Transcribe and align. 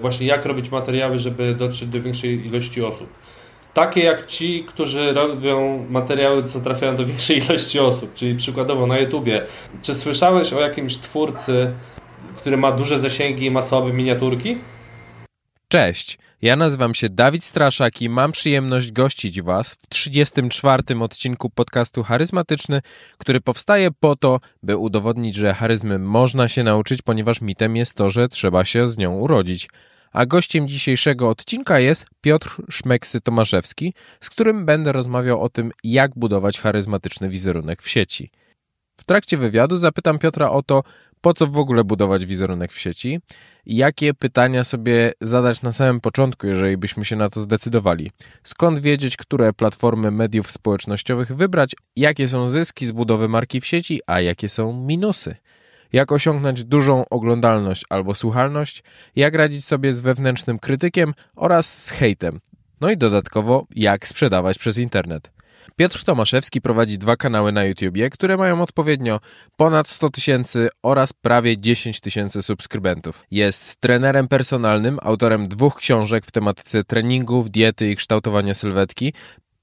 właśnie 0.00 0.26
jak 0.26 0.46
robić 0.46 0.70
materiały, 0.70 1.18
żeby 1.18 1.54
dotrzeć 1.54 1.88
do 1.88 2.02
większej 2.02 2.46
ilości 2.46 2.82
osób. 2.82 3.08
Takie 3.74 4.00
jak 4.00 4.26
ci, 4.26 4.64
którzy 4.64 5.12
robią 5.12 5.86
materiały, 5.90 6.42
co 6.42 6.60
trafiają 6.60 6.96
do 6.96 7.06
większej 7.10 7.38
ilości 7.38 7.78
osób, 7.78 8.14
czyli 8.14 8.34
przykładowo 8.34 8.86
na 8.86 8.98
YouTubie. 8.98 9.42
Czy 9.82 9.94
słyszałeś 9.94 10.52
o 10.52 10.60
jakimś 10.60 10.96
twórcy, 10.96 11.72
który 12.36 12.56
ma 12.56 12.72
duże 12.72 13.00
zasięgi 13.00 13.46
i 13.46 13.50
ma 13.50 13.62
słabe 13.62 13.92
miniaturki? 13.92 14.58
Cześć, 15.70 16.18
ja 16.42 16.56
nazywam 16.56 16.94
się 16.94 17.08
Dawid 17.08 17.44
Straszak 17.44 18.02
i 18.02 18.08
mam 18.08 18.32
przyjemność 18.32 18.92
gościć 18.92 19.42
Was 19.42 19.74
w 19.74 19.88
34. 19.88 20.82
odcinku 21.00 21.50
podcastu 21.50 22.02
Charyzmatyczny, 22.02 22.80
który 23.18 23.40
powstaje 23.40 23.90
po 24.00 24.16
to, 24.16 24.40
by 24.62 24.76
udowodnić, 24.76 25.34
że 25.34 25.54
charyzmy 25.54 25.98
można 25.98 26.48
się 26.48 26.62
nauczyć, 26.62 27.02
ponieważ 27.02 27.40
mitem 27.40 27.76
jest 27.76 27.94
to, 27.94 28.10
że 28.10 28.28
trzeba 28.28 28.64
się 28.64 28.88
z 28.88 28.98
nią 28.98 29.16
urodzić. 29.16 29.68
A 30.12 30.26
gościem 30.26 30.68
dzisiejszego 30.68 31.28
odcinka 31.28 31.78
jest 31.78 32.06
Piotr 32.20 32.62
Szmeksy-Tomaszewski, 32.70 33.92
z 34.20 34.30
którym 34.30 34.66
będę 34.66 34.92
rozmawiał 34.92 35.42
o 35.42 35.48
tym, 35.48 35.72
jak 35.84 36.10
budować 36.16 36.60
charyzmatyczny 36.60 37.28
wizerunek 37.28 37.82
w 37.82 37.88
sieci. 37.88 38.30
W 38.96 39.04
trakcie 39.04 39.36
wywiadu 39.36 39.76
zapytam 39.76 40.18
Piotra 40.18 40.50
o 40.50 40.62
to, 40.62 40.82
po 41.20 41.34
co 41.34 41.46
w 41.46 41.58
ogóle 41.58 41.84
budować 41.84 42.26
wizerunek 42.26 42.72
w 42.72 42.80
sieci, 42.80 43.20
jakie 43.66 44.14
pytania 44.14 44.64
sobie 44.64 45.12
zadać 45.20 45.62
na 45.62 45.72
samym 45.72 46.00
początku, 46.00 46.46
jeżeli 46.46 46.76
byśmy 46.76 47.04
się 47.04 47.16
na 47.16 47.30
to 47.30 47.40
zdecydowali, 47.40 48.10
skąd 48.42 48.78
wiedzieć, 48.78 49.16
które 49.16 49.52
platformy 49.52 50.10
mediów 50.10 50.50
społecznościowych 50.50 51.36
wybrać, 51.36 51.76
jakie 51.96 52.28
są 52.28 52.46
zyski 52.46 52.86
z 52.86 52.92
budowy 52.92 53.28
marki 53.28 53.60
w 53.60 53.66
sieci, 53.66 54.00
a 54.06 54.20
jakie 54.20 54.48
są 54.48 54.72
minusy. 54.72 55.36
Jak 55.92 56.12
osiągnąć 56.12 56.64
dużą 56.64 57.04
oglądalność 57.10 57.84
albo 57.88 58.14
słuchalność, 58.14 58.82
jak 59.16 59.34
radzić 59.34 59.64
sobie 59.64 59.92
z 59.92 60.00
wewnętrznym 60.00 60.58
krytykiem 60.58 61.14
oraz 61.36 61.84
z 61.84 61.90
hejtem. 61.90 62.40
No 62.80 62.90
i 62.90 62.96
dodatkowo, 62.96 63.66
jak 63.74 64.08
sprzedawać 64.08 64.58
przez 64.58 64.78
internet. 64.78 65.37
Piotr 65.76 66.04
Tomaszewski 66.04 66.60
prowadzi 66.60 66.98
dwa 66.98 67.16
kanały 67.16 67.52
na 67.52 67.64
YouTubie, 67.64 68.10
które 68.10 68.36
mają 68.36 68.62
odpowiednio 68.62 69.20
ponad 69.56 69.88
100 69.88 70.10
tysięcy 70.10 70.68
oraz 70.82 71.12
prawie 71.12 71.56
10 71.56 72.00
tysięcy 72.00 72.42
subskrybentów. 72.42 73.24
Jest 73.30 73.76
trenerem 73.76 74.28
personalnym, 74.28 74.98
autorem 75.02 75.48
dwóch 75.48 75.76
książek 75.76 76.26
w 76.26 76.30
tematyce 76.30 76.84
treningów, 76.84 77.50
diety 77.50 77.90
i 77.90 77.96
kształtowania 77.96 78.54
sylwetki, 78.54 79.12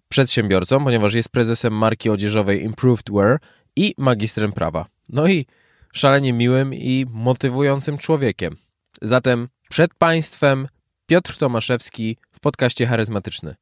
przedsiębiorcą, 0.10 0.84
ponieważ 0.84 1.14
jest 1.14 1.30
prezesem 1.30 1.74
marki 1.74 2.10
odzieżowej 2.10 2.64
Improved 2.64 3.12
Wear 3.12 3.40
i 3.76 3.94
magistrem 3.98 4.52
prawa. 4.52 4.86
No 5.10 5.28
i 5.28 5.46
szalenie 5.94 6.34
miłym 6.34 6.74
i 6.74 7.06
motywującym 7.10 7.98
człowiekiem. 7.98 8.56
Zatem 9.02 9.48
przed 9.70 9.94
Państwem 9.94 10.68
Piotr 11.06 11.38
Tomaszewski 11.38 12.18
w 12.32 12.40
podcaście 12.40 12.86
charyzmatyczny. 12.86 13.56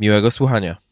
Miłego 0.00 0.30
słuchania. 0.30 0.85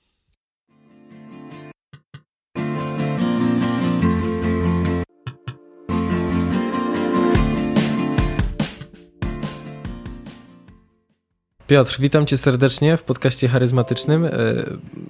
Piotr, 11.67 11.97
witam 12.01 12.27
cię 12.27 12.37
serdecznie 12.37 12.97
w 12.97 13.03
podcaście 13.03 13.49
charyzmatycznym. 13.49 14.25
E, 14.25 14.31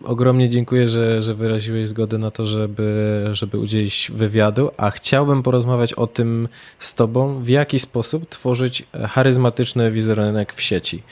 ogromnie 0.04 0.48
dziękuję, 0.48 0.88
że, 0.88 1.22
że 1.22 1.34
wyraziłeś 1.34 1.88
zgodę 1.88 2.18
na 2.18 2.30
to, 2.30 2.46
żeby, 2.46 3.28
żeby 3.32 3.58
udzielić 3.58 4.12
wywiadu, 4.14 4.70
a 4.76 4.90
chciałbym 4.90 5.42
porozmawiać 5.42 5.92
o 5.92 6.06
tym 6.06 6.48
z 6.78 6.94
tobą, 6.94 7.42
w 7.42 7.48
jaki 7.48 7.78
sposób 7.78 8.28
tworzyć 8.28 8.82
charyzmatyczny 9.08 9.90
wizerunek 9.90 10.54
w 10.54 10.62
sieci. 10.62 11.02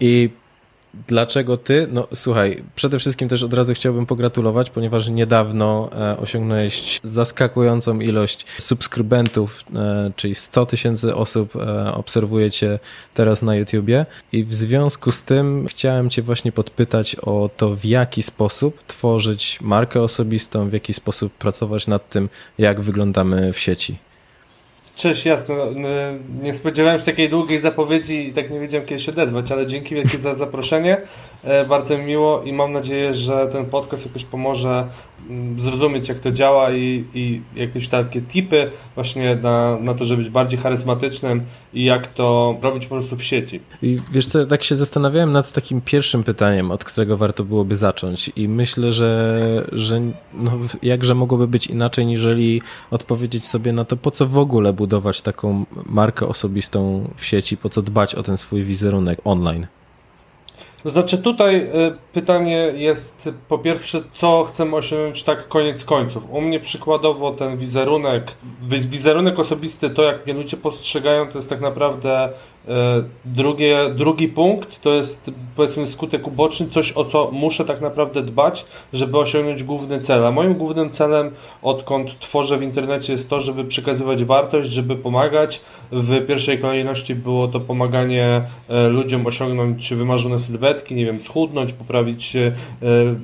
I 0.00 0.30
Dlaczego 0.94 1.56
ty? 1.56 1.86
No 1.92 2.08
słuchaj, 2.14 2.62
przede 2.74 2.98
wszystkim 2.98 3.28
też 3.28 3.42
od 3.42 3.54
razu 3.54 3.74
chciałbym 3.74 4.06
pogratulować, 4.06 4.70
ponieważ 4.70 5.08
niedawno 5.08 5.90
e, 5.92 6.16
osiągnąłeś 6.16 7.00
zaskakującą 7.02 8.00
ilość 8.00 8.46
subskrybentów, 8.58 9.64
e, 9.74 10.12
czyli 10.16 10.34
100 10.34 10.66
tysięcy 10.66 11.14
osób 11.14 11.56
e, 11.56 11.94
obserwuje 11.94 12.50
cię 12.50 12.78
teraz 13.14 13.42
na 13.42 13.54
YouTubie 13.56 14.06
i 14.32 14.44
w 14.44 14.54
związku 14.54 15.12
z 15.12 15.22
tym 15.22 15.66
chciałem 15.68 16.10
cię 16.10 16.22
właśnie 16.22 16.52
podpytać 16.52 17.16
o 17.16 17.50
to, 17.56 17.76
w 17.76 17.84
jaki 17.84 18.22
sposób 18.22 18.82
tworzyć 18.86 19.58
markę 19.60 20.02
osobistą, 20.02 20.68
w 20.68 20.72
jaki 20.72 20.92
sposób 20.92 21.32
pracować 21.32 21.86
nad 21.86 22.08
tym, 22.08 22.28
jak 22.58 22.80
wyglądamy 22.80 23.52
w 23.52 23.58
sieci. 23.58 24.11
Cześć, 24.96 25.26
jasno. 25.26 25.54
No, 25.74 25.88
nie 26.42 26.52
spodziewałem 26.52 27.00
się 27.00 27.06
takiej 27.06 27.28
długiej 27.28 27.58
zapowiedzi 27.58 28.28
i 28.28 28.32
tak 28.32 28.50
nie 28.50 28.60
wiedziałem 28.60 28.86
kiedy 28.86 29.00
się 29.00 29.12
odezwać, 29.12 29.52
ale 29.52 29.66
dzięki 29.66 29.94
wielkie 29.94 30.18
za 30.18 30.34
zaproszenie. 30.34 31.00
E, 31.44 31.64
bardzo 31.64 31.98
mi 31.98 32.04
miło 32.04 32.42
i 32.42 32.52
mam 32.52 32.72
nadzieję, 32.72 33.14
że 33.14 33.46
ten 33.52 33.64
podcast 33.64 34.06
jakoś 34.06 34.24
pomoże 34.24 34.86
zrozumieć 35.58 36.08
jak 36.08 36.20
to 36.20 36.32
działa 36.32 36.72
i, 36.72 37.04
i 37.14 37.42
jakieś 37.56 37.88
takie 37.88 38.22
tipy 38.22 38.70
właśnie 38.94 39.36
na, 39.36 39.78
na 39.78 39.94
to, 39.94 40.04
żeby 40.04 40.22
być 40.22 40.32
bardziej 40.32 40.58
charyzmatycznym 40.58 41.42
i 41.74 41.84
jak 41.84 42.14
to 42.14 42.56
robić 42.62 42.86
po 42.86 42.94
prostu 42.94 43.16
w 43.16 43.24
sieci. 43.24 43.60
I 43.82 43.98
wiesz 44.12 44.26
co, 44.26 44.46
tak 44.46 44.64
się 44.64 44.76
zastanawiałem 44.76 45.32
nad 45.32 45.52
takim 45.52 45.80
pierwszym 45.80 46.22
pytaniem, 46.22 46.70
od 46.70 46.84
którego 46.84 47.16
warto 47.16 47.44
byłoby 47.44 47.76
zacząć 47.76 48.30
i 48.36 48.48
myślę, 48.48 48.92
że, 48.92 49.68
że 49.72 50.00
no, 50.34 50.52
jakże 50.82 51.14
mogłoby 51.14 51.48
być 51.48 51.66
inaczej, 51.66 52.06
niżeli 52.06 52.62
odpowiedzieć 52.90 53.44
sobie 53.44 53.72
na 53.72 53.84
to, 53.84 53.96
po 53.96 54.10
co 54.10 54.26
w 54.26 54.38
ogóle 54.38 54.72
budować 54.72 55.20
taką 55.20 55.64
markę 55.86 56.28
osobistą 56.28 57.08
w 57.16 57.24
sieci, 57.24 57.56
po 57.56 57.68
co 57.68 57.82
dbać 57.82 58.14
o 58.14 58.22
ten 58.22 58.36
swój 58.36 58.62
wizerunek 58.62 59.18
online. 59.24 59.66
To 60.82 60.90
znaczy 60.90 61.18
tutaj 61.18 61.56
y, 61.56 61.68
pytanie 62.12 62.56
jest 62.74 63.28
po 63.48 63.58
pierwsze, 63.58 64.02
co 64.12 64.44
chcemy 64.44 64.76
osiągnąć 64.76 65.24
tak 65.24 65.48
koniec 65.48 65.84
końców. 65.84 66.30
U 66.30 66.40
mnie 66.40 66.60
przykładowo 66.60 67.32
ten 67.32 67.56
wizerunek, 67.58 68.32
wizerunek 68.68 69.38
osobisty, 69.38 69.90
to 69.90 70.02
jak 70.02 70.26
mnie 70.26 70.34
ludzie 70.34 70.56
postrzegają, 70.56 71.26
to 71.28 71.38
jest 71.38 71.48
tak 71.48 71.60
naprawdę 71.60 72.28
drugie, 73.24 73.90
drugi 73.94 74.28
punkt 74.28 74.80
to 74.80 74.90
jest 74.90 75.30
powiedzmy 75.56 75.86
skutek 75.86 76.26
uboczny, 76.26 76.66
coś 76.66 76.92
o 76.96 77.04
co 77.04 77.30
muszę 77.32 77.64
tak 77.64 77.80
naprawdę 77.80 78.22
dbać, 78.22 78.64
żeby 78.92 79.18
osiągnąć 79.18 79.62
główny 79.62 80.00
cel. 80.00 80.26
A 80.26 80.30
moim 80.30 80.54
głównym 80.54 80.90
celem, 80.90 81.30
odkąd 81.62 82.18
tworzę 82.18 82.58
w 82.58 82.62
internecie, 82.62 83.12
jest 83.12 83.30
to, 83.30 83.40
żeby 83.40 83.64
przekazywać 83.64 84.24
wartość, 84.24 84.70
żeby 84.70 84.96
pomagać. 84.96 85.60
W 85.92 86.26
pierwszej 86.26 86.58
kolejności 86.58 87.14
było 87.14 87.48
to 87.48 87.60
pomaganie 87.60 88.42
e, 88.68 88.88
ludziom 88.88 89.26
osiągnąć 89.26 89.94
wymarzone 89.94 90.38
sylwetki, 90.38 90.94
nie 90.94 91.06
wiem, 91.06 91.20
schudnąć, 91.20 91.72
poprawić 91.72 92.36
e, 92.36 92.52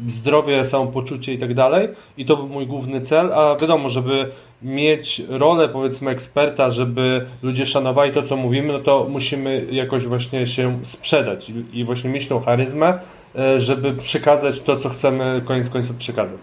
zdrowie, 0.07 0.65
samopoczucie 0.65 1.35
i 1.35 1.39
tak 1.39 1.55
dalej. 1.55 1.89
I 2.17 2.25
to 2.25 2.37
był 2.37 2.49
mój 2.49 2.67
główny 2.67 3.01
cel, 3.01 3.33
a 3.33 3.57
wiadomo, 3.57 3.89
żeby 3.89 4.31
mieć 4.63 5.23
rolę 5.29 5.69
powiedzmy 5.69 6.11
eksperta, 6.11 6.71
żeby 6.71 7.27
ludzie 7.43 7.67
szanowali 7.67 8.13
to, 8.13 8.23
co 8.23 8.37
mówimy, 8.37 8.73
no 8.73 8.79
to 8.79 9.07
musimy 9.11 9.67
jakoś 9.71 10.07
właśnie 10.07 10.47
się 10.47 10.79
sprzedać 10.83 11.53
i 11.73 11.85
właśnie 11.85 12.11
mieć 12.11 12.29
tą 12.29 12.41
charyzmę, 12.41 12.99
e, 13.37 13.61
żeby 13.61 13.93
przekazać 13.93 14.61
to, 14.61 14.77
co 14.77 14.89
chcemy 14.89 15.43
koniec 15.45 15.71
końców 15.71 15.97
przekazać. 15.97 16.41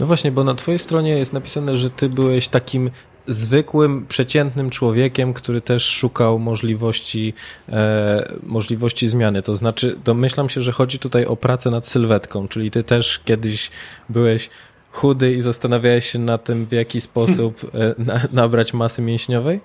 No 0.00 0.06
właśnie, 0.06 0.32
bo 0.32 0.44
na 0.44 0.54
twojej 0.54 0.78
stronie 0.78 1.10
jest 1.10 1.32
napisane, 1.32 1.76
że 1.76 1.90
ty 1.90 2.08
byłeś 2.08 2.48
takim 2.48 2.90
zwykłym, 3.26 4.06
przeciętnym 4.08 4.70
człowiekiem, 4.70 5.32
który 5.32 5.60
też 5.60 5.84
szukał 5.84 6.38
możliwości, 6.38 7.34
e, 7.68 8.32
możliwości 8.42 9.08
zmiany. 9.08 9.42
To 9.42 9.54
znaczy, 9.54 9.96
domyślam 10.04 10.48
się, 10.48 10.60
że 10.60 10.72
chodzi 10.72 10.98
tutaj 10.98 11.26
o 11.26 11.36
pracę 11.36 11.70
nad 11.70 11.86
sylwetką, 11.86 12.48
czyli 12.48 12.70
ty 12.70 12.82
też 12.82 13.20
kiedyś 13.24 13.70
byłeś 14.08 14.50
chudy 14.92 15.32
i 15.32 15.40
zastanawiałeś 15.40 16.10
się 16.10 16.18
na 16.18 16.38
tym, 16.38 16.66
w 16.66 16.72
jaki 16.72 17.00
sposób 17.00 17.70
e, 17.74 17.94
na, 17.98 18.20
nabrać 18.32 18.72
masy 18.72 19.02
mięśniowej? 19.02 19.60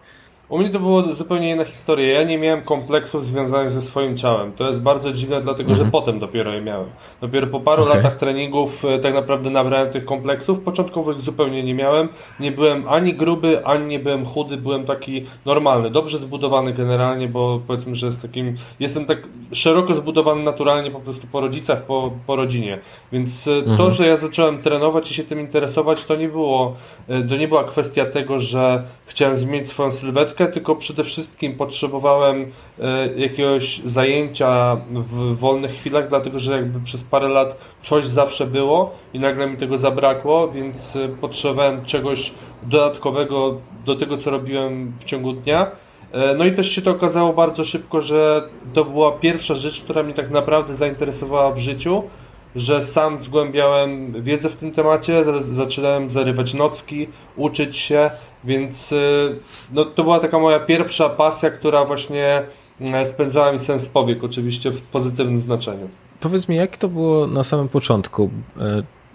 U 0.49 0.57
mnie 0.57 0.69
to 0.69 0.79
było 0.79 1.13
zupełnie 1.13 1.51
inna 1.51 1.65
historia. 1.65 2.19
Ja 2.19 2.23
nie 2.23 2.37
miałem 2.37 2.61
kompleksów 2.61 3.25
związanych 3.25 3.69
ze 3.69 3.81
swoim 3.81 4.17
ciałem. 4.17 4.51
To 4.51 4.67
jest 4.67 4.81
bardzo 4.81 5.13
dziwne, 5.13 5.41
dlatego 5.41 5.69
mhm. 5.69 5.85
że 5.85 5.91
potem 5.91 6.19
dopiero 6.19 6.53
je 6.53 6.61
miałem. 6.61 6.87
Dopiero 7.21 7.47
po 7.47 7.59
paru 7.59 7.83
okay. 7.83 7.95
latach 7.95 8.15
treningów 8.15 8.85
e, 8.85 8.99
tak 8.99 9.13
naprawdę 9.13 9.49
nabrałem 9.49 9.89
tych 9.89 10.05
kompleksów. 10.05 10.59
Początkowych 10.59 11.21
zupełnie 11.21 11.63
nie 11.63 11.75
miałem. 11.75 12.09
Nie 12.39 12.51
byłem 12.51 12.87
ani 12.87 13.13
gruby, 13.13 13.65
ani 13.65 13.85
nie 13.85 13.99
byłem 13.99 14.25
chudy. 14.25 14.57
Byłem 14.57 14.85
taki 14.85 15.25
normalny, 15.45 15.89
dobrze 15.89 16.17
zbudowany 16.17 16.73
generalnie, 16.73 17.27
bo 17.27 17.61
powiedzmy, 17.67 17.95
że 17.95 18.05
jest 18.05 18.21
takim. 18.21 18.55
Jestem 18.79 19.05
tak 19.05 19.17
szeroko 19.51 19.95
zbudowany 19.95 20.43
naturalnie 20.43 20.91
po 20.91 20.99
prostu 20.99 21.27
po 21.27 21.41
rodzicach, 21.41 21.83
po, 21.83 22.11
po 22.27 22.35
rodzinie. 22.35 22.79
Więc 23.11 23.47
e, 23.47 23.51
mhm. 23.51 23.77
to, 23.77 23.91
że 23.91 24.07
ja 24.07 24.17
zacząłem 24.17 24.61
trenować 24.61 25.11
i 25.11 25.13
się 25.13 25.23
tym 25.23 25.39
interesować, 25.39 26.05
to 26.05 26.15
nie 26.15 26.29
było. 26.29 26.75
E, 27.07 27.23
to 27.23 27.35
nie 27.35 27.47
była 27.47 27.63
kwestia 27.63 28.05
tego, 28.05 28.39
że 28.39 28.83
chciałem 29.05 29.37
zmienić 29.37 29.69
swoją 29.69 29.91
sylwetkę 29.91 30.34
tylko 30.35 30.75
przede 30.75 31.03
wszystkim 31.03 31.53
potrzebowałem 31.53 32.51
e, 32.79 33.09
jakiegoś 33.17 33.77
zajęcia 33.77 34.77
w 34.91 35.35
wolnych 35.35 35.71
chwilach, 35.71 36.09
dlatego 36.09 36.39
że 36.39 36.51
jakby 36.51 36.79
przez 36.79 37.03
parę 37.03 37.27
lat 37.27 37.61
coś 37.81 38.05
zawsze 38.05 38.47
było 38.47 38.91
i 39.13 39.19
nagle 39.19 39.47
mi 39.47 39.57
tego 39.57 39.77
zabrakło, 39.77 40.47
więc 40.47 40.95
e, 40.95 41.09
potrzebowałem 41.09 41.85
czegoś 41.85 42.33
dodatkowego 42.63 43.57
do 43.85 43.95
tego, 43.95 44.17
co 44.17 44.31
robiłem 44.31 44.93
w 44.99 45.03
ciągu 45.03 45.33
dnia. 45.33 45.71
E, 46.11 46.35
no 46.35 46.45
i 46.45 46.51
też 46.51 46.71
się 46.71 46.81
to 46.81 46.91
okazało 46.91 47.33
bardzo 47.33 47.65
szybko, 47.65 48.01
że 48.01 48.49
to 48.73 48.85
była 48.85 49.11
pierwsza 49.11 49.55
rzecz, 49.55 49.81
która 49.81 50.03
mnie 50.03 50.13
tak 50.13 50.31
naprawdę 50.31 50.75
zainteresowała 50.75 51.51
w 51.51 51.59
życiu, 51.59 52.03
że 52.55 52.83
sam 52.83 53.23
zgłębiałem 53.23 54.23
wiedzę 54.23 54.49
w 54.49 54.55
tym 54.55 54.71
temacie, 54.71 55.23
zaczynałem 55.39 56.09
zarywać 56.09 56.53
nocki, 56.53 57.07
uczyć 57.35 57.77
się, 57.77 58.09
więc 58.43 58.93
e, 58.93 58.95
no, 59.73 59.85
to 59.85 60.03
była 60.03 60.19
taka 60.19 60.39
moja 60.39 60.59
pierwsza 60.59 61.09
pasja, 61.09 61.49
która 61.49 61.85
właśnie 61.85 62.43
e, 62.81 63.05
spędzała 63.05 63.51
mi 63.51 63.59
sens 63.59 63.89
powiek, 63.89 64.23
oczywiście 64.23 64.71
w 64.71 64.81
pozytywnym 64.81 65.41
znaczeniu. 65.41 65.89
Powiedz 66.19 66.47
mi, 66.47 66.55
jak 66.55 66.77
to 66.77 66.87
było 66.87 67.27
na 67.27 67.43
samym 67.43 67.69
początku? 67.69 68.29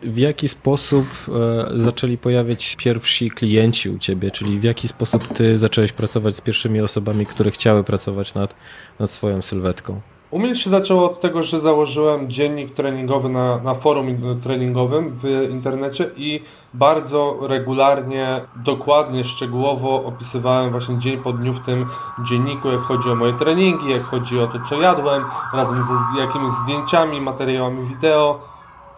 w 0.03 0.19
jaki 0.19 0.49
sposób 0.49 1.07
e, 1.29 1.79
zaczęli 1.79 2.19
pojawiać 2.19 2.77
pierwsi 2.77 3.31
klienci 3.31 3.91
u 3.91 3.99
ciebie, 3.99 4.31
czyli 4.31 4.61
w 4.61 4.65
jaki 4.65 4.89
sposób 4.89 5.29
ty 5.29 5.59
zacząłeś 5.59 5.93
pracować 5.93 6.37
z 6.37 6.41
pierwszymi 6.41 6.81
osobami, 6.81 7.27
które 7.27 7.51
chciały 7.51 7.85
pracować 7.85 8.35
nad, 8.35 8.55
nad 8.99 9.11
swoją 9.11 9.43
sylwetką? 9.43 10.01
U 10.31 10.39
mnie 10.39 10.57
się 10.57 10.71
zaczęło 10.71 11.05
od 11.05 11.21
tego, 11.21 11.43
że 11.43 11.61
założyłem 11.61 12.31
dziennik 12.31 12.75
treningowy 12.75 13.29
na, 13.29 13.59
na 13.59 13.75
forum 13.75 14.41
treningowym 14.43 15.19
w 15.23 15.49
internecie 15.51 16.11
i 16.17 16.43
bardzo 16.75 17.39
regularnie, 17.41 18.41
dokładnie, 18.57 19.25
szczegółowo 19.25 20.05
opisywałem 20.05 20.71
właśnie 20.71 20.99
dzień 20.99 21.19
po 21.19 21.33
dniu 21.33 21.55
w 21.55 21.61
tym 21.61 21.87
dzienniku, 22.29 22.69
jak 22.69 22.81
chodzi 22.81 23.11
o 23.11 23.15
moje 23.15 23.33
treningi, 23.33 23.91
jak 23.91 24.03
chodzi 24.03 24.41
o 24.41 24.47
to, 24.47 24.59
co 24.69 24.81
jadłem, 24.81 25.25
razem 25.55 25.83
ze 25.83 26.21
jakimiś 26.21 26.53
zdjęciami, 26.53 27.21
materiałami 27.21 27.87
wideo 27.87 28.50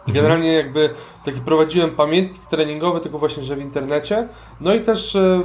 Mhm. 0.09 0.15
Generalnie 0.15 0.53
jakby 0.53 0.91
taki 1.25 1.41
prowadziłem 1.41 1.91
pamiętnik 1.91 2.47
treningowy, 2.47 3.01
tylko 3.01 3.19
właśnie, 3.19 3.43
że 3.43 3.57
w 3.57 3.61
internecie. 3.61 4.29
No 4.61 4.75
i 4.75 4.81
też 4.81 5.17
e, 5.17 5.43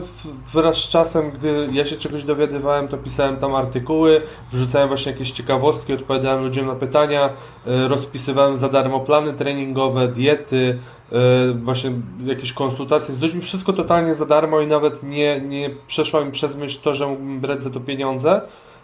wraz 0.53 0.77
z 0.77 0.89
czasem, 0.89 1.31
gdy 1.31 1.69
ja 1.71 1.85
się 1.85 1.97
czegoś 1.97 2.23
dowiadywałem, 2.23 2.87
to 2.87 2.97
pisałem 2.97 3.37
tam 3.37 3.55
artykuły, 3.55 4.21
wrzucałem 4.53 4.87
właśnie 4.87 5.11
jakieś 5.11 5.31
ciekawostki, 5.31 5.93
odpowiadałem 5.93 6.43
ludziom 6.43 6.67
na 6.67 6.75
pytania, 6.75 7.29
e, 7.67 7.87
rozpisywałem 7.87 8.57
za 8.57 8.69
darmo 8.69 8.99
plany 8.99 9.33
treningowe, 9.33 10.07
diety, 10.07 10.79
e, 11.11 11.17
właśnie 11.53 11.91
jakieś 12.25 12.53
konsultacje 12.53 13.15
z 13.15 13.21
ludźmi, 13.21 13.41
wszystko 13.41 13.73
totalnie 13.73 14.13
za 14.13 14.25
darmo 14.25 14.61
i 14.61 14.67
nawet 14.67 15.03
nie, 15.03 15.41
nie 15.41 15.69
przeszło 15.87 16.25
mi 16.25 16.31
przez 16.31 16.55
myśl 16.55 16.79
to, 16.83 16.93
że 16.93 17.07
mógłbym 17.07 17.39
brać 17.39 17.63
za 17.63 17.69
to 17.69 17.79
pieniądze 17.79 18.41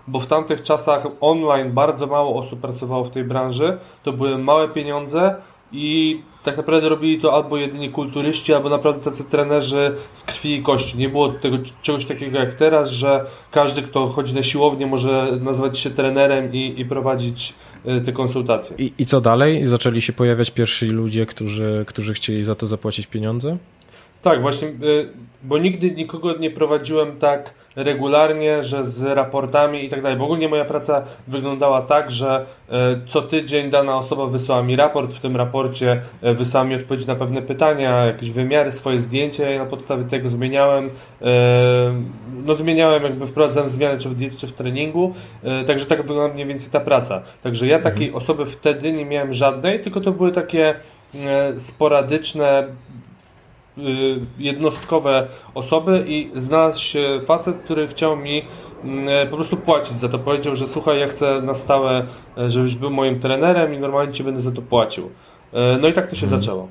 bo 0.08 0.20
w 0.20 0.28
tamtych 0.28 0.62
czasach 0.62 1.08
online 1.22 1.72
bardzo 1.72 2.08
mało 2.08 2.40
osób 2.40 2.62
pracowało 2.62 3.04
w 3.04 3.10
tej 3.10 3.24
branży, 3.24 3.78
to 4.04 4.14
były 4.14 4.38
małe 4.38 4.70
pieniądze, 4.70 5.36
i 5.74 6.22
tak 6.44 6.58
naprawdę 6.58 6.90
robili 6.90 7.22
to 7.22 7.34
albo 7.34 7.58
jedynie 7.58 7.90
kulturyści, 7.90 8.54
albo 8.54 8.70
naprawdę 8.70 9.04
tacy 9.04 9.24
trenerzy 9.24 9.96
z 10.14 10.24
krwi 10.24 10.56
i 10.56 10.64
kości. 10.64 10.98
Nie 10.98 11.10
było 11.10 11.30
tego, 11.30 11.58
czegoś 11.82 12.06
takiego 12.06 12.40
jak 12.40 12.54
teraz, 12.54 12.90
że 12.90 13.26
każdy, 13.52 13.82
kto 13.82 14.08
chodzi 14.08 14.36
na 14.36 14.44
siłownię, 14.44 14.88
może 14.88 15.40
nazwać 15.42 15.80
się 15.80 15.90
trenerem 15.90 16.54
i, 16.54 16.74
i 16.78 16.86
prowadzić 16.86 17.54
y, 17.86 18.02
te 18.02 18.12
konsultacje. 18.12 18.76
I, 18.80 18.94
I 18.98 19.06
co 19.06 19.22
dalej? 19.22 19.66
Zaczęli 19.66 20.02
się 20.02 20.14
pojawiać 20.14 20.52
pierwsi 20.52 20.86
ludzie, 20.86 21.26
którzy, 21.26 21.86
którzy 21.88 22.14
chcieli 22.14 22.44
za 22.44 22.56
to 22.56 22.68
zapłacić 22.68 23.08
pieniądze? 23.08 23.58
Tak, 24.22 24.42
właśnie, 24.42 24.68
y, 24.68 25.10
bo 25.44 25.58
nigdy 25.58 25.92
nikogo 25.92 26.38
nie 26.38 26.52
prowadziłem 26.52 27.18
tak 27.20 27.54
regularnie, 27.76 28.64
że 28.64 28.86
z 28.86 29.04
raportami 29.04 29.86
i 29.86 29.90
tak 29.90 30.02
dalej. 30.02 30.18
Bo 30.18 30.26
ogólnie 30.26 30.50
moja 30.50 30.66
praca 30.66 31.04
wyglądała 31.28 31.82
tak, 31.82 32.12
że 32.12 32.46
e, 32.70 32.76
co 33.08 33.22
tydzień 33.22 33.70
dana 33.70 33.98
osoba 33.98 34.28
wysłała 34.28 34.64
mi 34.64 34.76
raport, 34.76 35.14
w 35.14 35.20
tym 35.20 35.36
raporcie 35.36 36.02
e, 36.22 36.34
wysłała 36.34 36.66
mi 36.66 36.76
odpowiedzi 36.76 37.08
na 37.08 37.16
pewne 37.16 37.42
pytania, 37.42 38.06
jakieś 38.06 38.32
wymiary, 38.32 38.72
swoje 38.72 39.02
zdjęcia 39.02 39.52
i 39.56 39.58
na 39.58 39.66
podstawie 39.66 40.04
tego 40.04 40.30
zmieniałem 40.30 40.90
e, 41.22 41.26
no 42.46 42.56
zmieniałem, 42.56 43.04
jakby 43.04 43.28
wprowadzałem 43.28 43.70
zmiany 43.70 44.00
czy 44.00 44.10
w 44.10 44.16
diecie, 44.16 44.38
czy 44.38 44.48
w 44.48 44.54
treningu, 44.54 45.14
także 45.68 45.86
tak 45.86 46.02
wygląda 46.02 46.34
mniej 46.34 46.48
więcej 46.48 46.70
ta 46.70 46.80
praca. 46.80 47.22
Także 47.44 47.68
ja 47.68 47.80
takiej 47.80 48.08
mhm. 48.08 48.24
osoby 48.24 48.46
wtedy 48.46 48.94
nie 48.94 49.06
miałem 49.06 49.34
żadnej, 49.34 49.80
tylko 49.80 50.02
to 50.02 50.12
były 50.12 50.32
takie 50.32 50.76
sporadyczne 51.58 52.64
jednostkowe 54.40 55.28
osoby 55.54 56.06
i 56.08 56.32
znalazł 56.36 56.82
się 56.82 57.22
facet, 57.26 57.58
który 57.58 57.88
chciał 57.88 58.18
mi 58.18 58.46
mm, 58.84 59.10
e, 59.10 59.26
po 59.26 59.36
prostu 59.36 59.58
płacić 59.58 59.98
za 59.98 60.10
to. 60.10 60.20
Powiedział, 60.20 60.56
że 60.56 60.68
słuchaj, 60.68 61.00
ja 61.00 61.08
chcę 61.08 61.42
na 61.42 61.54
stałe, 61.54 62.06
e, 62.38 62.50
żebyś 62.50 62.76
był 62.76 62.92
moim 62.92 63.20
trenerem 63.20 63.74
i 63.74 63.78
normalnie 63.78 64.14
ci 64.14 64.24
będę 64.24 64.42
za 64.42 64.52
to 64.52 64.62
płacił. 64.62 65.10
E, 65.54 65.78
no 65.78 65.88
i 65.88 65.94
tak 65.94 66.10
to 66.10 66.16
się 66.16 66.28
hmm. 66.28 66.42
zaczęło. 66.42 66.68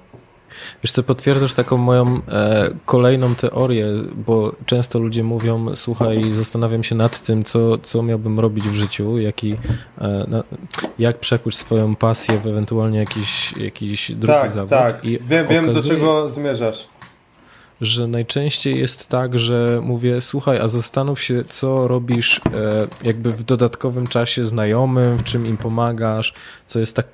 Wiesz 0.85 0.93
co, 0.93 1.03
potwierdzasz 1.03 1.55
taką 1.55 1.77
moją 1.77 2.21
e, 2.29 2.71
kolejną 2.87 3.35
teorię, 3.35 3.87
bo 4.27 4.53
często 4.67 4.99
ludzie 4.99 5.25
mówią, 5.25 5.77
słuchaj, 5.77 6.35
zastanawiam 6.35 6.83
się 6.83 6.95
nad 6.95 7.21
tym, 7.21 7.45
co, 7.45 7.79
co 7.79 8.03
miałbym 8.03 8.41
robić 8.41 8.65
w 8.65 8.75
życiu, 8.75 9.19
jaki, 9.19 9.57
e, 9.99 10.25
na, 10.29 10.45
jak 10.99 11.19
przekuć 11.19 11.57
swoją 11.57 11.97
pasję 11.97 12.39
w 12.39 12.47
ewentualnie 12.47 12.99
jakiś, 12.99 13.57
jakiś 13.57 14.13
drugi 14.13 14.27
tak, 14.27 14.51
zawód. 14.53 14.71
Tak, 14.71 15.05
I 15.05 15.19
wiem, 15.27 15.47
wiem 15.47 15.75
do 15.75 15.83
czego 15.83 16.31
zmierzasz 16.31 16.89
że 17.83 18.07
najczęściej 18.07 18.79
jest 18.79 19.09
tak, 19.09 19.39
że 19.39 19.81
mówię, 19.83 20.21
słuchaj, 20.21 20.59
a 20.59 20.69
zastanów 20.69 21.23
się, 21.23 21.45
co 21.45 21.89
robisz 21.89 22.41
e, 22.55 22.87
jakby 23.03 23.33
w 23.33 23.45
dodatkowym 23.45 24.07
czasie 24.07 24.45
znajomym, 24.45 25.19
w 25.19 25.25
czym 25.25 25.47
im 25.47 25.57
pomagasz, 25.57 26.35
co 26.67 26.81
jest 26.81 26.97
tak, 26.97 27.07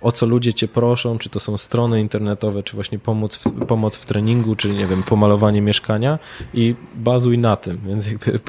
o 0.00 0.12
co 0.12 0.26
ludzie 0.26 0.54
cię 0.54 0.68
proszą, 0.68 1.18
czy 1.18 1.30
to 1.30 1.40
są 1.40 1.56
strony 1.56 2.00
internetowe, 2.00 2.62
czy 2.62 2.74
właśnie 2.74 2.98
pomoc 2.98 3.36
w, 3.36 3.66
pomoc 3.66 3.96
w 3.96 4.06
treningu, 4.06 4.56
czy 4.56 4.68
nie 4.68 4.86
wiem, 4.86 5.02
pomalowanie 5.02 5.62
mieszkania 5.62 6.18
i 6.54 6.74
bazuj 6.94 7.38
na 7.38 7.56
tym, 7.56 7.78
więc 7.86 8.06
jakby 8.06 8.40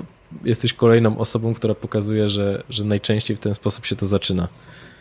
jesteś 0.44 0.74
kolejną 0.74 1.18
osobą, 1.18 1.54
która 1.54 1.76
pokazuje, 1.76 2.30
że, 2.30 2.64
że 2.70 2.84
najczęściej 2.84 3.38
w 3.38 3.40
ten 3.40 3.56
sposób 3.56 3.86
się 3.86 3.96
to 3.96 4.06
zaczyna. 4.06 4.48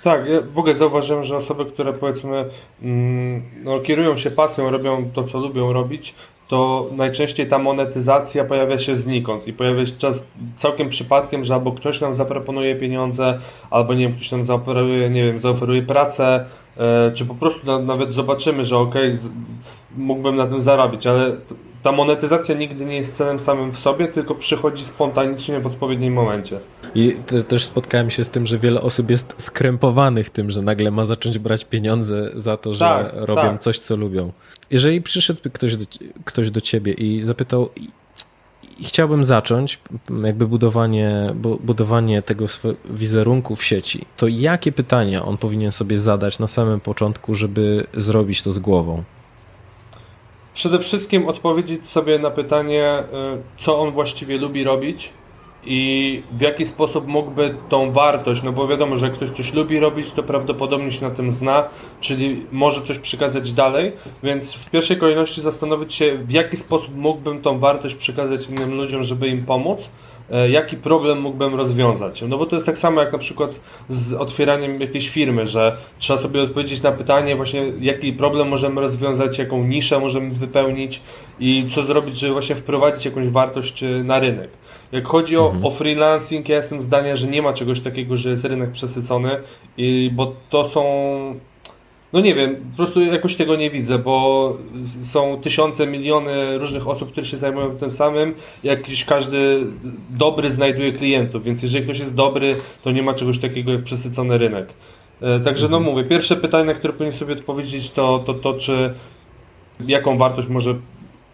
Tak, 0.03 0.29
ja 0.29 0.41
w 0.41 0.59
ogóle 0.59 0.75
zauważyłem, 0.75 1.25
że 1.25 1.37
osoby, 1.37 1.65
które 1.65 1.93
powiedzmy 1.93 2.45
mm, 2.83 3.43
no, 3.65 3.81
kierują 3.81 4.19
się 4.19 4.31
pasją, 4.31 4.71
robią 4.71 5.11
to, 5.15 5.25
co 5.25 5.39
lubią 5.39 5.73
robić, 5.73 6.15
to 6.55 6.91
najczęściej 6.97 7.49
ta 7.49 7.59
monetyzacja 7.59 8.45
pojawia 8.45 8.79
się 8.79 8.97
znikąd 8.97 9.49
i 9.49 9.53
pojawia 9.53 9.87
się 9.87 9.93
czas 9.99 10.27
całkiem 10.57 10.89
przypadkiem, 10.89 11.45
że 11.45 11.55
albo 11.55 11.73
ktoś 11.73 12.01
nam 12.01 12.15
zaproponuje 12.15 12.77
pieniądze, 12.77 13.39
albo 13.71 13.95
nie 13.95 14.09
wiem, 14.09 14.17
ktoś 14.17 14.33
nam 14.33 14.45
zaoferuje, 14.45 15.11
nie 15.11 15.25
wiem, 15.25 15.39
zaoferuje 15.39 15.83
pracę, 15.83 16.45
e, 16.77 17.13
czy 17.15 17.27
po 17.27 17.35
prostu 17.35 17.67
na, 17.67 17.79
nawet 17.79 18.13
zobaczymy, 18.13 18.65
że 18.65 18.79
ok, 18.79 18.95
mógłbym 19.97 20.37
na 20.37 20.47
tym 20.47 20.61
zarobić, 20.61 21.07
ale 21.07 21.37
ta 21.85 21.93
monetyzacja 21.93 22.55
nigdy 22.55 22.85
nie 22.85 22.97
jest 22.97 23.15
celem 23.15 23.41
samym 23.41 23.73
w 23.73 23.79
sobie, 23.79 24.09
tylko 24.09 24.35
przychodzi 24.35 24.85
spontanicznie 24.85 25.61
w 25.61 25.67
odpowiednim 25.67 26.15
momencie. 26.15 26.61
I 26.95 27.17
te, 27.27 27.43
też 27.43 27.65
spotkałem 27.65 28.11
się 28.11 28.25
z 28.25 28.31
tym, 28.31 28.47
że 28.47 28.59
wiele 28.59 28.81
osób 28.81 29.11
jest 29.11 29.35
skrępowanych 29.39 30.31
tym, 30.31 30.51
że 30.51 30.63
nagle 30.63 30.91
ma 30.91 31.05
zacząć 31.05 31.39
brać 31.39 31.65
pieniądze 31.65 32.31
za 32.35 32.57
to, 32.57 32.75
że 32.75 32.79
tak, 32.79 33.13
robią 33.15 33.43
tak. 33.43 33.61
coś, 33.61 33.81
co 33.81 33.97
lubią. 33.97 34.33
Jeżeli 34.71 35.03
przyszedł 35.03 35.41
ktoś 35.53 35.77
do, 35.77 35.85
ktoś 36.25 36.51
do 36.51 36.61
ciebie 36.61 36.93
i 36.93 37.25
zapytał, 37.25 37.69
i 38.79 38.85
chciałbym 38.85 39.25
zacząć 39.25 39.79
jakby 40.25 40.47
budowanie, 40.47 41.35
budowanie 41.61 42.23
tego 42.23 42.47
wizerunku 42.91 43.57
w 43.57 43.65
sieci, 43.65 44.07
to 44.17 44.29
jakie 44.29 44.73
pytania 44.73 45.25
on 45.25 45.37
powinien 45.37 45.71
sobie 45.71 45.99
zadać 45.99 46.39
na 46.39 46.49
samym 46.49 46.81
początku, 46.81 47.35
żeby 47.35 47.87
zrobić 47.95 48.43
to 48.43 48.53
z 48.53 48.59
głową? 48.59 49.03
Przede 50.55 50.79
wszystkim 50.79 51.29
odpowiedzieć 51.29 51.89
sobie 51.89 52.19
na 52.19 52.31
pytanie, 52.31 52.99
y, 53.01 53.05
co 53.57 53.81
on 53.81 53.91
właściwie 53.91 54.39
lubi 54.39 54.65
robić 54.65 55.11
i 55.67 56.23
w 56.33 56.41
jaki 56.41 56.67
sposób 56.67 57.07
mógłby 57.07 57.55
tą 57.69 57.93
wartość, 57.93 58.43
no 58.43 58.53
bo 58.53 58.69
wiadomo, 58.69 58.97
że 58.97 59.11
ktoś 59.11 59.31
coś 59.31 59.55
lubi 59.55 59.81
robić, 59.81 60.11
to 60.11 60.23
prawdopodobnie 60.23 60.93
się 60.93 61.09
na 61.09 61.15
tym 61.15 61.31
zna, 61.31 61.65
czyli 62.01 62.47
może 62.53 62.83
coś 62.83 62.99
przekazać 62.99 63.53
dalej, 63.53 63.93
więc 64.23 64.53
w 64.53 64.71
pierwszej 64.71 64.97
kolejności 64.97 65.41
zastanowić 65.41 65.95
się, 65.95 66.15
w 66.15 66.31
jaki 66.31 66.57
sposób 66.57 66.97
mógłbym 66.97 67.43
tą 67.43 67.59
wartość 67.59 67.95
przekazać 67.95 68.49
innym 68.49 68.77
ludziom, 68.77 69.05
żeby 69.05 69.29
im 69.29 69.47
pomóc, 69.47 69.81
e, 69.81 70.04
jaki 70.51 70.77
problem 70.77 71.21
mógłbym 71.21 71.55
rozwiązać. 71.55 72.23
No 72.29 72.39
bo 72.39 72.47
to 72.47 72.57
jest 72.57 72.67
tak 72.67 72.79
samo 72.79 73.01
jak 73.01 73.13
na 73.13 73.19
przykład 73.19 73.51
z 73.89 74.13
otwieraniem 74.13 74.81
jakiejś 74.81 75.09
firmy, 75.09 75.47
że 75.47 75.77
trzeba 75.99 76.19
sobie 76.19 76.43
odpowiedzieć 76.43 76.83
na 76.83 76.93
pytanie 76.93 77.37
właśnie, 77.37 77.63
jaki 77.81 78.13
problem 78.13 78.49
możemy 78.49 78.81
rozwiązać, 78.81 79.39
jaką 79.39 79.65
niszę 79.65 79.99
możemy 79.99 80.31
wypełnić 80.31 81.01
i 81.41 81.67
co 81.75 81.83
zrobić, 81.83 82.19
żeby 82.19 82.33
właśnie 82.33 82.55
wprowadzić 82.55 83.05
jakąś 83.05 83.29
wartość 83.29 83.83
e, 83.83 83.89
na 83.89 84.19
rynek. 84.19 84.51
Jak 84.93 85.07
chodzi 85.07 85.37
o, 85.37 85.47
mhm. 85.47 85.65
o 85.65 85.71
freelancing, 85.71 86.49
ja 86.49 86.57
jestem 86.57 86.83
zdania, 86.83 87.17
że 87.17 87.27
nie 87.27 87.43
ma 87.43 87.53
czegoś 87.53 87.81
takiego, 87.81 88.17
że 88.17 88.31
jest 88.31 88.45
rynek 88.45 88.73
przesycony, 88.73 89.41
i, 89.77 90.11
bo 90.15 90.35
to 90.51 90.69
są 90.69 90.85
no 92.15 92.21
nie 92.21 92.35
wiem, 92.35 92.57
po 92.57 92.77
prostu 92.77 93.01
jakoś 93.01 93.37
tego 93.37 93.57
nie 93.57 93.71
widzę, 93.71 93.99
bo 93.99 94.57
są 95.03 95.41
tysiące, 95.41 95.87
miliony 95.87 96.59
różnych 96.59 96.89
osób, 96.89 97.11
które 97.13 97.27
się 97.27 97.37
zajmują 97.37 97.77
tym 97.77 97.93
samym. 97.93 98.35
Jakiś 98.63 99.05
każdy 99.05 99.67
dobry 100.11 100.51
znajduje 100.51 100.93
klientów, 100.93 101.45
więc 101.45 101.63
jeżeli 101.63 101.85
ktoś 101.85 101.99
jest 101.99 102.15
dobry, 102.15 102.57
to 102.83 102.91
nie 102.91 103.03
ma 103.03 103.15
czegoś 103.15 103.39
takiego 103.39 103.73
jak 103.73 103.83
przesycony 103.83 104.39
rynek. 104.39 104.69
E, 105.21 105.41
także 105.41 105.69
no 105.69 105.77
mhm. 105.77 105.95
mówię, 105.95 106.09
pierwsze 106.09 106.37
pytanie, 106.37 106.65
na 106.65 106.75
które 106.75 106.93
powinien 106.93 107.13
sobie 107.13 107.35
odpowiedzieć, 107.35 107.91
to, 107.91 108.23
to 108.27 108.35
to, 108.35 108.55
czy 108.55 108.95
jaką 109.81 110.19
wartość 110.19 110.49
może 110.49 110.75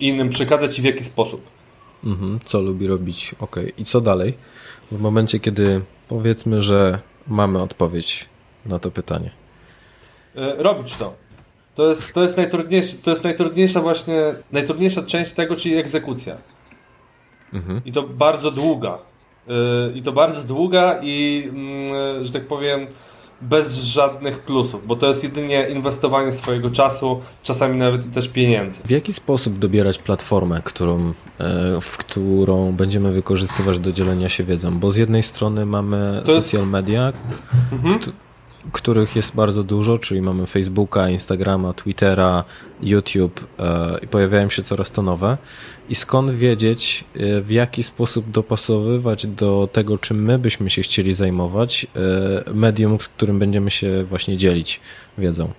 innym 0.01 0.29
przekazać 0.29 0.79
i 0.79 0.83
w 0.83 0.85
jaki 0.85 1.05
sposób. 1.05 1.43
Mhm, 2.05 2.39
co 2.45 2.61
lubi 2.61 2.87
robić, 2.87 3.35
ok. 3.41 3.57
I 3.79 3.85
co 3.85 4.01
dalej? 4.01 4.35
w 4.93 5.01
momencie, 5.01 5.41
kiedy 5.41 5.81
powiedzmy, 6.09 6.61
że 6.61 6.99
mamy 7.29 7.63
odpowiedź 7.63 8.29
na 8.67 8.79
to 8.79 8.91
pytanie? 8.91 9.40
E, 10.41 10.63
robić 10.63 10.97
to. 10.97 11.15
To 11.75 11.89
jest, 11.89 12.15
to 12.15 12.23
jest, 12.23 12.37
najtrudniejsze, 12.37 12.97
to 12.97 13.11
jest 13.11 13.25
najtrudniejsza 13.25 13.81
właśnie, 13.81 14.35
najtrudniejsza 14.53 15.03
część 15.03 15.33
tego, 15.33 15.57
czyli 15.57 15.77
egzekucja. 15.77 16.37
Mhm. 17.53 17.81
I 17.85 17.93
to 17.93 18.03
bardzo 18.03 18.51
długa. 18.51 18.99
E, 19.49 19.93
I 19.95 20.03
to 20.03 20.13
bardzo 20.13 20.43
długa 20.43 20.99
i, 21.03 21.49
mm, 21.49 22.27
że 22.27 22.33
tak 22.33 22.47
powiem, 22.47 22.87
bez 23.41 23.83
żadnych 23.83 24.39
plusów, 24.39 24.87
bo 24.87 24.97
to 24.97 25.07
jest 25.07 25.25
jedynie 25.25 25.69
inwestowanie 25.69 26.33
swojego 26.33 26.71
czasu, 26.71 27.21
czasami 27.43 27.77
nawet 27.77 28.15
też 28.15 28.29
pieniędzy. 28.29 28.83
W 28.85 28.91
jaki 28.91 29.13
sposób 29.13 29.59
dobierać 29.59 29.99
platformę, 29.99 30.61
którą, 30.65 31.13
e, 31.39 31.81
w 31.81 31.97
którą 31.97 32.73
będziemy 32.73 33.13
wykorzystywać 33.13 33.79
do 33.79 33.93
dzielenia 33.93 34.29
się 34.29 34.45
wiedzą? 34.45 34.79
Bo 34.79 34.91
z 34.91 34.97
jednej 34.97 35.23
strony 35.23 35.67
mamy 35.67 36.23
to 36.27 36.41
social 36.41 36.61
jest... 36.61 36.73
media, 36.73 37.13
mhm 37.73 38.01
których 38.73 39.17
jest 39.17 39.35
bardzo 39.35 39.63
dużo, 39.63 39.99
czyli 39.99 40.23
mamy 40.23 40.47
Facebooka, 40.47 41.09
Instagrama, 41.09 41.73
Twittera, 41.73 42.45
YouTube 42.83 43.47
e, 43.59 43.99
i 44.03 44.07
pojawiają 44.07 44.49
się 44.49 44.63
coraz 44.63 44.91
to 44.91 45.03
nowe. 45.03 45.39
I 45.89 45.95
skąd 45.95 46.31
wiedzieć, 46.31 47.05
e, 47.15 47.41
w 47.41 47.51
jaki 47.51 47.83
sposób 47.83 48.31
dopasowywać 48.31 49.27
do 49.27 49.69
tego, 49.73 49.99
czym 49.99 50.25
my 50.25 50.39
byśmy 50.39 50.71
się 50.71 50.83
chcieli 50.83 51.15
zajmować, 51.15 51.87
e, 52.47 52.55
medium, 52.55 53.01
z 53.01 53.09
którym 53.09 53.39
będziemy 53.39 53.71
się 53.71 54.05
właśnie 54.05 54.37
dzielić 54.37 54.81
wiedzą? 55.19 55.51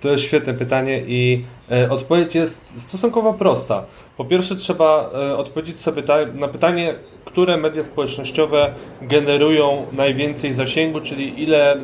To 0.00 0.08
jest 0.08 0.24
świetne 0.24 0.54
pytanie 0.54 1.02
i 1.06 1.44
odpowiedź 1.90 2.34
jest 2.34 2.80
stosunkowo 2.80 3.34
prosta. 3.34 3.84
Po 4.16 4.24
pierwsze, 4.24 4.56
trzeba 4.56 5.10
odpowiedzieć 5.36 5.80
sobie 5.80 6.02
na 6.34 6.48
pytanie, 6.48 6.94
które 7.26 7.56
media 7.56 7.82
społecznościowe 7.82 8.74
generują 9.02 9.86
najwięcej 9.92 10.52
zasięgu, 10.52 11.00
czyli 11.00 11.42
ile, 11.42 11.76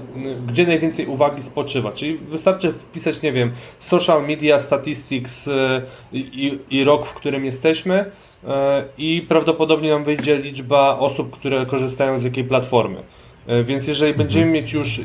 gdzie 0.46 0.66
najwięcej 0.66 1.06
uwagi 1.06 1.42
spoczywa. 1.42 1.92
Czyli 1.92 2.18
wystarczy 2.18 2.72
wpisać, 2.72 3.22
nie 3.22 3.32
wiem, 3.32 3.52
social 3.78 4.26
media 4.26 4.58
statistics 4.58 5.48
e, 5.48 5.82
i, 6.12 6.58
i 6.70 6.84
rok, 6.84 7.06
w 7.06 7.14
którym 7.14 7.44
jesteśmy 7.44 8.10
e, 8.46 8.84
i 8.98 9.22
prawdopodobnie 9.28 9.90
nam 9.90 10.04
wyjdzie 10.04 10.38
liczba 10.38 10.98
osób, 10.98 11.30
które 11.30 11.66
korzystają 11.66 12.18
z 12.18 12.24
jakiej 12.24 12.44
platformy. 12.44 13.02
E, 13.46 13.64
więc 13.64 13.88
jeżeli 13.88 14.14
będziemy 14.14 14.44
mhm. 14.44 14.62
mieć 14.62 14.72
już, 14.72 15.00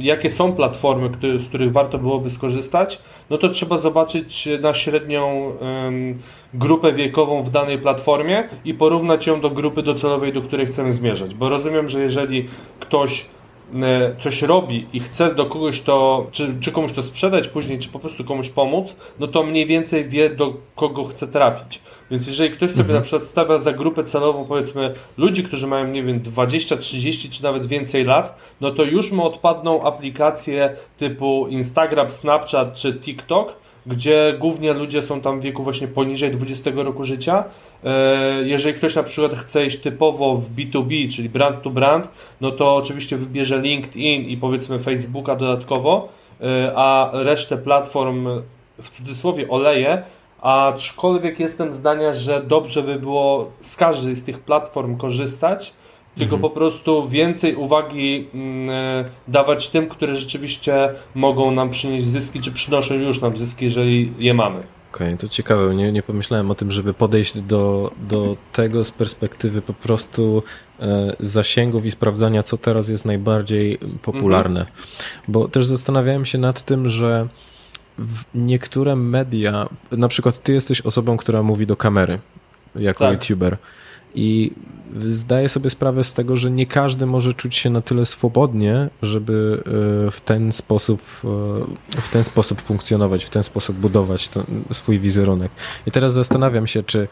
jakie 0.00 0.30
są 0.30 0.52
platformy, 0.52 1.10
z 1.38 1.48
których 1.48 1.72
warto 1.72 1.98
byłoby 1.98 2.30
skorzystać, 2.30 2.98
no 3.30 3.38
to 3.38 3.48
trzeba 3.48 3.78
zobaczyć 3.78 4.48
na 4.60 4.74
średnią 4.74 5.52
grupę 6.54 6.92
wiekową 6.92 7.42
w 7.42 7.50
danej 7.50 7.78
platformie 7.78 8.48
i 8.64 8.74
porównać 8.74 9.26
ją 9.26 9.40
do 9.40 9.50
grupy 9.50 9.82
docelowej, 9.82 10.32
do 10.32 10.42
której 10.42 10.66
chcemy 10.66 10.92
zmierzać. 10.92 11.34
Bo 11.34 11.48
rozumiem, 11.48 11.88
że 11.88 12.00
jeżeli 12.00 12.48
ktoś 12.80 13.26
e, 13.74 14.14
coś 14.18 14.42
robi 14.42 14.86
i 14.92 15.00
chce 15.00 15.34
do 15.34 15.46
kogoś 15.46 15.80
to, 15.80 16.26
czy, 16.32 16.54
czy 16.60 16.72
komuś 16.72 16.92
to 16.92 17.02
sprzedać 17.02 17.48
później, 17.48 17.78
czy 17.78 17.88
po 17.88 17.98
prostu 17.98 18.24
komuś 18.24 18.48
pomóc, 18.48 18.96
no 19.20 19.26
to 19.26 19.42
mniej 19.42 19.66
więcej 19.66 20.08
wie, 20.08 20.30
do 20.30 20.54
kogo 20.76 21.04
chce 21.04 21.28
trafić. 21.28 21.80
Więc 22.10 22.26
jeżeli 22.26 22.50
ktoś 22.50 22.70
sobie 22.70 22.80
mhm. 22.80 22.98
na 22.98 23.02
przykład 23.02 23.22
stawia 23.22 23.58
za 23.58 23.72
grupę 23.72 24.04
celową, 24.04 24.44
powiedzmy, 24.44 24.94
ludzi, 25.18 25.44
którzy 25.44 25.66
mają, 25.66 25.86
nie 25.86 26.02
wiem, 26.02 26.20
20, 26.20 26.76
30 26.76 27.30
czy 27.30 27.42
nawet 27.42 27.66
więcej 27.66 28.04
lat, 28.04 28.38
no 28.60 28.70
to 28.70 28.84
już 28.84 29.12
mu 29.12 29.26
odpadną 29.26 29.82
aplikacje 29.82 30.76
typu 30.98 31.46
Instagram, 31.50 32.10
Snapchat 32.10 32.74
czy 32.74 32.94
TikTok, 32.94 33.56
gdzie 33.86 34.36
głównie 34.38 34.72
ludzie 34.72 35.02
są 35.02 35.20
tam 35.20 35.40
w 35.40 35.42
wieku 35.42 35.62
właśnie 35.62 35.88
poniżej 35.88 36.30
20 36.30 36.70
roku 36.74 37.04
życia. 37.04 37.44
E, 37.84 38.42
jeżeli 38.44 38.74
ktoś 38.74 38.96
na 38.96 39.02
przykład 39.02 39.34
chce 39.34 39.66
iść 39.66 39.80
typowo 39.80 40.36
w 40.36 40.50
B2B, 40.50 41.16
czyli 41.16 41.28
brand 41.28 41.62
to 41.62 41.70
brand, 41.70 42.08
no 42.40 42.50
to 42.50 42.76
oczywiście 42.76 43.16
wybierze 43.16 43.58
LinkedIn 43.58 44.22
i 44.22 44.36
powiedzmy 44.36 44.78
Facebooka 44.78 45.36
dodatkowo, 45.36 46.08
e, 46.40 46.72
a 46.76 47.10
resztę 47.12 47.58
platform 47.58 48.28
w 48.82 48.90
cudzysłowie 48.96 49.48
oleje, 49.48 50.02
aczkolwiek 50.42 51.40
jestem 51.40 51.74
zdania, 51.74 52.12
że 52.12 52.42
dobrze 52.42 52.82
by 52.82 52.98
było 52.98 53.50
z 53.60 53.76
każdej 53.76 54.14
z 54.14 54.24
tych 54.24 54.38
platform 54.38 54.96
korzystać, 54.96 55.72
tylko 56.14 56.34
mhm. 56.34 56.42
po 56.42 56.50
prostu 56.50 57.08
więcej 57.08 57.54
uwagi 57.54 58.28
mm, 58.34 58.70
e, 58.70 59.04
dawać 59.28 59.70
tym, 59.70 59.88
które 59.88 60.16
rzeczywiście 60.16 60.94
mogą 61.14 61.50
nam 61.50 61.70
przynieść 61.70 62.06
zyski, 62.06 62.40
czy 62.40 62.52
przynoszą 62.52 62.94
już 62.94 63.20
nam 63.20 63.36
zyski, 63.36 63.64
jeżeli 63.64 64.12
je 64.18 64.34
mamy. 64.34 64.58
Okej, 64.94 65.06
okay, 65.06 65.16
to 65.16 65.28
ciekawe. 65.28 65.74
Nie, 65.74 65.92
nie 65.92 66.02
pomyślałem 66.02 66.50
o 66.50 66.54
tym, 66.54 66.70
żeby 66.70 66.94
podejść 66.94 67.40
do, 67.40 67.90
do 68.08 68.36
tego 68.52 68.84
z 68.84 68.90
perspektywy 68.90 69.62
po 69.62 69.72
prostu 69.72 70.42
e, 70.80 71.16
zasięgów 71.20 71.84
i 71.84 71.90
sprawdzania, 71.90 72.42
co 72.42 72.56
teraz 72.56 72.88
jest 72.88 73.04
najbardziej 73.04 73.78
popularne. 74.02 74.60
Mhm. 74.60 74.78
Bo 75.28 75.48
też 75.48 75.66
zastanawiałem 75.66 76.24
się 76.24 76.38
nad 76.38 76.62
tym, 76.62 76.88
że 76.88 77.28
niektóre 78.34 78.96
media, 78.96 79.68
na 79.90 80.08
przykład 80.08 80.42
ty 80.42 80.52
jesteś 80.52 80.80
osobą, 80.80 81.16
która 81.16 81.42
mówi 81.42 81.66
do 81.66 81.76
kamery 81.76 82.18
jako 82.74 83.04
tak. 83.04 83.12
YouTuber. 83.12 83.56
I 84.14 84.52
zdaję 85.08 85.48
sobie 85.48 85.70
sprawę 85.70 86.04
z 86.04 86.14
tego, 86.14 86.36
że 86.36 86.50
nie 86.50 86.66
każdy 86.66 87.06
może 87.06 87.32
czuć 87.32 87.56
się 87.56 87.70
na 87.70 87.80
tyle 87.80 88.06
swobodnie, 88.06 88.88
żeby 89.02 89.62
e, 90.06 90.10
w 90.10 90.20
ten 90.20 90.52
sposób, 90.52 91.02
e, 91.24 92.00
w 92.00 92.08
ten 92.08 92.24
sposób 92.24 92.60
funkcjonować, 92.60 93.24
w 93.24 93.30
ten 93.30 93.42
sposób 93.42 93.76
budować 93.76 94.28
ten, 94.28 94.44
swój 94.72 94.98
wizerunek. 94.98 95.52
I 95.86 95.90
teraz 95.90 96.12
zastanawiam 96.12 96.66
się, 96.66 96.82
czy 96.82 97.08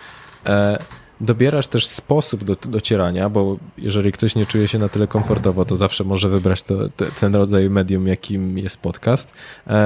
e, 0.47 0.79
dobierasz 1.21 1.67
też 1.67 1.87
sposób 1.87 2.45
do, 2.45 2.57
docierania, 2.69 3.29
bo 3.29 3.57
jeżeli 3.79 4.13
ktoś 4.13 4.35
nie 4.35 4.47
czuje 4.47 4.69
się 4.69 4.79
na 4.79 4.89
tyle 4.89 5.07
komfortowo, 5.07 5.65
to 5.65 5.77
zawsze 5.77 6.05
może 6.05 6.29
wybrać 6.29 6.63
to, 6.63 6.89
te, 6.89 7.07
ten 7.21 7.35
rodzaj 7.35 7.71
medium, 7.71 8.07
jakim 8.07 8.59
jest 8.59 8.83
podcast. 8.83 9.35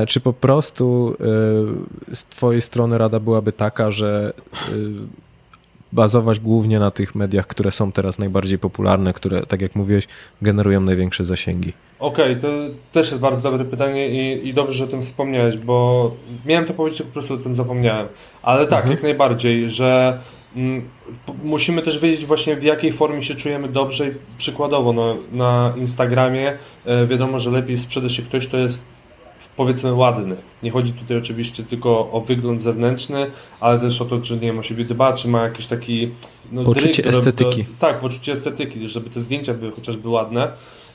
Czy 0.09 0.21
po 0.21 0.33
prostu 0.33 1.17
z 2.13 2.27
Twojej 2.27 2.61
strony 2.61 2.99
rada 2.99 3.21
byłaby 3.21 3.53
taka, 3.53 3.91
że 3.91 4.33
bazować 5.93 6.41
głównie 6.41 6.79
na 6.79 6.91
tych 6.91 7.15
mediach, 7.15 7.47
które 7.47 7.71
są 7.71 7.93
teraz 7.93 8.19
najbardziej 8.19 8.59
popularne, 8.59 9.13
które, 9.13 9.47
tak 9.47 9.63
jak 9.63 9.77
mówiłeś, 9.77 10.09
generują 10.43 10.81
największe 10.81 11.25
zasięgi? 11.25 11.73
Okej, 11.99 12.39
okay, 12.39 12.43
to 12.43 12.49
też 12.93 13.11
jest 13.11 13.21
bardzo 13.21 13.43
dobre 13.43 13.65
pytanie 13.65 14.09
i, 14.09 14.49
i, 14.49 14.55
dobrze, 14.55 14.73
że 14.73 14.85
o 14.85 14.87
tym 14.87 15.03
wspomniałeś, 15.03 15.57
bo 15.57 16.11
miałem 16.47 16.67
to 16.67 16.75
powiedzieć, 16.75 17.03
po 17.03 17.13
prostu 17.13 17.35
o 17.35 17.37
tym 17.37 17.57
zapomniałem. 17.57 18.09
Ale 18.43 18.67
tak, 18.67 18.79
mhm. 18.79 18.93
jak 18.93 19.03
najbardziej, 19.03 19.71
że 19.71 20.19
musimy 21.45 21.83
też 21.83 21.99
wiedzieć 22.01 22.27
właśnie 22.27 22.57
w 22.57 22.63
jakiej 22.63 22.93
formie 22.93 23.23
się 23.23 23.35
czujemy 23.35 23.69
dobrze 23.69 24.05
przykładowo 24.39 24.93
no, 24.93 25.17
na 25.33 25.75
Instagramie 25.77 26.59
e, 26.85 27.07
wiadomo, 27.07 27.39
że 27.39 27.51
lepiej 27.51 27.79
sprzeda 27.79 28.09
się 28.09 28.23
ktoś, 28.23 28.49
kto 28.49 28.59
jest 28.59 28.85
powiedzmy 29.57 29.95
ładny. 29.95 30.37
Nie 30.63 30.71
chodzi 30.71 30.93
tutaj 30.93 31.17
oczywiście 31.17 31.63
tylko 31.63 31.91
o 32.13 32.21
wygląd 32.21 32.63
zewnętrzny, 32.63 33.31
ale 33.61 33.81
też 33.81 34.03
o 34.03 34.05
to, 34.05 34.21
czy 34.21 34.35
nie 34.35 34.41
wiem, 34.41 34.59
o 34.59 34.63
siebie 34.63 34.85
dba, 34.85 35.13
czy 35.13 35.29
ma 35.29 35.43
jakiś 35.43 35.67
taki... 35.67 36.11
No, 36.53 36.65
poczucie 36.65 37.05
estetyki. 37.05 37.65
tak, 37.79 38.01
poczucie 38.01 38.33
estetyki, 38.33 38.89
żeby 38.89 39.11
te 39.11 39.21
zdjęcia 39.21 39.55
były 39.55 39.73
chociażby 39.73 40.09
ładne, 40.09 40.43
e, 40.43 40.51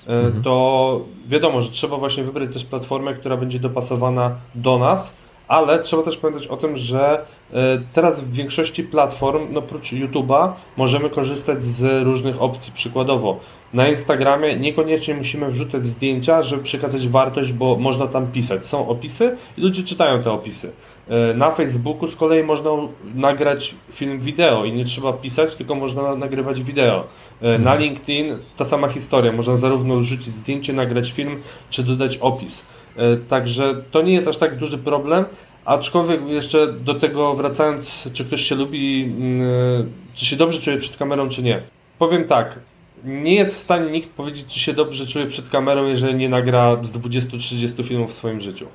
mhm. 0.08 0.44
to 0.44 1.06
wiadomo, 1.28 1.62
że 1.62 1.72
trzeba 1.72 1.98
właśnie 1.98 2.24
wybrać 2.24 2.54
też 2.54 2.66
platformę, 2.66 3.14
która 3.14 3.38
będzie 3.38 3.60
dopasowana 3.60 4.36
do 4.56 4.78
nas, 4.80 5.14
ale 5.48 5.80
trzeba 5.80 6.04
też 6.04 6.18
pamiętać 6.18 6.48
o 6.48 6.58
tym, 6.58 6.77
że 6.77 7.25
e, 7.54 7.58
teraz 7.94 8.24
w 8.24 8.34
większości 8.34 8.84
platform, 8.84 9.48
no 9.51 9.60
oprócz 9.60 9.94
YouTube'a, 9.94 10.51
możemy 10.77 11.10
korzystać 11.10 11.63
z 11.63 12.04
różnych 12.06 12.42
opcji. 12.42 12.74
Przykładowo, 12.74 13.39
na 13.74 13.88
Instagramie 13.88 14.60
niekoniecznie 14.60 15.13
musimy 15.13 15.51
wrzucać 15.51 15.86
zdjęcia, 15.86 16.44
żeby 16.44 16.63
przekazać 16.63 17.08
wartość, 17.08 17.54
bo 17.54 17.75
można 17.75 18.08
tam 18.08 18.27
pisać. 18.27 18.66
Są 18.66 18.88
opisy 18.88 19.38
i 19.58 19.62
ludzie 19.62 19.84
czytają 19.84 20.24
te 20.24 20.32
opisy. 20.32 20.72
E, 21.10 21.34
na 21.34 21.51
Facebooku 21.51 22.08
z 22.08 22.16
kolei 22.16 22.44
można 22.44 22.72
nagrać 23.16 23.75
film 23.92 24.20
wideo 24.20 24.66
i 24.66 24.74
nie 24.74 24.86
trzeba 24.86 25.13
pisać, 25.13 25.56
tylko 25.56 25.75
można 25.75 26.16
nagrywać 26.16 26.63
wideo. 26.63 27.04
E, 27.42 27.48
na 27.48 27.56
mhm. 27.56 27.82
LinkedIn 27.82 28.38
ta 28.58 28.66
sama 28.66 28.88
historia. 28.88 29.32
Można 29.32 29.58
zarówno 29.58 29.96
wrzucić 29.96 30.27
zdjęcie, 30.27 30.74
nagrać 30.74 31.12
film, 31.12 31.42
czy 31.70 31.84
dodać 31.84 32.18
opis. 32.18 32.66
E, 32.98 33.18
także 33.18 33.75
to 33.92 34.01
nie 34.01 34.13
jest 34.13 34.27
aż 34.27 34.38
tak 34.38 34.58
duży 34.58 34.77
problem, 34.77 35.25
aczkolwiek 35.66 36.27
jeszcze 36.27 36.74
do 36.74 36.96
tego 36.96 37.34
wracając, 37.34 38.10
czy 38.13 38.25
ktoś 38.25 38.42
się 38.42 38.56
lubi, 38.56 39.04
mm, 39.04 39.92
czy 40.13 40.25
się 40.25 40.36
dobrze 40.36 40.62
czuje 40.62 40.77
przed 40.77 40.98
kamerą, 40.98 41.30
czy 41.30 41.44
nie. 41.44 41.62
Powiem 42.00 42.24
tak, 42.24 42.60
nie 43.04 43.36
jest 43.36 43.56
w 43.56 43.60
stanie 43.60 43.92
nikt 43.92 44.13
powiedzieć, 44.13 44.48
czy 44.48 44.60
się 44.60 44.74
dobrze 44.74 45.08
czuje 45.08 45.25
przed 45.25 45.50
kamerą, 45.50 45.86
jeżeli 45.86 46.16
nie 46.16 46.30
nagra 46.30 46.77
z 46.84 46.92
20-30 46.92 47.84
filmów 47.84 48.12
w 48.12 48.16
swoim 48.16 48.42
życiu. 48.42 48.66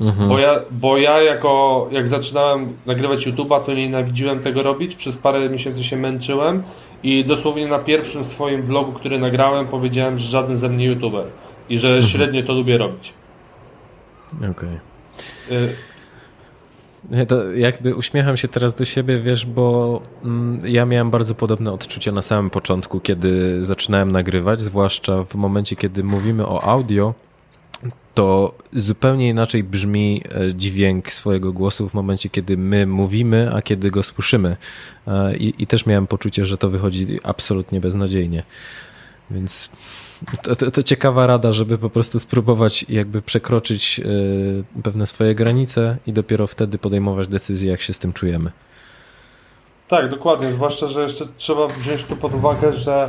Mhm. 0.00 0.28
Bo, 0.28 0.38
ja, 0.38 0.60
bo 0.70 0.98
ja 0.98 1.22
jako, 1.22 1.88
jak 1.92 2.08
zaczynałem 2.08 2.76
nagrywać 2.86 3.26
YouTube'a, 3.26 3.64
to 3.64 3.74
nienawidziłem 3.74 4.40
tego 4.40 4.62
robić, 4.62 4.94
przez 4.94 5.16
parę 5.16 5.50
miesięcy 5.50 5.84
się 5.84 5.96
męczyłem 5.96 6.62
i 7.02 7.24
dosłownie 7.24 7.68
na 7.68 7.78
pierwszym 7.78 8.24
swoim 8.24 8.62
vlogu, 8.62 8.92
który 8.92 9.18
nagrałem, 9.18 9.66
powiedziałem, 9.66 10.18
że 10.18 10.28
żaden 10.28 10.56
ze 10.56 10.68
mnie 10.68 10.86
YouTuber 10.86 11.24
i 11.68 11.78
że 11.78 11.88
mhm. 11.88 12.06
średnio 12.06 12.42
to 12.42 12.52
lubię 12.52 12.78
robić. 12.78 13.12
Okej. 14.36 14.50
Okay. 15.46 15.68
To 17.26 17.52
jakby 17.52 17.94
uśmiecham 17.94 18.36
się 18.36 18.48
teraz 18.48 18.74
do 18.74 18.84
siebie, 18.84 19.20
wiesz, 19.20 19.46
bo 19.46 20.00
mm, 20.24 20.62
ja 20.66 20.86
miałem 20.86 21.10
bardzo 21.10 21.34
podobne 21.34 21.72
odczucia 21.72 22.12
na 22.12 22.22
samym 22.22 22.50
początku, 22.50 23.00
kiedy 23.00 23.64
zaczynałem 23.64 24.12
nagrywać, 24.12 24.60
zwłaszcza 24.60 25.24
w 25.24 25.34
momencie, 25.34 25.76
kiedy 25.76 26.04
mówimy 26.04 26.46
o 26.46 26.62
audio, 26.62 27.14
to 28.14 28.54
zupełnie 28.72 29.28
inaczej 29.28 29.64
brzmi 29.64 30.22
e, 30.30 30.54
dźwięk 30.54 31.12
swojego 31.12 31.52
głosu 31.52 31.88
w 31.88 31.94
momencie, 31.94 32.28
kiedy 32.28 32.56
my 32.56 32.86
mówimy, 32.86 33.50
a 33.54 33.62
kiedy 33.62 33.90
go 33.90 34.02
słyszymy. 34.02 34.56
E, 35.06 35.36
I, 35.36 35.62
i 35.62 35.66
też 35.66 35.86
miałem 35.86 36.06
poczucie, 36.06 36.46
że 36.46 36.58
to 36.58 36.70
wychodzi 36.70 37.20
absolutnie 37.22 37.80
beznadziejnie. 37.80 38.42
Więc 39.30 39.70
to, 40.42 40.56
to, 40.56 40.70
to, 40.70 40.82
ciekawa 40.82 41.26
rada, 41.26 41.52
żeby 41.52 41.78
po 41.78 41.90
prostu 41.90 42.20
spróbować 42.20 42.86
jakby 42.88 43.22
przekroczyć 43.22 44.00
e, 44.00 44.82
pewne 44.82 45.06
swoje 45.06 45.34
granice 45.34 45.96
i 46.06 46.12
dopiero 46.12 46.46
wtedy 46.46 46.78
podejmować 46.78 47.28
decyzje, 47.28 47.70
jak 47.70 47.80
się 47.80 47.92
z 47.92 47.98
tym 47.98 48.12
czujemy. 48.12 48.52
Tak, 49.88 50.10
dokładnie. 50.10 50.52
Zwłaszcza, 50.52 50.86
że 50.86 51.02
jeszcze 51.02 51.26
trzeba 51.36 51.66
wziąć 51.66 52.04
tu 52.04 52.16
pod 52.16 52.34
uwagę, 52.34 52.72
że 52.72 53.08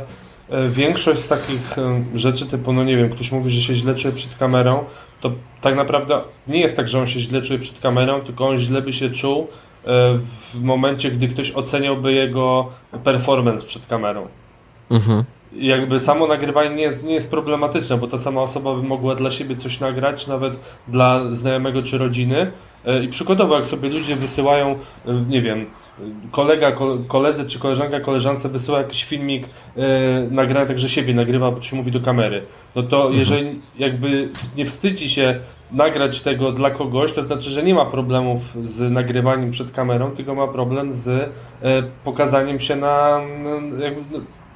E, 0.50 0.68
większość 0.68 1.20
z 1.20 1.28
takich 1.28 1.78
e, 1.78 2.04
rzeczy 2.14 2.46
typu, 2.46 2.72
no 2.72 2.84
nie 2.84 2.96
wiem, 2.96 3.10
ktoś 3.10 3.32
mówi, 3.32 3.50
że 3.50 3.62
się 3.62 3.74
źle 3.74 3.94
czuje 3.94 4.14
przed 4.14 4.36
kamerą, 4.36 4.84
to 5.20 5.32
tak 5.60 5.76
naprawdę 5.76 6.20
nie 6.48 6.60
jest 6.60 6.76
tak, 6.76 6.88
że 6.88 7.00
on 7.00 7.06
się 7.06 7.20
źle 7.20 7.42
czuje 7.42 7.58
przed 7.58 7.80
kamerą, 7.80 8.20
tylko 8.20 8.48
on 8.48 8.58
źle 8.58 8.82
by 8.82 8.92
się 8.92 9.10
czuł 9.10 9.46
w 10.52 10.62
momencie, 10.62 11.10
gdy 11.10 11.28
ktoś 11.28 11.52
oceniałby 11.56 12.12
jego 12.12 12.68
performance 13.04 13.66
przed 13.66 13.86
kamerą. 13.86 14.26
Mhm. 14.90 15.24
Jakby 15.52 16.00
samo 16.00 16.26
nagrywanie 16.26 16.76
nie 16.76 16.82
jest, 16.82 17.04
nie 17.04 17.14
jest 17.14 17.30
problematyczne, 17.30 17.96
bo 17.96 18.06
ta 18.06 18.18
sama 18.18 18.42
osoba 18.42 18.74
by 18.74 18.82
mogła 18.82 19.14
dla 19.14 19.30
siebie 19.30 19.56
coś 19.56 19.80
nagrać, 19.80 20.26
nawet 20.26 20.60
dla 20.88 21.34
znajomego 21.34 21.82
czy 21.82 21.98
rodziny. 21.98 22.50
I 23.04 23.08
przykładowo, 23.08 23.56
jak 23.56 23.66
sobie 23.66 23.88
ludzie 23.88 24.16
wysyłają, 24.16 24.78
nie 25.28 25.42
wiem, 25.42 25.66
kolega, 26.30 26.72
koledzy 27.08 27.46
czy 27.46 27.58
koleżanka, 27.58 28.00
koleżance 28.00 28.48
wysyła 28.48 28.78
jakiś 28.78 29.04
filmik 29.04 29.46
yy, 29.76 29.84
nagrany 30.30 30.66
także 30.66 30.88
siebie 30.88 31.14
nagrywa, 31.14 31.50
bo 31.50 31.60
coś 31.60 31.72
mówi 31.72 31.92
do 31.92 32.00
kamery, 32.00 32.42
no 32.74 32.82
to 32.82 32.96
mhm. 32.96 33.18
jeżeli 33.18 33.60
jakby 33.78 34.28
nie 34.56 34.66
wstydzi 34.66 35.10
się 35.10 35.40
nagrać 35.72 36.22
tego 36.22 36.52
dla 36.52 36.70
kogoś, 36.70 37.12
to 37.12 37.22
znaczy, 37.24 37.50
że 37.50 37.62
nie 37.62 37.74
ma 37.74 37.86
problemów 37.86 38.40
z 38.64 38.92
nagrywaniem 38.92 39.50
przed 39.50 39.70
kamerą, 39.70 40.10
tylko 40.10 40.34
ma 40.34 40.48
problem 40.48 40.94
z 40.94 41.06
yy, 41.06 41.82
pokazaniem 42.04 42.60
się 42.60 42.76
na, 42.76 43.20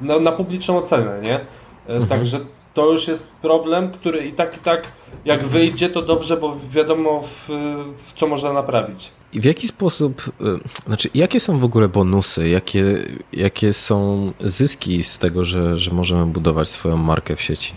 na, 0.00 0.20
na, 0.20 0.32
publiczną 0.32 0.78
ocenę, 0.78 1.20
nie? 1.22 1.40
Yy, 1.88 1.94
mhm. 1.94 2.06
Także 2.06 2.40
to 2.74 2.92
już 2.92 3.08
jest 3.08 3.32
problem, 3.42 3.92
który 3.92 4.26
i 4.26 4.32
tak, 4.32 4.56
i 4.56 4.60
tak 4.60 4.92
jak 5.24 5.44
wyjdzie, 5.44 5.88
to 5.88 6.02
dobrze, 6.02 6.36
bo 6.36 6.56
wiadomo 6.70 7.22
w, 7.22 7.48
w 8.06 8.12
co 8.16 8.26
można 8.26 8.52
naprawić. 8.52 9.10
I 9.32 9.40
w 9.40 9.44
jaki 9.44 9.66
sposób, 9.66 10.22
y, 10.40 10.84
znaczy 10.86 11.08
jakie 11.14 11.40
są 11.40 11.58
w 11.58 11.64
ogóle 11.64 11.88
bonusy, 11.88 12.48
jakie, 12.48 12.84
jakie 13.32 13.72
są 13.72 14.32
zyski 14.40 15.02
z 15.02 15.18
tego, 15.18 15.44
że, 15.44 15.78
że 15.78 15.90
możemy 15.90 16.26
budować 16.26 16.68
swoją 16.68 16.96
markę 16.96 17.36
w 17.36 17.40
sieci? 17.40 17.74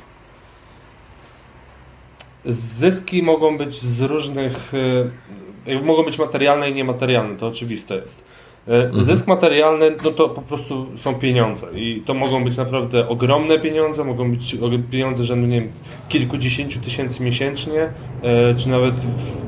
Zyski 2.45 3.23
mogą 3.23 3.57
być 3.57 3.81
z 3.81 4.01
różnych, 4.01 4.73
y, 4.73 5.81
mogą 5.81 6.03
być 6.03 6.19
materialne 6.19 6.69
i 6.69 6.73
niematerialne, 6.73 7.37
to 7.37 7.47
oczywiste 7.47 7.95
jest. 7.95 8.26
E, 8.69 8.85
mhm. 8.85 9.03
Zysk 9.03 9.27
materialny, 9.27 9.95
no 10.05 10.11
to 10.11 10.29
po 10.29 10.41
prostu 10.41 10.85
są 10.97 11.15
pieniądze 11.15 11.67
i 11.75 12.01
to 12.05 12.13
mogą 12.13 12.43
być 12.43 12.57
naprawdę 12.57 13.09
ogromne 13.09 13.59
pieniądze, 13.59 14.03
mogą 14.03 14.31
być 14.31 14.57
pieniądze 14.91 15.23
rzędu, 15.23 15.47
nie 15.47 15.61
wiem, 15.61 15.71
kilkudziesięciu 16.09 16.79
tysięcy 16.79 17.23
miesięcznie, 17.23 17.81
e, 18.23 18.55
czy 18.55 18.69
nawet 18.69 18.95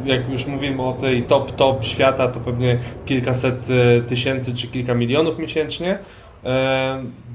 jak 0.05 0.29
już 0.29 0.47
mówimy 0.47 0.81
o 0.81 0.93
tej 0.93 1.23
top, 1.23 1.51
top 1.51 1.85
świata, 1.85 2.27
to 2.27 2.39
pewnie 2.39 2.77
kilkaset 3.05 3.67
e, 3.69 4.01
tysięcy 4.01 4.55
czy 4.55 4.67
kilka 4.67 4.93
milionów 4.93 5.39
miesięcznie. 5.39 5.99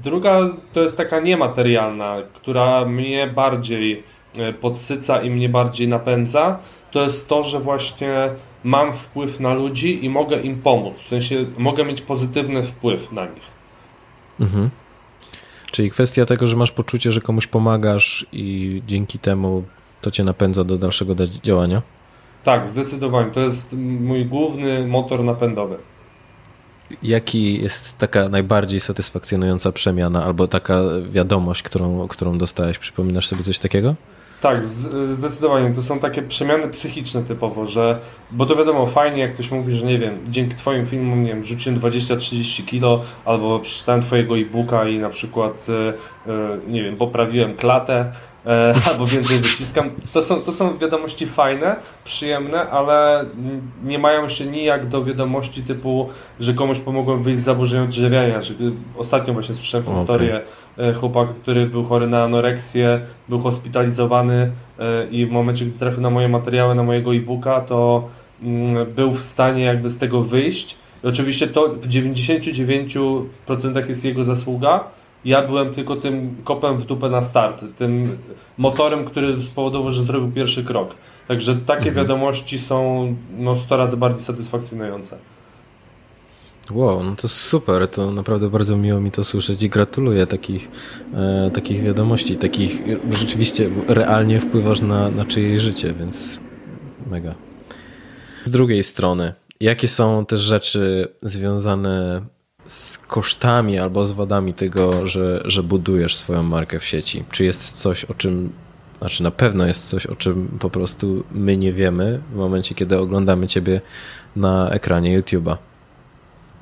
Druga 0.03 0.39
to 0.73 0.81
jest 0.81 0.97
taka 0.97 1.19
niematerialna, 1.19 2.17
która 2.33 2.85
mnie 2.85 3.27
bardziej 3.27 4.03
podsyca 4.61 5.21
i 5.21 5.29
mnie 5.29 5.49
bardziej 5.49 5.87
napędza, 5.87 6.59
to 6.91 7.01
jest 7.01 7.29
to, 7.29 7.43
że 7.43 7.59
właśnie 7.59 8.29
mam 8.65 8.93
wpływ 8.93 9.39
na 9.39 9.53
ludzi 9.53 10.05
i 10.05 10.09
mogę 10.09 10.41
im 10.41 10.61
pomóc. 10.61 10.93
W 11.05 11.07
sensie 11.07 11.45
mogę 11.57 11.85
mieć 11.85 12.01
pozytywny 12.01 12.63
wpływ 12.63 13.11
na 13.11 13.25
nich. 13.25 13.43
Mhm. 14.39 14.69
Czyli 15.71 15.91
kwestia 15.91 16.25
tego, 16.25 16.47
że 16.47 16.55
masz 16.55 16.71
poczucie, 16.71 17.11
że 17.11 17.21
komuś 17.21 17.47
pomagasz 17.47 18.25
i 18.31 18.81
dzięki 18.87 19.19
temu 19.19 19.63
to 20.01 20.11
cię 20.11 20.23
napędza 20.23 20.63
do 20.63 20.77
dalszego 20.77 21.15
działania? 21.43 21.81
Tak, 22.43 22.67
zdecydowanie. 22.67 23.31
To 23.31 23.39
jest 23.39 23.73
mój 23.99 24.25
główny 24.25 24.87
motor 24.87 25.23
napędowy. 25.23 25.77
Jaki 27.03 27.61
jest 27.61 27.97
taka 27.97 28.29
najbardziej 28.29 28.79
satysfakcjonująca 28.79 29.71
przemiana 29.71 30.25
albo 30.25 30.47
taka 30.47 30.81
wiadomość, 31.11 31.63
którą, 31.63 32.07
którą 32.07 32.37
dostałeś? 32.37 32.77
Przypominasz 32.77 33.27
sobie 33.27 33.43
coś 33.43 33.59
takiego? 33.59 33.95
Tak, 34.45 34.63
zdecydowanie. 35.09 35.75
To 35.75 35.81
są 35.81 35.99
takie 35.99 36.21
przemiany 36.21 36.67
psychiczne 36.67 37.23
typowo, 37.23 37.65
że, 37.65 37.99
bo 38.31 38.45
to 38.45 38.55
wiadomo, 38.55 38.85
fajnie 38.85 39.21
jak 39.21 39.33
ktoś 39.33 39.51
mówi, 39.51 39.73
że 39.73 39.85
nie 39.85 39.97
wiem, 39.97 40.17
dzięki 40.29 40.55
Twoim 40.55 40.85
filmom, 40.85 41.23
nie 41.23 41.29
wiem, 41.29 41.45
rzuciłem 41.45 41.79
20-30 41.79 42.65
kilo, 42.65 43.03
albo 43.25 43.59
przeczytałem 43.59 44.01
Twojego 44.01 44.37
e-booka 44.37 44.87
i 44.87 44.99
na 44.99 45.09
przykład, 45.09 45.67
e, 45.69 45.73
e, 46.31 46.57
nie 46.67 46.83
wiem, 46.83 46.97
poprawiłem 46.97 47.55
klatę, 47.55 48.11
e, 48.45 48.73
albo 48.89 49.05
więcej 49.05 49.37
wyciskam. 49.37 49.89
To 50.13 50.21
są, 50.21 50.41
to 50.41 50.51
są 50.51 50.77
wiadomości 50.77 51.25
fajne, 51.25 51.75
przyjemne, 52.03 52.69
ale 52.69 53.25
nie 53.83 53.99
mają 53.99 54.29
się 54.29 54.45
nijak 54.45 54.85
do 54.87 55.03
wiadomości 55.03 55.63
typu, 55.63 56.09
że 56.39 56.53
komuś 56.53 56.79
pomogłem 56.79 57.23
wyjść 57.23 57.39
z 57.39 57.43
zaburzeń 57.43 57.83
odżywiania. 57.83 58.39
Ostatnio 58.97 59.33
właśnie 59.33 59.55
słyszałem 59.55 59.87
okay. 59.87 59.97
historię 59.97 60.41
chłopak, 60.95 61.29
który 61.29 61.65
był 61.65 61.83
chory 61.83 62.07
na 62.07 62.23
anoreksję, 62.23 63.01
był 63.29 63.39
hospitalizowany 63.39 64.51
e, 64.79 65.07
i 65.11 65.25
w 65.25 65.31
momencie, 65.31 65.65
gdy 65.65 65.79
trafił 65.79 66.01
na 66.01 66.09
moje 66.09 66.29
materiały, 66.29 66.75
na 66.75 66.83
mojego 66.83 67.15
e-booka, 67.15 67.61
to 67.61 68.09
mm, 68.43 68.93
był 68.93 69.13
w 69.13 69.21
stanie 69.21 69.63
jakby 69.63 69.89
z 69.89 69.97
tego 69.97 70.21
wyjść. 70.21 70.77
I 71.03 71.07
oczywiście 71.07 71.47
to 71.47 71.69
w 71.69 71.87
99% 71.87 73.89
jest 73.89 74.05
jego 74.05 74.23
zasługa. 74.23 74.83
Ja 75.25 75.47
byłem 75.47 75.73
tylko 75.73 75.95
tym 75.95 76.35
kopem 76.43 76.77
w 76.77 76.85
dupę 76.85 77.09
na 77.09 77.21
start, 77.21 77.63
tym 77.77 78.17
motorem, 78.57 79.05
który 79.05 79.41
spowodował, 79.41 79.91
że 79.91 80.01
zrobił 80.01 80.31
pierwszy 80.31 80.63
krok. 80.63 80.95
Także 81.27 81.55
takie 81.55 81.89
mhm. 81.89 81.95
wiadomości 81.95 82.59
są 82.59 83.07
no, 83.37 83.55
100 83.55 83.77
razy 83.77 83.97
bardziej 83.97 84.21
satysfakcjonujące. 84.21 85.17
Wow, 86.71 87.03
no 87.03 87.15
to 87.15 87.27
super, 87.27 87.87
to 87.87 88.11
naprawdę 88.11 88.49
bardzo 88.49 88.77
miło 88.77 88.99
mi 88.99 89.11
to 89.11 89.23
słyszeć 89.23 89.63
i 89.63 89.69
gratuluję 89.69 90.27
takich, 90.27 90.69
e, 91.13 91.51
takich 91.53 91.83
wiadomości, 91.83 92.35
takich 92.35 92.83
rzeczywiście 93.11 93.69
realnie 93.87 94.39
wpływasz 94.39 94.81
na, 94.81 95.09
na 95.09 95.25
czyjeś 95.25 95.61
życie, 95.61 95.93
więc 95.93 96.39
mega. 97.07 97.35
Z 98.45 98.51
drugiej 98.51 98.83
strony, 98.83 99.33
jakie 99.59 99.87
są 99.87 100.25
te 100.25 100.37
rzeczy 100.37 101.07
związane 101.21 102.21
z 102.65 102.97
kosztami 102.97 103.79
albo 103.79 104.05
z 104.05 104.11
wadami 104.11 104.53
tego, 104.53 105.07
że, 105.07 105.41
że 105.45 105.63
budujesz 105.63 106.15
swoją 106.15 106.43
markę 106.43 106.79
w 106.79 106.85
sieci? 106.85 107.23
Czy 107.31 107.43
jest 107.43 107.73
coś, 107.73 108.05
o 108.05 108.13
czym, 108.13 108.51
znaczy 108.99 109.23
na 109.23 109.31
pewno 109.31 109.67
jest 109.67 109.89
coś, 109.89 110.05
o 110.05 110.15
czym 110.15 110.57
po 110.59 110.69
prostu 110.69 111.23
my 111.31 111.57
nie 111.57 111.73
wiemy 111.73 112.21
w 112.31 112.35
momencie, 112.35 112.75
kiedy 112.75 112.97
oglądamy 112.97 113.47
Ciebie 113.47 113.81
na 114.35 114.69
ekranie 114.69 115.21
YouTube'a? 115.21 115.57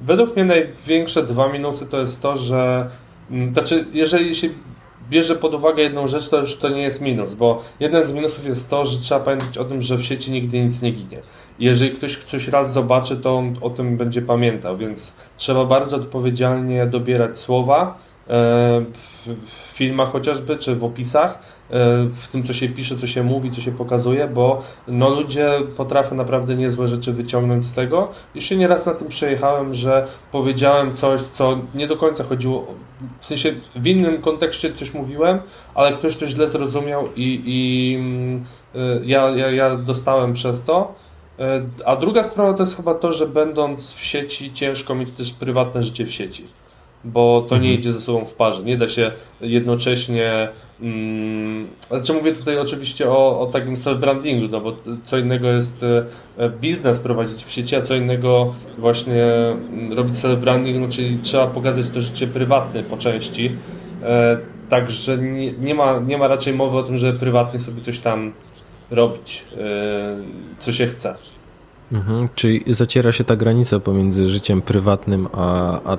Według 0.06 0.36
mnie 0.36 0.46
największe 0.46 1.24
dwa 1.24 1.52
minusy 1.52 1.86
to 1.86 2.00
jest 2.00 2.22
to, 2.22 2.38
że 2.38 2.89
mm, 3.32 3.54
znaczy, 3.54 3.86
jeżeli 3.94 4.36
się 4.36 4.50
bierze 5.10 5.36
pod 5.36 5.54
uwagę 5.54 5.84
jedną 5.84 6.08
rzecz, 6.08 6.30
to 6.30 6.39
już 6.39 6.58
to 6.58 6.70
nie 6.70 6.82
jest 6.82 7.02
minus, 7.02 7.34
bo 7.34 7.63
jeden 7.80 8.04
z 8.04 8.12
minusów 8.12 8.46
jest 8.46 8.70
to, 8.70 8.86
że 8.86 8.98
trzeba 8.98 9.20
pamiętać 9.20 9.58
o 9.58 9.66
tym, 9.66 9.82
że 9.82 9.98
w 9.98 10.04
sieci 10.04 10.32
nigdy 10.32 10.60
nic 10.60 10.82
nie 10.82 10.92
ginie. 10.92 11.18
Jeżeli 11.60 11.92
ktoś 11.92 12.18
coś 12.18 12.48
raz 12.48 12.74
zobaczy, 12.74 13.18
to 13.18 13.38
on 13.38 13.56
o 13.62 13.70
tym 13.70 13.98
będzie 13.98 14.22
pamiętał, 14.22 14.78
więc 14.78 15.13
trzeba 15.38 15.66
bardzo 15.66 15.96
odpowiedzialnie 15.96 16.86
dobierać 16.86 17.39
słowa 17.39 17.98
e, 18.28 18.32
w 19.26 19.74
filmach 19.74 20.12
chociażby, 20.12 20.58
czy 20.58 20.76
w 20.76 20.84
opisach, 20.84 21.39
w 22.13 22.28
tym, 22.32 22.43
co 22.43 22.54
się 22.54 22.69
pisze, 22.69 22.97
co 22.97 23.08
się 23.08 23.23
mówi, 23.23 23.52
co 23.52 23.62
się 23.62 23.71
pokazuje, 23.71 24.28
bo 24.28 24.62
no, 24.88 25.10
ludzie 25.10 25.52
potrafią 25.78 26.15
naprawdę 26.15 26.56
niezłe 26.56 26.88
rzeczy 26.88 27.13
wyciągnąć 27.13 27.65
z 27.65 27.73
tego. 27.73 28.08
Już 28.36 28.45
się 28.45 28.58
nieraz 28.58 28.86
na 28.86 28.93
tym 28.93 29.08
przejechałem, 29.08 29.73
że 29.73 30.08
powiedziałem 30.32 30.95
coś, 30.95 31.21
co 31.21 31.58
nie 31.76 31.88
do 31.88 31.97
końca 31.97 32.23
chodziło, 32.23 32.67
w 33.19 33.26
sensie 33.26 33.54
w 33.76 33.88
innym 33.88 34.21
kontekście 34.21 34.73
coś 34.73 34.93
mówiłem, 34.93 35.39
ale 35.76 35.93
ktoś 35.93 36.17
to 36.17 36.28
źle 36.28 36.47
zrozumiał 36.47 37.08
i, 37.15 37.43
i 37.45 37.95
mm, 37.95 38.45
e, 38.76 38.80
ja, 39.06 39.30
ja, 39.30 39.52
ja 39.52 39.78
dostałem 39.78 40.34
przez 40.34 40.63
to. 40.63 40.95
E, 41.39 41.62
a 41.86 41.95
druga 41.95 42.23
sprawa 42.23 42.54
to 42.54 42.63
jest 42.63 42.76
chyba 42.76 42.93
to, 42.93 43.12
że 43.12 43.28
będąc 43.28 43.91
w 43.91 44.04
sieci 44.04 44.54
ciężko 44.54 44.95
mieć 44.95 45.12
też 45.12 45.34
prywatne 45.34 45.84
życie 45.84 46.06
w 46.06 46.12
sieci, 46.12 46.45
bo 47.04 47.45
to 47.49 47.56
nie 47.56 47.62
mhm. 47.62 47.80
idzie 47.80 47.93
ze 47.93 48.02
sobą 48.02 48.26
w 48.26 48.34
parze. 48.34 48.63
Nie 48.63 48.78
da 48.78 48.88
się 48.88 49.12
jednocześnie 49.41 50.49
Mm, 50.84 51.67
znaczy 51.88 52.13
mówię 52.13 52.36
tutaj 52.36 52.60
oczywiście 52.60 53.10
o, 53.10 53.39
o 53.39 53.46
takim 53.46 53.74
self-brandingu, 53.74 54.50
no 54.50 54.62
bo 54.62 54.76
co 55.06 55.17
innego 55.17 55.48
jest 55.48 55.84
e, 56.38 56.50
biznes 56.50 57.00
prowadzić 57.00 57.46
w 57.46 57.52
sieci, 57.52 57.76
a 57.76 57.82
co 57.82 57.96
innego 57.96 58.54
właśnie 58.78 59.24
mm, 59.24 59.93
robić 59.93 60.15
self-branding, 60.15 60.80
no 60.80 60.88
czyli 60.89 61.17
trzeba 61.17 61.48
pokazać 61.48 61.86
to 61.93 62.02
życie 62.02 62.28
prywatne 62.28 62.84
po 62.84 62.98
części. 62.98 63.52
E, 64.04 64.38
także 64.69 65.17
nie, 65.17 65.52
nie, 65.52 65.76
ma, 65.76 66.00
nie 66.00 66.17
ma 66.17 66.28
raczej 66.28 66.54
mowy 66.54 66.78
o 66.78 66.84
tym, 66.84 66.98
że 66.98 67.13
prywatnie 67.13 67.60
sobie 67.60 67.82
coś 67.82 68.00
tam 68.00 68.34
robić, 68.91 69.46
e, 69.58 70.17
co 70.60 70.74
się 70.74 70.88
chce. 70.88 71.15
Mhm, 71.91 72.30
czyli 72.36 72.63
zaciera 72.67 73.12
się 73.12 73.24
ta 73.24 73.36
granica 73.36 73.80
pomiędzy 73.80 74.30
życiem 74.30 74.62
prywatnym 74.62 75.28
a, 75.34 75.80
a 75.91 75.98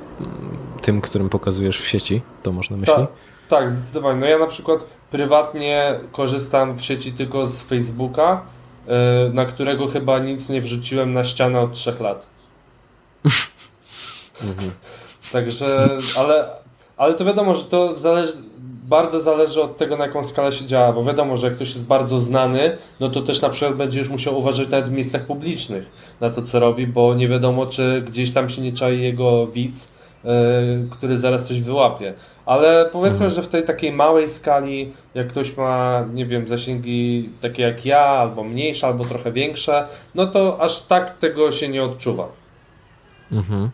tym, 0.83 1.01
którym 1.01 1.29
pokazujesz 1.29 1.81
w 1.81 1.87
sieci, 1.87 2.23
to 2.43 2.53
można 2.53 2.77
myśleć? 2.77 2.97
Tak, 2.97 3.34
tak, 3.49 3.71
zdecydowanie. 3.71 4.21
No 4.21 4.27
ja 4.27 4.39
na 4.39 4.47
przykład 4.47 4.81
prywatnie 5.11 6.01
korzystam 6.13 6.77
w 6.77 6.83
sieci 6.83 7.13
tylko 7.13 7.47
z 7.47 7.63
Facebooka, 7.63 8.43
e, 8.87 9.31
na 9.33 9.45
którego 9.45 9.89
chyba 9.89 10.19
nic 10.19 10.49
nie 10.49 10.63
wrzuciłem 10.63 11.13
na 11.13 11.25
ścianę 11.25 11.61
od 11.61 11.73
trzech 11.73 12.01
lat. 12.01 12.27
Mhm. 14.43 14.71
Także, 15.33 15.89
ale, 16.19 16.49
ale 16.97 17.15
to 17.15 17.25
wiadomo, 17.25 17.55
że 17.55 17.65
to 17.65 17.99
zależy, 17.99 18.33
bardzo 18.89 19.21
zależy 19.21 19.63
od 19.63 19.77
tego, 19.77 19.97
na 19.97 20.07
jaką 20.07 20.25
skalę 20.25 20.53
się 20.53 20.65
działa, 20.67 20.93
bo 20.93 21.05
wiadomo, 21.05 21.37
że 21.37 21.47
jak 21.47 21.57
ktoś 21.57 21.69
jest 21.69 21.87
bardzo 21.87 22.21
znany, 22.21 22.77
no 23.01 23.11
to 23.11 23.23
też 23.23 23.43
na 23.43 23.49
przykład 23.49 23.77
będziesz 23.77 24.09
musiał 24.09 24.39
uważać 24.39 24.69
nawet 24.69 24.89
w 24.89 24.93
miejscach 24.93 25.27
publicznych 25.27 25.87
na 26.21 26.31
to, 26.31 26.43
co 26.43 26.61
robi, 26.61 26.87
bo 26.87 27.15
nie 27.15 27.29
wiadomo, 27.29 27.67
czy 27.67 28.03
gdzieś 28.07 28.33
tam 28.33 28.49
się 28.49 28.63
nie 28.63 28.73
czai 28.73 29.03
jego 29.03 29.47
widz, 29.47 29.93
yy, 30.25 30.31
który 30.91 31.19
zaraz 31.19 31.49
coś 31.49 31.61
wyłapie. 31.61 32.15
Ale 32.47 32.89
powiedzmy, 32.93 33.27
mhm. 33.27 33.31
że 33.31 33.43
w 33.43 33.49
tej 33.49 33.65
takiej 33.65 33.93
małej 33.93 34.29
skali, 34.29 34.93
jak 35.15 35.29
ktoś 35.29 35.57
ma, 35.57 36.05
nie 36.15 36.27
wiem, 36.27 36.49
zasięgi 36.49 37.31
takie 37.41 37.63
jak 37.63 37.87
ja, 37.87 38.01
albo 38.01 38.45
mniejsze, 38.45 38.87
albo 38.87 39.05
trochę 39.05 39.33
większe, 39.33 39.89
no 40.15 40.27
to 40.27 40.61
aż 40.61 40.83
tak 40.83 41.19
tego 41.19 41.53
się 41.53 41.69
nie 41.69 41.85
odczuwa. 41.85 42.29
Mhm. 43.33 43.71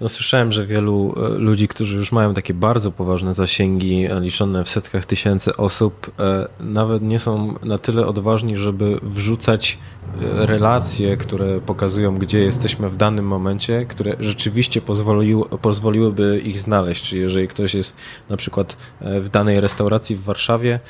No, 0.00 0.08
słyszałem, 0.08 0.52
że 0.52 0.66
wielu 0.66 1.14
e, 1.16 1.28
ludzi, 1.28 1.68
którzy 1.68 1.96
już 1.96 2.12
mają 2.12 2.34
takie 2.34 2.54
bardzo 2.54 2.92
poważne 2.92 3.34
zasięgi, 3.34 4.04
e, 4.04 4.20
liczone 4.20 4.64
w 4.64 4.68
setkach 4.68 5.04
tysięcy 5.04 5.56
osób, 5.56 6.10
e, 6.18 6.48
nawet 6.60 7.02
nie 7.02 7.18
są 7.18 7.54
na 7.62 7.78
tyle 7.78 8.06
odważni, 8.06 8.56
żeby 8.56 8.98
wrzucać 9.02 9.78
relacje, 10.20 11.16
które 11.16 11.60
pokazują, 11.60 12.18
gdzie 12.18 12.38
jesteśmy 12.38 12.90
w 12.90 12.96
danym 12.96 13.26
momencie, 13.26 13.86
które 13.86 14.16
rzeczywiście 14.20 14.80
pozwoliły, 14.80 15.48
pozwoliłyby 15.48 16.40
ich 16.44 16.60
znaleźć. 16.60 17.08
Czyli 17.08 17.22
jeżeli 17.22 17.48
ktoś 17.48 17.74
jest 17.74 17.96
na 18.28 18.36
przykład 18.36 18.76
w 19.00 19.28
danej 19.28 19.60
restauracji 19.60 20.16
w 20.16 20.22
Warszawie, 20.22 20.80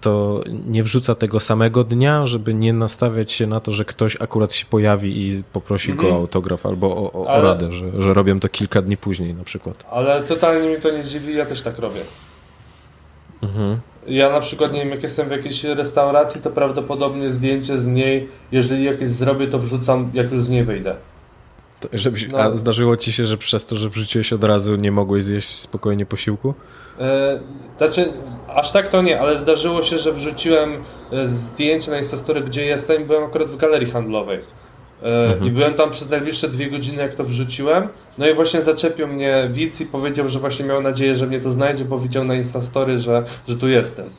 to 0.00 0.42
nie 0.66 0.82
wrzuca 0.82 1.14
tego 1.14 1.40
samego 1.40 1.84
dnia, 1.84 2.26
żeby 2.26 2.54
nie 2.54 2.72
nastawiać 2.72 3.32
się 3.32 3.46
na 3.46 3.60
to, 3.60 3.72
że 3.72 3.84
ktoś 3.84 4.16
akurat 4.20 4.54
się 4.54 4.66
pojawi 4.66 5.26
i 5.26 5.42
poprosi 5.52 5.90
mhm. 5.92 6.08
go 6.08 6.16
o 6.16 6.18
autograf 6.18 6.66
albo 6.66 6.96
o, 6.96 7.12
o, 7.12 7.28
Ale... 7.28 7.38
o 7.38 7.42
radę, 7.42 7.72
że, 7.72 8.02
że 8.02 8.12
robią 8.12 8.40
to 8.40 8.48
kilka 8.48 8.82
dni 8.82 8.96
później 8.96 9.34
na 9.34 9.44
przykład. 9.44 9.84
Ale 9.90 10.22
totalnie 10.22 10.68
mi 10.68 10.80
to 10.80 10.90
nie 10.90 11.04
dziwi, 11.04 11.36
ja 11.36 11.46
też 11.46 11.62
tak 11.62 11.78
robię. 11.78 12.00
Mhm. 13.42 13.80
Ja 14.06 14.30
na 14.30 14.40
przykład, 14.40 14.72
nie 14.72 14.80
wiem, 14.80 14.90
jak 14.90 15.02
jestem 15.02 15.28
w 15.28 15.30
jakiejś 15.30 15.64
restauracji, 15.64 16.40
to 16.40 16.50
prawdopodobnie 16.50 17.30
zdjęcie 17.30 17.78
z 17.78 17.86
niej, 17.86 18.28
jeżeli 18.52 18.84
jakieś 18.84 19.08
zrobię, 19.08 19.48
to 19.48 19.58
wrzucam, 19.58 20.10
jak 20.14 20.32
już 20.32 20.44
z 20.44 20.50
niej 20.50 20.64
wyjdę. 20.64 20.96
To, 21.80 21.88
żebyś, 21.92 22.28
no. 22.28 22.38
A 22.38 22.56
zdarzyło 22.56 22.96
ci 22.96 23.12
się, 23.12 23.26
że 23.26 23.38
przez 23.38 23.64
to, 23.64 23.76
że 23.76 23.88
wrzuciłeś 23.88 24.32
od 24.32 24.44
razu, 24.44 24.76
nie 24.76 24.92
mogłeś 24.92 25.24
zjeść 25.24 25.48
spokojnie 25.48 26.06
posiłku? 26.06 26.54
E, 27.00 27.40
znaczy, 27.78 28.12
aż 28.48 28.72
tak 28.72 28.88
to 28.88 29.02
nie, 29.02 29.20
ale 29.20 29.38
zdarzyło 29.38 29.82
się, 29.82 29.98
że 29.98 30.12
wrzuciłem 30.12 30.72
e, 31.12 31.26
zdjęcie 31.26 31.90
na 31.90 31.98
Instastory, 31.98 32.40
gdzie 32.40 32.66
jestem 32.66 33.04
byłem 33.04 33.24
akurat 33.24 33.50
w 33.50 33.56
galerii 33.56 33.90
handlowej. 33.90 34.38
E, 35.02 35.32
mhm. 35.32 35.46
I 35.46 35.50
byłem 35.50 35.74
tam 35.74 35.90
przez 35.90 36.10
najbliższe 36.10 36.48
dwie 36.48 36.70
godziny, 36.70 37.02
jak 37.02 37.14
to 37.14 37.24
wrzuciłem. 37.24 37.88
No 38.18 38.28
i 38.28 38.34
właśnie 38.34 38.62
zaczepił 38.62 39.08
mnie 39.08 39.48
widz 39.52 39.80
i 39.80 39.86
powiedział, 39.86 40.28
że 40.28 40.38
właśnie 40.38 40.64
miał 40.64 40.82
nadzieję, 40.82 41.14
że 41.14 41.26
mnie 41.26 41.40
tu 41.40 41.50
znajdzie, 41.50 41.84
bo 41.84 41.98
widział 41.98 42.24
na 42.24 42.34
Instastory, 42.34 42.98
że, 42.98 43.24
że 43.48 43.56
tu 43.56 43.68
jestem. 43.68 44.10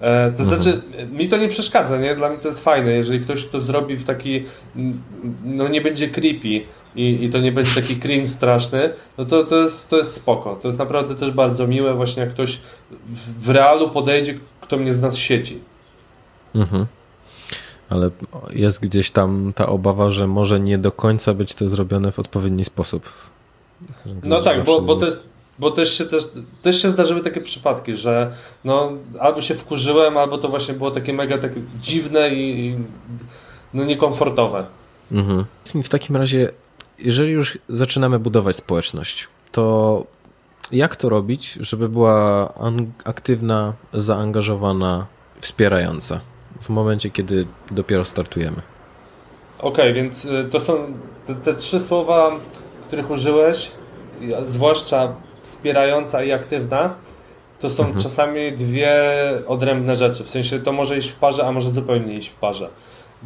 To 0.00 0.42
mhm. 0.42 0.44
znaczy, 0.44 0.82
mi 1.12 1.28
to 1.28 1.36
nie 1.36 1.48
przeszkadza, 1.48 1.98
nie? 1.98 2.16
Dla 2.16 2.28
mnie 2.28 2.38
to 2.38 2.48
jest 2.48 2.64
fajne, 2.64 2.92
jeżeli 2.92 3.20
ktoś 3.20 3.46
to 3.46 3.60
zrobi 3.60 3.96
w 3.96 4.04
taki, 4.04 4.44
no 5.44 5.68
nie 5.68 5.80
będzie 5.80 6.08
creepy, 6.08 6.60
i, 6.96 7.24
i 7.24 7.30
to 7.30 7.38
nie 7.38 7.52
będzie 7.52 7.82
taki 7.82 7.96
cringe 7.96 8.26
straszny, 8.26 8.90
no 9.18 9.24
to, 9.24 9.44
to, 9.44 9.60
jest, 9.60 9.90
to 9.90 9.96
jest 9.96 10.14
spoko. 10.14 10.58
To 10.62 10.68
jest 10.68 10.78
naprawdę 10.78 11.14
też 11.14 11.30
bardzo 11.30 11.66
miłe, 11.66 11.94
właśnie 11.94 12.22
jak 12.22 12.30
ktoś 12.30 12.60
w, 12.90 13.44
w 13.44 13.50
realu 13.50 13.90
podejdzie, 13.90 14.38
kto 14.60 14.76
mnie 14.76 14.94
zna 14.94 15.10
z 15.10 15.16
sieci. 15.16 15.58
Mhm. 16.54 16.86
Ale 17.90 18.10
jest 18.50 18.80
gdzieś 18.80 19.10
tam 19.10 19.52
ta 19.56 19.66
obawa, 19.66 20.10
że 20.10 20.26
może 20.26 20.60
nie 20.60 20.78
do 20.78 20.92
końca 20.92 21.34
być 21.34 21.54
to 21.54 21.68
zrobione 21.68 22.12
w 22.12 22.18
odpowiedni 22.18 22.64
sposób. 22.64 23.12
No 24.24 24.42
tak, 24.42 24.64
bo, 24.64 24.80
bo, 24.80 24.96
też, 24.96 25.20
bo 25.58 25.70
też 25.70 25.98
się, 25.98 26.04
też, 26.04 26.24
też 26.62 26.82
się 26.82 26.90
zdarzyły 26.90 27.20
takie 27.20 27.40
przypadki, 27.40 27.94
że 27.94 28.32
no, 28.64 28.92
albo 29.20 29.40
się 29.40 29.54
wkurzyłem, 29.54 30.16
albo 30.16 30.38
to 30.38 30.48
właśnie 30.48 30.74
było 30.74 30.90
takie 30.90 31.12
mega 31.12 31.38
takie 31.38 31.60
dziwne 31.80 32.34
i, 32.34 32.66
i 32.66 32.76
no, 33.74 33.84
niekomfortowe. 33.84 34.66
Mhm. 35.12 35.44
W 35.74 35.88
takim 35.88 36.16
razie 36.16 36.52
jeżeli 36.98 37.32
już 37.32 37.58
zaczynamy 37.68 38.18
budować 38.18 38.56
społeczność, 38.56 39.28
to 39.52 40.04
jak 40.72 40.96
to 40.96 41.08
robić, 41.08 41.52
żeby 41.52 41.88
była 41.88 42.52
aktywna, 43.04 43.72
zaangażowana, 43.92 45.06
wspierająca 45.40 46.20
w 46.60 46.68
momencie, 46.68 47.10
kiedy 47.10 47.46
dopiero 47.70 48.04
startujemy? 48.04 48.62
Okej, 49.58 49.90
okay, 49.90 49.92
więc 49.92 50.24
y, 50.24 50.48
to 50.52 50.60
są 50.60 50.86
te, 51.26 51.34
te, 51.34 51.54
trzy 51.54 51.80
słowa, 51.80 52.32
których 52.86 53.10
użyłeś, 53.10 53.70
zwłaszcza 54.44 55.12
wspierająca 55.42 56.24
i 56.24 56.32
aktywna, 56.32 56.94
to 57.60 57.70
są 57.70 57.84
mhm. 57.84 58.02
czasami 58.02 58.52
dwie 58.52 58.92
odrębne 59.46 59.96
rzeczy. 59.96 60.24
W 60.24 60.30
sensie 60.30 60.60
to 60.60 60.72
może 60.72 60.98
iść 60.98 61.08
w 61.08 61.14
parze, 61.14 61.46
a 61.46 61.52
może 61.52 61.70
zupełnie 61.70 62.18
iść 62.18 62.28
w 62.28 62.34
parze. 62.34 62.68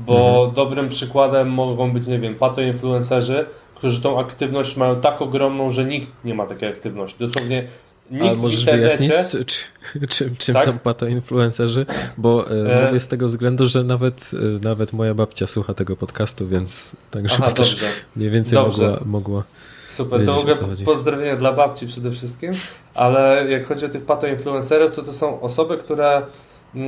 Bo 0.06 0.28
mhm. 0.28 0.54
dobrym 0.54 0.88
przykładem 0.88 1.50
mogą 1.50 1.92
być, 1.92 2.06
nie 2.06 2.18
wiem, 2.18 2.34
pato-influencerzy, 2.34 3.44
którzy 3.74 4.02
tą 4.02 4.20
aktywność 4.20 4.76
mają 4.76 5.00
tak 5.00 5.22
ogromną, 5.22 5.70
że 5.70 5.84
nikt 5.84 6.12
nie 6.24 6.34
ma 6.34 6.46
takiej 6.46 6.68
aktywności. 6.68 7.18
Dosłownie 7.18 7.68
nikt 8.10 8.26
A 8.26 8.34
możesz 8.34 8.64
wyjaśnić, 8.64 9.12
czy, 9.46 9.64
czym, 10.08 10.36
czym 10.36 10.54
tak? 10.54 10.64
są 10.64 10.78
pato-influencerzy? 10.78 11.86
Bo 12.16 12.50
e, 12.50 12.74
e... 12.74 12.86
mówię 12.86 13.00
z 13.00 13.08
tego 13.08 13.28
względu, 13.28 13.66
że 13.66 13.84
nawet, 13.84 14.30
e, 14.34 14.64
nawet 14.68 14.92
moja 14.92 15.14
babcia 15.14 15.46
słucha 15.46 15.74
tego 15.74 15.96
podcastu, 15.96 16.48
więc 16.48 16.96
tak 17.10 17.28
żeby 17.28 17.52
też 17.52 17.76
mniej 18.16 18.30
więcej 18.30 18.54
dobrze. 18.54 18.82
mogła, 18.82 19.06
mogła 19.06 19.44
Super, 19.88 20.26
to 20.26 20.34
mogę 20.34 20.54
pozdrowienia 20.84 21.36
dla 21.36 21.52
babci 21.52 21.86
przede 21.86 22.10
wszystkim, 22.10 22.52
ale 22.94 23.50
jak 23.50 23.66
chodzi 23.66 23.86
o 23.86 23.88
tych 23.88 24.04
pato-influencerów, 24.04 24.90
to 24.90 25.02
to 25.02 25.12
są 25.12 25.40
osoby, 25.40 25.78
które 25.78 26.22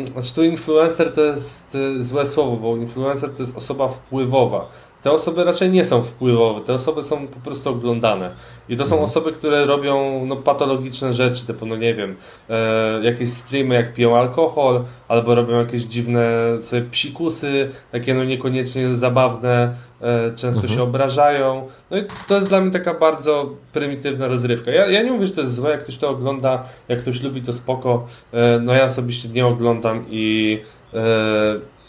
znaczy 0.05 0.35
tu 0.35 0.45
influencer 0.45 1.13
to 1.13 1.21
jest 1.21 1.75
e, 1.75 2.03
złe 2.03 2.27
słowo, 2.27 2.57
bo 2.57 2.77
influencer 2.77 3.31
to 3.31 3.43
jest 3.43 3.57
osoba 3.57 3.89
wpływowa 3.89 4.69
te 5.03 5.13
osoby 5.13 5.45
raczej 5.45 5.71
nie 5.71 5.85
są 5.85 6.03
wpływowe, 6.03 6.61
te 6.61 6.75
osoby 6.75 7.03
są 7.03 7.27
po 7.27 7.41
prostu 7.41 7.71
oglądane. 7.71 8.31
I 8.69 8.77
to 8.77 8.85
są 8.87 8.95
mhm. 8.95 9.03
osoby, 9.03 9.33
które 9.33 9.65
robią 9.65 10.25
no, 10.27 10.37
patologiczne 10.37 11.13
rzeczy, 11.13 11.47
typu, 11.47 11.67
no 11.67 11.77
nie 11.77 11.95
wiem, 11.95 12.17
e, 12.51 13.01
jakieś 13.03 13.31
streamy, 13.31 13.75
jak 13.75 13.95
piją 13.95 14.17
alkohol, 14.17 14.85
albo 15.09 15.35
robią 15.35 15.59
jakieś 15.59 15.83
dziwne 15.83 16.31
sobie 16.63 16.83
psikusy, 16.83 17.71
takie 17.93 18.15
no 18.15 18.25
niekoniecznie 18.25 18.97
zabawne, 18.97 19.75
e, 20.01 20.31
często 20.37 20.61
mhm. 20.61 20.79
się 20.79 20.83
obrażają. 20.83 21.69
No 21.91 21.99
i 21.99 22.05
to 22.29 22.37
jest 22.37 22.49
dla 22.49 22.61
mnie 22.61 22.71
taka 22.71 22.95
bardzo 22.95 23.51
prymitywna 23.73 24.29
rozrywka. 24.29 24.71
Ja, 24.71 24.87
ja 24.87 25.03
nie 25.03 25.13
mówię, 25.13 25.27
że 25.27 25.33
to 25.33 25.41
jest 25.41 25.55
złe, 25.55 25.71
jak 25.71 25.83
ktoś 25.83 25.99
to 25.99 26.11
ogląda, 26.11 26.65
jak 26.89 27.01
ktoś 27.01 27.23
lubi, 27.23 27.43
to 27.43 27.53
spoko. 27.53 28.07
E, 28.33 28.59
no 28.63 28.73
ja 28.73 28.85
osobiście 28.85 29.29
nie 29.29 29.47
oglądam 29.47 30.05
i 30.11 30.59
e, 30.95 31.80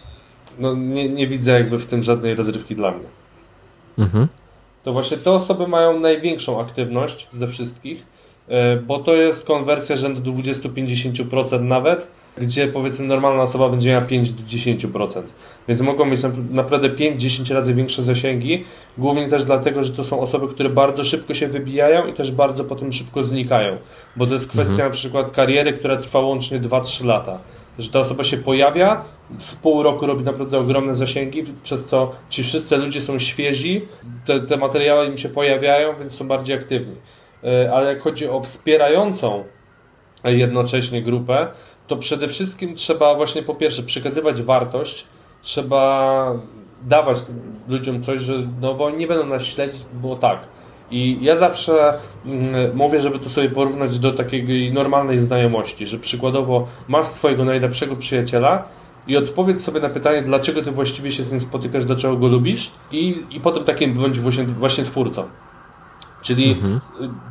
no, 0.59 0.75
nie, 0.75 1.09
nie 1.09 1.27
widzę 1.27 1.51
jakby 1.51 1.79
w 1.79 1.85
tym 1.85 2.03
żadnej 2.03 2.35
rozrywki 2.35 2.75
dla 2.75 2.91
mnie. 2.91 3.07
Mhm. 3.97 4.27
To 4.83 4.93
właśnie 4.93 5.17
te 5.17 5.31
osoby 5.31 5.67
mają 5.67 5.99
największą 5.99 6.61
aktywność 6.61 7.27
ze 7.33 7.47
wszystkich, 7.47 8.03
e, 8.47 8.77
bo 8.77 8.99
to 8.99 9.15
jest 9.15 9.45
konwersja 9.45 9.95
rzędu 9.95 10.33
20-50% 10.33 11.61
nawet, 11.61 12.07
gdzie 12.37 12.67
powiedzmy 12.67 13.07
normalna 13.07 13.43
osoba 13.43 13.69
będzie 13.69 13.89
miała 13.89 14.01
5-10%. 14.01 15.21
Więc 15.67 15.81
mogą 15.81 16.05
mieć 16.05 16.21
naprawdę 16.51 16.89
5-10 16.89 17.53
razy 17.53 17.73
większe 17.73 18.03
zasięgi, 18.03 18.63
głównie 18.97 19.29
też 19.29 19.43
dlatego, 19.43 19.83
że 19.83 19.93
to 19.93 20.03
są 20.03 20.19
osoby, 20.19 20.47
które 20.47 20.69
bardzo 20.69 21.03
szybko 21.03 21.33
się 21.33 21.47
wybijają 21.47 22.07
i 22.07 22.13
też 22.13 22.31
bardzo 22.31 22.63
potem 22.63 22.93
szybko 22.93 23.23
znikają. 23.23 23.77
Bo 24.15 24.27
to 24.27 24.33
jest 24.33 24.49
kwestia 24.49 24.73
mhm. 24.73 24.89
na 24.89 24.93
przykład 24.93 25.31
kariery, 25.31 25.73
która 25.73 25.97
trwa 25.97 26.19
łącznie 26.19 26.59
2-3 26.59 27.05
lata 27.05 27.39
że 27.79 27.91
ta 27.91 27.99
osoba 27.99 28.23
się 28.23 28.38
pojawia, 28.38 29.03
w 29.39 29.55
pół 29.55 29.84
roku 29.84 30.05
robi 30.05 30.23
naprawdę 30.23 30.60
ogromne 30.60 30.95
zasięgi, 30.95 31.43
przez 31.63 31.86
co 31.86 32.12
ci 32.29 32.43
wszyscy 32.43 32.77
ludzie 32.77 33.01
są 33.01 33.19
świeżi, 33.19 33.88
te, 34.25 34.39
te 34.39 34.57
materiały 34.57 35.05
im 35.05 35.17
się 35.17 35.29
pojawiają, 35.29 35.95
więc 35.99 36.13
są 36.13 36.27
bardziej 36.27 36.57
aktywni. 36.57 36.95
E, 37.43 37.73
ale 37.73 37.93
jak 37.93 38.01
chodzi 38.01 38.27
o 38.29 38.41
wspierającą 38.41 39.43
jednocześnie 40.23 41.01
grupę, 41.01 41.47
to 41.88 41.97
przede 41.97 42.27
wszystkim 42.27 42.75
trzeba 42.75 43.15
właśnie 43.15 43.43
po 43.43 43.55
pierwsze 43.55 43.84
przekazywać 43.84 44.41
wartość, 44.41 45.07
trzeba 45.41 46.36
dawać 46.81 47.17
ludziom 47.67 48.03
coś, 48.03 48.21
że 48.21 48.34
no 48.62 48.73
bo 48.73 48.86
oni 48.86 48.97
nie 48.97 49.07
będą 49.07 49.25
nas 49.25 49.43
śledzić, 49.43 49.81
bo 49.93 50.15
tak. 50.15 50.39
I 50.91 51.17
ja 51.21 51.36
zawsze 51.36 51.99
mm, 52.25 52.75
mówię, 52.75 52.99
żeby 52.99 53.19
to 53.19 53.30
sobie 53.30 53.49
porównać 53.49 53.99
do 53.99 54.13
takiej 54.13 54.73
normalnej 54.73 55.19
znajomości, 55.19 55.86
że 55.86 55.97
przykładowo 55.97 56.67
masz 56.88 57.08
swojego 57.08 57.45
najlepszego 57.45 57.95
przyjaciela 57.95 58.63
i 59.08 59.17
odpowiedz 59.17 59.63
sobie 59.63 59.80
na 59.80 59.89
pytanie, 59.89 60.21
dlaczego 60.21 60.62
ty 60.62 60.71
właściwie 60.71 61.12
się 61.12 61.23
z 61.23 61.32
nim 61.32 61.41
spotykasz, 61.41 61.86
dlaczego 61.86 62.17
go 62.17 62.27
lubisz 62.27 62.71
i, 62.91 63.23
i 63.32 63.39
potem 63.39 63.63
takim 63.63 63.93
bądź 63.93 64.19
właśnie, 64.19 64.43
właśnie 64.43 64.84
twórcą. 64.84 65.23
Czyli 66.21 66.51
mhm. 66.51 66.80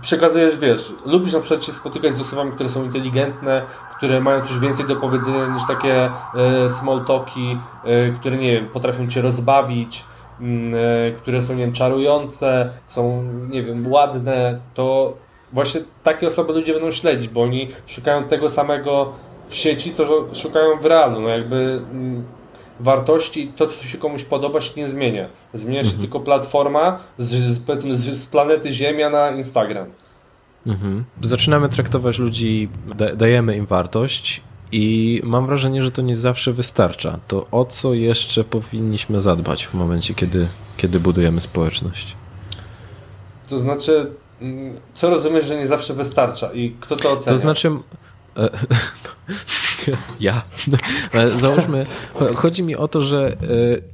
przekazujesz, 0.03 0.59
wiesz, 0.59 0.93
lubisz 1.07 1.33
na 1.33 1.41
przykład 1.41 1.65
się 1.65 1.73
spotykać 1.73 2.15
z 2.15 2.21
osobami, 2.21 2.53
które 2.53 2.69
są 2.69 2.85
inteligentne, 2.85 3.63
które 3.97 4.21
mają 4.21 4.45
coś 4.45 4.59
więcej 4.59 4.87
do 4.87 4.97
powiedzenia 4.97 5.47
niż 5.47 5.63
takie 5.69 6.11
e, 6.35 6.69
small 6.69 7.05
talki, 7.05 7.59
e, 7.85 8.13
które, 8.13 8.37
nie 8.37 8.53
wiem, 8.53 8.69
potrafią 8.69 9.09
cię 9.09 9.23
rozbawić, 9.23 10.05
które 11.19 11.43
są, 11.43 11.55
nie 11.55 11.65
wiem, 11.65 11.73
czarujące, 11.73 12.71
są, 12.89 13.23
nie 13.49 13.63
wiem, 13.63 13.93
ładne, 13.93 14.61
to 14.75 15.15
właśnie 15.53 15.81
takie 16.03 16.29
osoby 16.29 16.53
ludzie 16.53 16.73
będą 16.73 16.91
śledzić, 16.91 17.29
bo 17.29 17.43
oni 17.43 17.69
szukają 17.87 18.25
tego 18.25 18.49
samego 18.49 19.13
w 19.49 19.55
sieci, 19.55 19.95
co 19.95 20.35
szukają 20.35 20.79
w 20.79 20.85
realu. 20.85 21.21
No 21.21 21.29
jakby 21.29 21.83
mm, 21.93 22.25
wartości, 22.81 23.53
to 23.57 23.67
co 23.67 23.85
się 23.85 23.99
komuś 23.99 24.25
podoba 24.25 24.61
się 24.61 24.81
nie 24.81 24.91
zmienia. 24.91 25.29
Zmienia 25.55 25.83
się 25.83 25.91
mhm. 25.91 26.01
tylko 26.01 26.21
platforma 26.21 27.01
z, 27.19 27.29
z, 27.29 28.19
z, 28.19 28.27
planety 28.27 28.73
Ziemia 28.73 29.11
na 29.11 29.31
Instagram. 29.31 29.87
Mhm. 30.67 31.05
Zaczynamy 31.23 31.69
traktować 31.69 32.19
ludzi, 32.19 32.69
da, 32.97 33.17
dajemy 33.17 33.57
im 33.57 33.67
wartość 33.67 34.43
i 34.73 35.21
mam 35.25 35.47
wrażenie, 35.47 35.83
że 35.83 35.91
to 35.91 36.03
nie 36.03 36.17
zawsze 36.17 36.53
wystarcza. 36.53 37.19
To 37.29 37.47
o 37.51 37.65
co 37.65 37.95
jeszcze 37.95 38.45
powinniśmy 38.45 39.21
zadbać 39.21 39.67
w 39.67 39.75
momencie, 39.75 40.15
kiedy, 40.15 40.47
kiedy 40.77 41.01
budujemy 41.01 41.41
społeczność? 41.41 42.17
To 43.49 43.59
znaczy, 43.59 44.11
mm, 44.41 44.75
co 44.95 45.11
rozumiesz, 45.11 45.45
że 45.47 45.57
nie 45.57 45.67
zawsze 45.67 45.95
wystarcza 45.95 46.53
i 46.53 46.77
kto 46.81 46.97
to 46.97 47.13
ocenia? 47.13 47.33
To 47.33 47.39
znaczy, 47.39 47.71
E, 48.37 48.51
ja. 50.21 50.43
Załóżmy, 51.41 51.87
chodzi 52.37 52.63
mi 52.63 52.77
o 52.77 52.89
to, 52.89 53.03
że 53.03 53.27
e, 53.29 53.37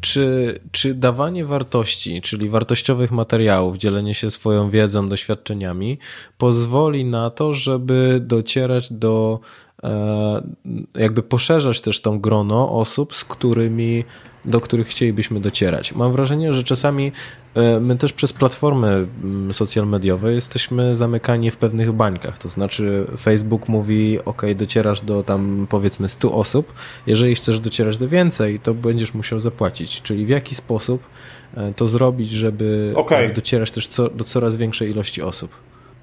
czy, 0.00 0.58
czy 0.72 0.94
dawanie 0.94 1.44
wartości, 1.44 2.22
czyli 2.22 2.48
wartościowych 2.48 3.10
materiałów, 3.10 3.76
dzielenie 3.76 4.14
się 4.14 4.30
swoją 4.30 4.70
wiedzą, 4.70 5.08
doświadczeniami, 5.08 5.98
pozwoli 6.38 7.04
na 7.04 7.30
to, 7.30 7.54
żeby 7.54 8.18
docierać 8.22 8.92
do 8.92 9.40
jakby 10.94 11.22
poszerzać 11.22 11.80
też 11.80 12.00
tą 12.00 12.20
grono 12.20 12.72
osób, 12.72 13.14
z 13.14 13.24
którymi, 13.24 14.04
do 14.44 14.60
których 14.60 14.88
chcielibyśmy 14.88 15.40
docierać. 15.40 15.94
Mam 15.94 16.12
wrażenie, 16.12 16.52
że 16.52 16.64
czasami 16.64 17.12
e, 17.54 17.80
my 17.80 17.96
też 17.96 18.12
przez 18.12 18.32
platformy 18.32 19.06
mm, 19.24 19.52
social 19.52 19.86
mediowe 19.86 20.32
jesteśmy 20.32 20.96
zamykani 20.96 21.50
w 21.50 21.56
pewnych 21.56 21.92
bańkach. 21.92 22.38
To 22.38 22.48
znaczy 22.48 23.06
Facebook 23.18 23.68
mówi, 23.68 24.18
ok, 24.24 24.42
docierasz 24.54 25.00
do 25.00 25.22
tam 25.22 25.66
powiedzmy 25.70 26.08
100 26.08 26.32
osób, 26.32 26.72
jeżeli 27.06 27.34
chcesz 27.34 27.60
docierać 27.60 27.98
do 27.98 28.08
więcej, 28.08 28.60
to 28.60 28.74
będziesz 28.74 29.14
musiał 29.14 29.38
zapłacić. 29.38 30.02
Czyli 30.02 30.26
w 30.26 30.28
jaki 30.28 30.54
sposób 30.54 31.02
e, 31.56 31.74
to 31.74 31.86
zrobić, 31.86 32.30
żeby, 32.30 32.92
okay. 32.96 33.32
docierać 33.32 33.70
też 33.70 33.86
co, 33.88 34.08
do 34.08 34.24
coraz 34.24 34.56
większej 34.56 34.90
ilości 34.90 35.22
osób? 35.22 35.50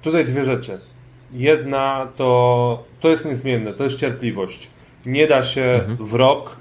Tutaj 0.02 0.24
dwie 0.24 0.44
rzeczy. 0.44 0.78
Jedna 1.34 2.08
to, 2.16 2.84
to 3.00 3.08
jest 3.08 3.26
niezmienne, 3.26 3.72
to 3.72 3.84
jest 3.84 4.00
cierpliwość. 4.00 4.70
Nie 5.06 5.26
da 5.26 5.42
się 5.42 5.62
mhm. 5.62 5.96
w 5.96 6.14
rok, 6.14 6.56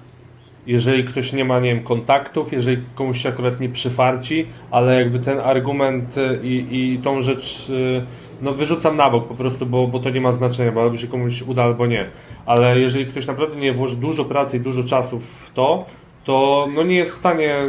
jeżeli 0.67 1.03
ktoś 1.03 1.33
nie 1.33 1.45
ma, 1.45 1.59
nie 1.59 1.75
wiem, 1.75 1.83
kontaktów, 1.83 2.53
jeżeli 2.53 2.77
komuś 2.95 3.21
się 3.21 3.29
akurat 3.29 3.59
nie 3.59 3.69
przyfarci, 3.69 4.45
ale 4.71 4.99
jakby 4.99 5.19
ten 5.19 5.39
argument 5.39 6.17
y, 6.17 6.39
i, 6.43 6.93
i 6.93 6.97
tą 6.97 7.21
rzecz 7.21 7.69
y, 7.69 8.03
no 8.41 8.53
wyrzucam 8.53 8.97
na 8.97 9.09
bok 9.09 9.27
po 9.27 9.35
prostu, 9.35 9.65
bo, 9.65 9.87
bo 9.87 9.99
to 9.99 10.09
nie 10.09 10.21
ma 10.21 10.31
znaczenia, 10.31 10.71
bo 10.71 10.81
albo 10.81 10.97
się 10.97 11.07
komuś 11.07 11.41
uda, 11.41 11.63
albo 11.63 11.87
nie. 11.87 12.05
Ale 12.45 12.79
jeżeli 12.79 13.05
ktoś 13.05 13.27
naprawdę 13.27 13.55
nie 13.55 13.73
włoży 13.73 13.95
dużo 13.95 14.25
pracy 14.25 14.57
i 14.57 14.59
dużo 14.59 14.83
czasu 14.83 15.19
w 15.19 15.51
to, 15.53 15.85
to 16.23 16.67
no 16.75 16.83
nie 16.83 16.95
jest 16.95 17.11
w 17.11 17.17
stanie 17.17 17.59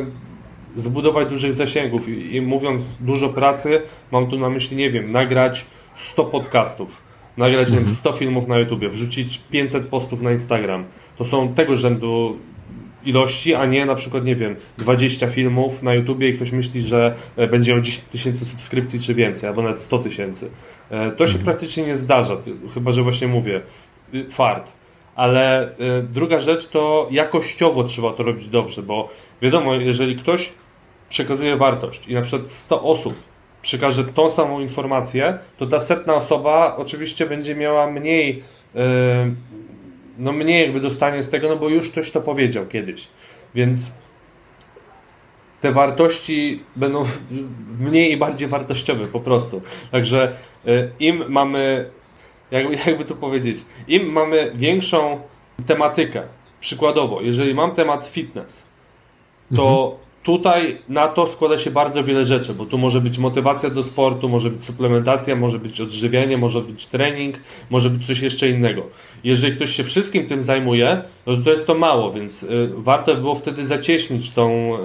zbudować 0.76 1.28
dużych 1.28 1.54
zasięgów. 1.54 2.08
I, 2.08 2.36
i 2.36 2.40
mówiąc 2.40 2.82
dużo 3.00 3.28
pracy, 3.28 3.82
mam 4.12 4.26
tu 4.26 4.38
na 4.38 4.50
myśli, 4.50 4.76
nie 4.76 4.90
wiem, 4.90 5.12
nagrać 5.12 5.66
100 5.96 6.24
podcastów, 6.24 6.88
nagrać 7.36 7.68
mhm. 7.68 7.94
100 7.94 8.12
filmów 8.12 8.48
na 8.48 8.58
YouTube, 8.58 8.84
wrzucić 8.84 9.40
500 9.50 9.86
postów 9.86 10.22
na 10.22 10.32
Instagram. 10.32 10.84
To 11.18 11.24
są 11.24 11.54
tego 11.54 11.76
rzędu 11.76 12.38
ilości, 13.04 13.54
a 13.54 13.66
nie 13.66 13.86
na 13.86 13.94
przykład, 13.94 14.24
nie 14.24 14.36
wiem, 14.36 14.56
20 14.78 15.26
filmów 15.26 15.82
na 15.82 15.94
YouTubie 15.94 16.28
i 16.28 16.34
ktoś 16.36 16.52
myśli, 16.52 16.82
że 16.82 17.14
e, 17.36 17.46
będzie 17.46 17.72
miał 17.72 17.80
10 17.80 18.04
tysięcy 18.04 18.44
subskrypcji 18.44 19.00
czy 19.00 19.14
więcej, 19.14 19.48
albo 19.48 19.62
nawet 19.62 19.82
100 19.82 19.98
tysięcy. 19.98 20.50
E, 20.90 21.10
to 21.10 21.26
się 21.26 21.32
mhm. 21.32 21.44
praktycznie 21.44 21.86
nie 21.86 21.96
zdarza, 21.96 22.36
chyba 22.74 22.92
że 22.92 23.02
właśnie 23.02 23.28
mówię, 23.28 23.60
y, 24.14 24.30
fart. 24.30 24.72
Ale 25.16 25.62
e, 25.62 26.02
druga 26.12 26.40
rzecz 26.40 26.68
to 26.68 27.08
jakościowo 27.10 27.84
trzeba 27.84 28.12
to 28.12 28.22
robić 28.22 28.48
dobrze, 28.48 28.82
bo 28.82 29.08
wiadomo, 29.42 29.74
jeżeli 29.74 30.16
ktoś 30.16 30.52
przekazuje 31.08 31.56
wartość 31.56 32.08
i 32.08 32.14
na 32.14 32.22
przykład 32.22 32.50
100 32.50 32.82
osób 32.82 33.14
przekaże 33.64 34.04
tą 34.04 34.30
samą 34.30 34.60
informację, 34.60 35.38
to 35.58 35.66
ta 35.66 35.80
setna 35.80 36.14
osoba 36.14 36.76
oczywiście 36.76 37.26
będzie 37.26 37.54
miała 37.54 37.90
mniej, 37.90 38.42
yy, 38.74 38.82
no 40.18 40.32
mniej 40.32 40.62
jakby 40.62 40.80
dostanie 40.80 41.22
z 41.22 41.30
tego, 41.30 41.48
no 41.48 41.56
bo 41.56 41.68
już 41.68 41.90
ktoś 41.90 42.10
to 42.10 42.20
powiedział 42.20 42.66
kiedyś. 42.66 43.08
Więc 43.54 43.98
te 45.60 45.72
wartości 45.72 46.60
będą 46.76 47.04
mniej 47.86 48.12
i 48.12 48.16
bardziej 48.16 48.48
wartościowe 48.48 49.04
po 49.04 49.20
prostu. 49.20 49.62
Także 49.90 50.36
yy, 50.64 50.90
im 51.00 51.24
mamy, 51.28 51.90
jakby, 52.50 52.76
jakby 52.86 53.04
to 53.04 53.14
powiedzieć, 53.14 53.58
im 53.88 54.12
mamy 54.12 54.52
większą 54.54 55.20
tematykę, 55.66 56.22
przykładowo, 56.60 57.20
jeżeli 57.20 57.54
mam 57.54 57.74
temat 57.74 58.06
fitness, 58.06 58.66
to 59.56 59.84
mhm 59.84 60.03
tutaj 60.24 60.78
na 60.88 61.08
to 61.08 61.28
składa 61.28 61.58
się 61.58 61.70
bardzo 61.70 62.04
wiele 62.04 62.24
rzeczy, 62.24 62.54
bo 62.54 62.66
tu 62.66 62.78
może 62.78 63.00
być 63.00 63.18
motywacja 63.18 63.70
do 63.70 63.84
sportu, 63.84 64.28
może 64.28 64.50
być 64.50 64.64
suplementacja, 64.64 65.36
może 65.36 65.58
być 65.58 65.80
odżywianie, 65.80 66.38
może 66.38 66.60
być 66.60 66.86
trening, 66.86 67.36
może 67.70 67.90
być 67.90 68.06
coś 68.06 68.20
jeszcze 68.20 68.48
innego. 68.48 68.82
Jeżeli 69.24 69.56
ktoś 69.56 69.70
się 69.70 69.84
wszystkim 69.84 70.26
tym 70.26 70.42
zajmuje, 70.42 71.02
no 71.26 71.36
to, 71.36 71.42
to 71.42 71.50
jest 71.50 71.66
to 71.66 71.74
mało, 71.74 72.12
więc 72.12 72.42
y, 72.42 72.70
warto 72.76 73.16
było 73.16 73.34
wtedy 73.34 73.66
zacieśnić 73.66 74.30
tą 74.30 74.74
y, 74.74 74.78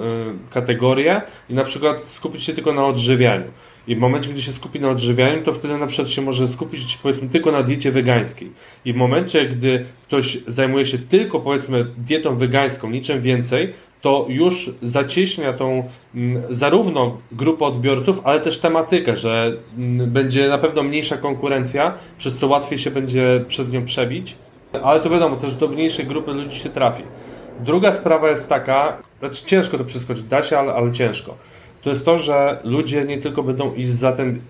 kategorię 0.50 1.22
i 1.50 1.54
na 1.54 1.64
przykład 1.64 2.04
skupić 2.08 2.42
się 2.42 2.52
tylko 2.52 2.72
na 2.72 2.86
odżywianiu. 2.86 3.46
I 3.88 3.96
w 3.96 3.98
momencie, 3.98 4.30
gdy 4.30 4.42
się 4.42 4.52
skupi 4.52 4.80
na 4.80 4.90
odżywianiu, 4.90 5.42
to 5.42 5.52
wtedy 5.52 5.78
na 5.78 5.86
przykład 5.86 6.08
się 6.08 6.22
może 6.22 6.48
skupić 6.48 6.98
powiedzmy 7.02 7.28
tylko 7.28 7.52
na 7.52 7.62
diecie 7.62 7.92
wegańskiej. 7.92 8.50
I 8.84 8.92
w 8.92 8.96
momencie, 8.96 9.48
gdy 9.48 9.84
ktoś 10.06 10.38
zajmuje 10.46 10.86
się 10.86 10.98
tylko 10.98 11.40
powiedzmy 11.40 11.86
dietą 11.98 12.36
wegańską, 12.36 12.90
niczym 12.90 13.22
więcej, 13.22 13.72
to 14.00 14.26
już 14.28 14.70
zacieśnia 14.82 15.52
tą 15.52 15.88
mm, 16.14 16.42
zarówno 16.50 17.18
grupę 17.32 17.64
odbiorców, 17.64 18.20
ale 18.24 18.40
też 18.40 18.58
tematykę, 18.58 19.16
że 19.16 19.52
mm, 19.78 20.10
będzie 20.10 20.48
na 20.48 20.58
pewno 20.58 20.82
mniejsza 20.82 21.16
konkurencja, 21.16 21.94
przez 22.18 22.38
co 22.38 22.46
łatwiej 22.46 22.78
się 22.78 22.90
będzie 22.90 23.44
przez 23.48 23.72
nią 23.72 23.84
przebić. 23.84 24.36
Ale 24.82 25.00
to 25.00 25.10
wiadomo, 25.10 25.36
też 25.36 25.54
do 25.54 25.68
mniejszej 25.68 26.06
grupy 26.06 26.32
ludzi 26.32 26.58
się 26.58 26.70
trafi. 26.70 27.02
Druga 27.60 27.92
sprawa 27.92 28.30
jest 28.30 28.48
taka, 28.48 28.96
znaczy 29.18 29.46
ciężko 29.46 29.78
to 29.78 29.84
przeskoczyć, 29.84 30.22
da 30.22 30.42
się, 30.42 30.58
ale, 30.58 30.72
ale 30.72 30.92
ciężko. 30.92 31.36
To 31.82 31.90
jest 31.90 32.04
to, 32.04 32.18
że 32.18 32.60
ludzie 32.64 33.04
nie 33.04 33.18
tylko 33.18 33.42
będą 33.42 33.74
iść 33.74 33.90
za 33.90 34.12
tym, 34.12 34.40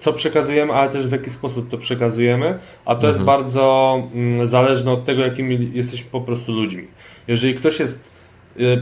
co 0.00 0.12
przekazujemy, 0.12 0.72
ale 0.72 0.90
też 0.90 1.06
w 1.06 1.12
jaki 1.12 1.30
sposób 1.30 1.70
to 1.70 1.78
przekazujemy, 1.78 2.58
a 2.84 2.94
to 2.94 3.00
mhm. 3.00 3.14
jest 3.14 3.24
bardzo 3.24 4.02
mm, 4.14 4.46
zależne 4.46 4.92
od 4.92 5.04
tego, 5.04 5.22
jakimi 5.22 5.70
jesteśmy 5.74 6.10
po 6.10 6.20
prostu 6.20 6.52
ludźmi. 6.52 6.84
Jeżeli 7.28 7.54
ktoś 7.54 7.80
jest 7.80 8.13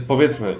powiedzmy, 0.07 0.55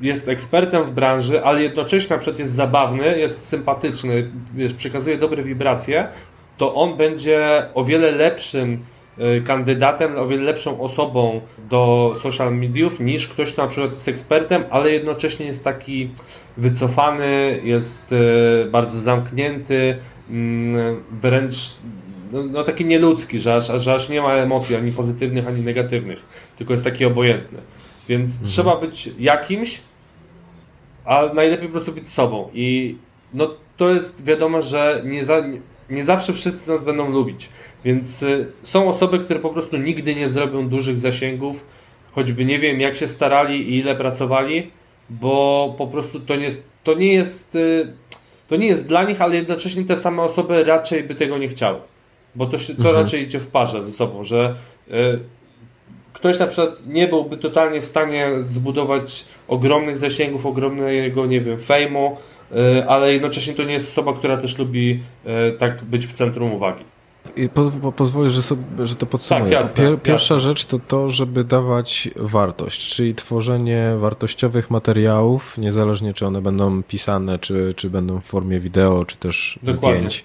jest 0.00 0.28
ekspertem 0.28 0.84
w 0.84 0.90
branży, 0.90 1.44
ale 1.44 1.62
jednocześnie 1.62 2.16
na 2.16 2.22
przykład 2.22 2.38
jest 2.38 2.52
zabawny, 2.52 3.18
jest 3.18 3.44
sympatyczny, 3.44 4.30
wiesz, 4.54 4.74
przekazuje 4.74 5.18
dobre 5.18 5.42
wibracje, 5.42 6.08
to 6.56 6.74
on 6.74 6.96
będzie 6.96 7.66
o 7.74 7.84
wiele 7.84 8.10
lepszym 8.10 8.78
y, 9.18 9.42
kandydatem, 9.46 10.18
o 10.18 10.26
wiele 10.26 10.42
lepszą 10.42 10.80
osobą 10.80 11.40
do 11.70 12.14
social 12.22 12.56
mediów 12.56 13.00
niż 13.00 13.28
ktoś, 13.28 13.52
kto 13.52 13.62
na 13.62 13.68
przykład 13.68 13.92
jest 13.92 14.08
ekspertem, 14.08 14.64
ale 14.70 14.90
jednocześnie 14.90 15.46
jest 15.46 15.64
taki 15.64 16.10
wycofany, 16.56 17.60
jest 17.64 18.12
y, 18.12 18.70
bardzo 18.70 19.00
zamknięty, 19.00 19.96
mm, 20.30 21.02
wręcz 21.22 21.56
no, 22.32 22.42
no 22.42 22.64
taki 22.64 22.84
nieludzki, 22.84 23.38
że 23.38 23.56
aż, 23.56 23.66
że 23.82 23.94
aż 23.94 24.08
nie 24.08 24.22
ma 24.22 24.32
emocji 24.32 24.76
ani 24.76 24.92
pozytywnych, 24.92 25.48
ani 25.48 25.62
negatywnych, 25.62 26.18
tylko 26.58 26.72
jest 26.72 26.84
taki 26.84 27.04
obojętny. 27.04 27.58
Więc 28.08 28.32
mhm. 28.32 28.50
trzeba 28.50 28.76
być 28.76 29.10
jakimś, 29.18 29.80
a 31.04 31.22
najlepiej 31.34 31.66
po 31.66 31.72
prostu 31.72 31.92
być 31.92 32.08
sobą. 32.08 32.50
I 32.54 32.96
no 33.34 33.54
to 33.76 33.94
jest 33.94 34.24
wiadomo, 34.24 34.62
że 34.62 35.02
nie 35.04 35.24
za, 35.24 35.42
nie 35.90 36.04
zawsze 36.04 36.32
wszyscy 36.32 36.70
nas 36.70 36.84
będą 36.84 37.10
lubić. 37.10 37.48
Więc 37.84 38.22
y, 38.22 38.46
są 38.62 38.88
osoby, 38.88 39.18
które 39.18 39.40
po 39.40 39.50
prostu 39.50 39.76
nigdy 39.76 40.14
nie 40.14 40.28
zrobią 40.28 40.68
dużych 40.68 40.98
zasięgów, 40.98 41.66
choćby 42.12 42.44
nie 42.44 42.58
wiem 42.58 42.80
jak 42.80 42.96
się 42.96 43.08
starali 43.08 43.70
i 43.70 43.78
ile 43.78 43.94
pracowali, 43.94 44.70
bo 45.10 45.74
po 45.78 45.86
prostu 45.86 46.20
to 46.20 46.36
nie, 46.36 46.50
to 46.84 46.94
nie 46.94 47.14
jest 47.14 47.54
y, 47.54 47.92
to 48.48 48.56
nie 48.56 48.66
jest 48.66 48.88
dla 48.88 49.04
nich, 49.04 49.22
ale 49.22 49.36
jednocześnie 49.36 49.84
te 49.84 49.96
same 49.96 50.22
osoby 50.22 50.64
raczej 50.64 51.02
by 51.02 51.14
tego 51.14 51.38
nie 51.38 51.48
chciały. 51.48 51.78
Bo 52.34 52.46
to, 52.46 52.58
się, 52.58 52.74
to 52.74 52.78
mhm. 52.78 52.96
raczej 52.96 53.22
idzie 53.22 53.38
w 53.38 53.46
parze 53.46 53.84
ze 53.84 53.92
sobą, 53.92 54.24
że 54.24 54.54
y, 54.90 55.18
ktoś 56.20 56.38
na 56.38 56.46
przykład 56.46 56.86
nie 56.86 57.08
byłby 57.08 57.36
totalnie 57.36 57.80
w 57.80 57.86
stanie 57.86 58.30
zbudować 58.48 59.24
ogromnych 59.48 59.98
zasięgów, 59.98 60.46
ogromnego, 60.46 61.26
nie 61.26 61.40
wiem, 61.40 61.58
fejmu, 61.58 62.16
y, 62.52 62.88
ale 62.88 63.12
jednocześnie 63.12 63.54
to 63.54 63.64
nie 63.64 63.72
jest 63.72 63.88
osoba, 63.88 64.12
która 64.12 64.36
też 64.36 64.58
lubi 64.58 65.00
y, 65.26 65.58
tak 65.58 65.84
być 65.84 66.06
w 66.06 66.12
centrum 66.12 66.52
uwagi. 66.52 66.84
Po, 67.54 67.70
po, 67.82 67.92
pozwolę, 67.92 68.28
że, 68.28 68.42
sobie, 68.42 68.62
że 68.82 68.96
to 68.96 69.06
podsumuję. 69.06 69.52
Tak, 69.52 69.62
jasne, 69.62 69.84
Pier, 69.84 70.02
pierwsza 70.02 70.34
jasne. 70.34 70.48
rzecz 70.48 70.64
to 70.64 70.78
to, 70.78 71.10
żeby 71.10 71.44
dawać 71.44 72.10
wartość, 72.16 72.94
czyli 72.94 73.14
tworzenie 73.14 73.94
wartościowych 73.98 74.70
materiałów, 74.70 75.58
niezależnie 75.58 76.14
czy 76.14 76.26
one 76.26 76.42
będą 76.42 76.82
pisane, 76.82 77.38
czy, 77.38 77.74
czy 77.76 77.90
będą 77.90 78.20
w 78.20 78.24
formie 78.24 78.60
wideo, 78.60 79.04
czy 79.04 79.16
też 79.16 79.58
Dokładnie. 79.62 79.98
zdjęć. 79.98 80.24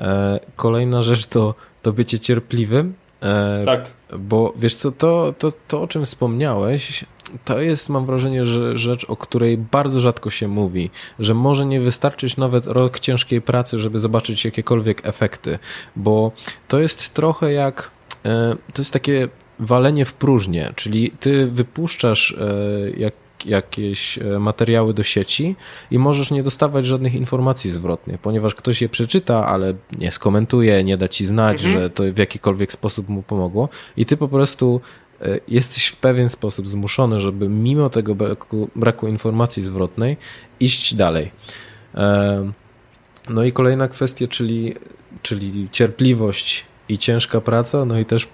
E, 0.00 0.40
kolejna 0.56 1.02
rzecz 1.02 1.26
to, 1.26 1.54
to 1.82 1.92
bycie 1.92 2.18
cierpliwym. 2.18 2.94
E, 3.22 3.62
tak. 3.64 3.95
Bo 4.18 4.52
wiesz 4.56 4.76
co, 4.76 4.92
to, 4.92 5.34
to, 5.38 5.52
to 5.68 5.82
o 5.82 5.88
czym 5.88 6.04
wspomniałeś, 6.04 7.04
to 7.44 7.60
jest, 7.60 7.88
mam 7.88 8.06
wrażenie, 8.06 8.44
że 8.44 8.78
rzecz, 8.78 9.04
o 9.04 9.16
której 9.16 9.58
bardzo 9.58 10.00
rzadko 10.00 10.30
się 10.30 10.48
mówi, 10.48 10.90
że 11.18 11.34
może 11.34 11.66
nie 11.66 11.80
wystarczyć 11.80 12.36
nawet 12.36 12.66
rok 12.66 13.00
ciężkiej 13.00 13.42
pracy, 13.42 13.78
żeby 13.78 13.98
zobaczyć 13.98 14.44
jakiekolwiek 14.44 15.06
efekty, 15.06 15.58
bo 15.96 16.32
to 16.68 16.80
jest 16.80 17.14
trochę 17.14 17.52
jak, 17.52 17.90
e, 18.24 18.56
to 18.74 18.82
jest 18.82 18.92
takie 18.92 19.28
walenie 19.58 20.04
w 20.04 20.12
próżnię, 20.12 20.72
czyli 20.76 21.10
ty 21.10 21.46
wypuszczasz 21.46 22.32
e, 22.32 23.00
jak 23.46 23.78
jakieś 23.78 24.18
e, 24.18 24.38
materiały 24.38 24.94
do 24.94 25.02
sieci 25.02 25.56
i 25.90 25.98
możesz 25.98 26.30
nie 26.30 26.42
dostawać 26.42 26.86
żadnych 26.86 27.14
informacji 27.14 27.70
zwrotnych, 27.70 28.20
ponieważ 28.20 28.54
ktoś 28.54 28.82
je 28.82 28.88
przeczyta, 28.88 29.46
ale 29.46 29.74
nie 29.98 30.12
skomentuje, 30.12 30.84
nie 30.84 30.96
da 30.96 31.08
ci 31.08 31.26
znać, 31.26 31.64
mhm. 31.64 31.80
że 31.80 31.90
to 31.90 32.02
w 32.12 32.18
jakikolwiek 32.18 32.72
sposób 32.72 33.08
mu 33.08 33.22
pomogło 33.22 33.68
i 33.96 34.06
ty 34.06 34.16
po 34.16 34.28
prostu 34.28 34.80
E, 35.22 35.40
jesteś 35.48 35.86
w 35.86 35.96
pewien 35.96 36.28
sposób 36.28 36.68
zmuszony, 36.68 37.20
żeby 37.20 37.48
mimo 37.48 37.90
tego 37.90 38.14
braku, 38.14 38.70
braku 38.76 39.08
informacji 39.08 39.62
zwrotnej 39.62 40.16
iść 40.60 40.94
dalej. 40.94 41.30
E, 41.94 42.52
no 43.28 43.44
i 43.44 43.52
kolejna 43.52 43.88
kwestia, 43.88 44.26
czyli, 44.26 44.74
czyli 45.22 45.68
cierpliwość 45.72 46.66
i 46.88 46.98
ciężka 46.98 47.40
praca, 47.40 47.84
no 47.84 47.98
i 47.98 48.04
też 48.04 48.28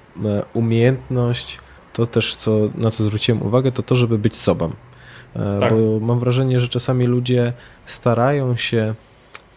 umiejętność, 0.55 1.59
to 1.93 2.07
też 2.07 2.37
co, 2.37 2.59
na 2.75 2.91
co 2.91 3.05
zwróciłem 3.05 3.43
uwagę, 3.43 3.73
to 3.73 3.83
to, 3.83 3.97
żeby 3.97 4.19
być 4.19 4.37
sobą. 4.37 4.73
Tak. 5.61 5.73
Bo 5.73 6.01
mam 6.01 6.19
wrażenie, 6.19 6.61
że 6.61 6.69
czasami 6.69 7.07
ludzie 7.07 7.53
starają 7.85 8.57
się 8.57 8.95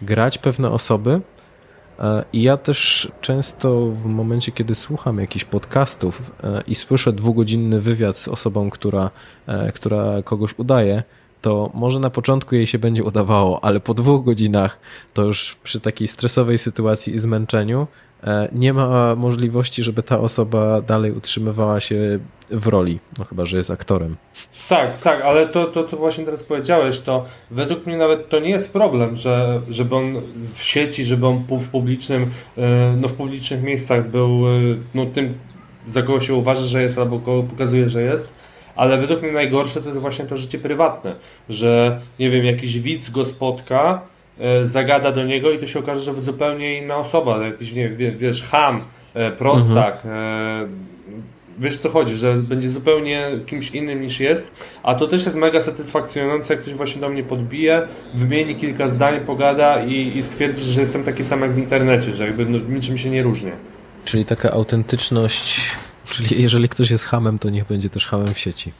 grać 0.01 0.37
pewne 0.37 0.71
osoby, 0.71 1.21
E, 1.99 2.23
I 2.33 2.41
ja 2.41 2.57
też 2.57 3.11
często 3.21 3.87
w 3.87 4.05
momencie, 4.05 4.51
kiedy 4.51 4.75
słucham 4.75 5.19
jakichś 5.19 5.45
podcastów 5.45 6.31
e, 6.43 6.61
i 6.67 6.75
słyszę 6.75 7.13
dwugodzinny 7.13 7.81
wywiad 7.81 8.17
z 8.17 8.27
osobą, 8.27 8.69
która, 8.69 9.11
e, 9.47 9.71
która 9.71 10.23
kogoś 10.23 10.59
udaje, 10.59 11.03
to 11.45 11.69
może 11.73 11.99
na 11.99 12.09
początku 12.09 12.55
jej 12.55 12.67
się 12.67 12.79
będzie 12.79 13.03
udawało, 13.03 13.63
ale 13.63 13.79
po 13.79 13.93
dwóch 13.93 14.25
godzinach 14.25 14.79
to 15.13 15.23
już 15.23 15.57
przy 15.63 15.79
takiej 15.79 16.07
stresowej 16.07 16.57
sytuacji 16.57 17.15
i 17.15 17.19
zmęczeniu 17.19 17.87
nie 18.51 18.73
ma 18.73 19.15
możliwości, 19.15 19.83
żeby 19.83 20.03
ta 20.03 20.19
osoba 20.19 20.81
dalej 20.81 21.11
utrzymywała 21.11 21.79
się 21.79 22.19
w 22.49 22.67
roli, 22.67 22.99
no 23.17 23.25
chyba, 23.25 23.45
że 23.45 23.57
jest 23.57 23.71
aktorem. 23.71 24.15
Tak, 24.69 24.99
tak, 24.99 25.21
ale 25.21 25.47
to, 25.47 25.65
to 25.65 25.83
co 25.83 25.97
właśnie 25.97 26.25
teraz 26.25 26.43
powiedziałeś, 26.43 26.99
to 26.99 27.25
według 27.51 27.85
mnie 27.85 27.97
nawet 27.97 28.29
to 28.29 28.39
nie 28.39 28.49
jest 28.49 28.73
problem, 28.73 29.15
że, 29.15 29.61
żeby 29.69 29.95
on 29.95 30.21
w 30.53 30.63
sieci, 30.63 31.03
żeby 31.03 31.27
on 31.27 31.43
w 31.49 31.69
publicznym, 31.69 32.31
e, 32.57 32.93
no 33.01 33.07
w 33.07 33.13
publicznych 33.13 33.63
miejscach 33.63 34.09
był 34.09 34.47
e, 34.47 34.59
no, 34.95 35.05
tym, 35.05 35.33
za 35.89 36.01
kogo 36.01 36.19
się 36.19 36.33
uważa, 36.33 36.63
że 36.63 36.83
jest, 36.83 36.97
albo 36.97 37.19
kogo 37.19 37.43
pokazuje, 37.43 37.89
że 37.89 38.01
jest, 38.01 38.44
ale 38.75 38.97
według 38.97 39.21
mnie 39.21 39.31
najgorsze 39.31 39.81
to 39.81 39.89
jest 39.89 39.99
właśnie 39.99 40.25
to 40.25 40.37
życie 40.37 40.59
prywatne, 40.59 41.15
że 41.49 41.99
nie 42.19 42.29
wiem, 42.29 42.45
jakiś 42.45 42.79
widz 42.79 43.09
go 43.09 43.25
spotka, 43.25 44.01
e, 44.39 44.65
zagada 44.65 45.11
do 45.11 45.23
niego 45.23 45.51
i 45.51 45.59
to 45.59 45.67
się 45.67 45.79
okaże, 45.79 46.01
że 46.01 46.21
zupełnie 46.21 46.77
inna 46.77 46.97
osoba, 46.97 47.45
jakiś, 47.45 47.71
nie 47.71 47.89
wiem, 47.89 48.17
wiesz, 48.17 48.43
ham, 48.43 48.81
prostak, 49.37 49.95
mhm 50.05 50.85
wiesz 51.59 51.77
co 51.77 51.89
chodzi, 51.89 52.15
że 52.15 52.33
będzie 52.33 52.69
zupełnie 52.69 53.31
kimś 53.45 53.71
innym 53.71 54.01
niż 54.01 54.19
jest, 54.19 54.55
a 54.83 54.95
to 54.95 55.07
też 55.07 55.25
jest 55.25 55.37
mega 55.37 55.61
satysfakcjonujące, 55.61 56.53
jak 56.53 56.61
ktoś 56.63 56.73
właśnie 56.73 57.01
do 57.01 57.09
mnie 57.09 57.23
podbije, 57.23 57.87
wymieni 58.13 58.55
kilka 58.55 58.87
zdań, 58.87 59.19
pogada 59.19 59.83
i, 59.83 60.17
i 60.17 60.23
stwierdzi, 60.23 60.65
że 60.65 60.81
jestem 60.81 61.03
taki 61.03 61.23
sam 61.23 61.41
jak 61.41 61.53
w 61.53 61.57
internecie, 61.57 62.13
że 62.13 62.25
jakby 62.25 62.45
no, 62.45 62.57
niczym 62.69 62.97
się 62.97 63.09
nie 63.09 63.23
różnię. 63.23 63.51
Czyli 64.05 64.25
taka 64.25 64.51
autentyczność, 64.51 65.71
czyli 66.05 66.41
jeżeli 66.43 66.69
ktoś 66.69 66.91
jest 66.91 67.05
hamem, 67.05 67.39
to 67.39 67.49
niech 67.49 67.67
będzie 67.67 67.89
też 67.89 68.07
hamem 68.07 68.33
w 68.33 68.39
sieci. 68.39 68.71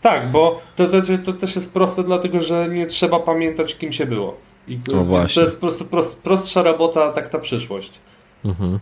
Tak, 0.00 0.28
bo 0.28 0.62
to, 0.76 0.88
to, 0.88 1.00
to 1.24 1.32
też 1.32 1.56
jest 1.56 1.72
proste, 1.72 2.04
dlatego 2.04 2.40
że 2.40 2.68
nie 2.68 2.86
trzeba 2.86 3.20
pamiętać, 3.20 3.78
kim 3.78 3.92
się 3.92 4.06
było. 4.06 4.36
I 4.68 4.78
no 4.92 5.04
właśnie. 5.04 5.34
To 5.34 5.40
jest 5.40 5.54
po 5.54 5.66
prostu 5.66 5.84
prost, 5.84 6.16
prostsza 6.16 6.62
robota, 6.62 7.12
tak 7.12 7.28
ta 7.28 7.38
przyszłość. 7.38 7.92
Mhm. 8.44 8.80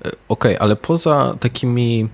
Okej, 0.00 0.16
okay, 0.28 0.58
ale 0.58 0.76
poza 0.76 1.36
takimi 1.40 2.08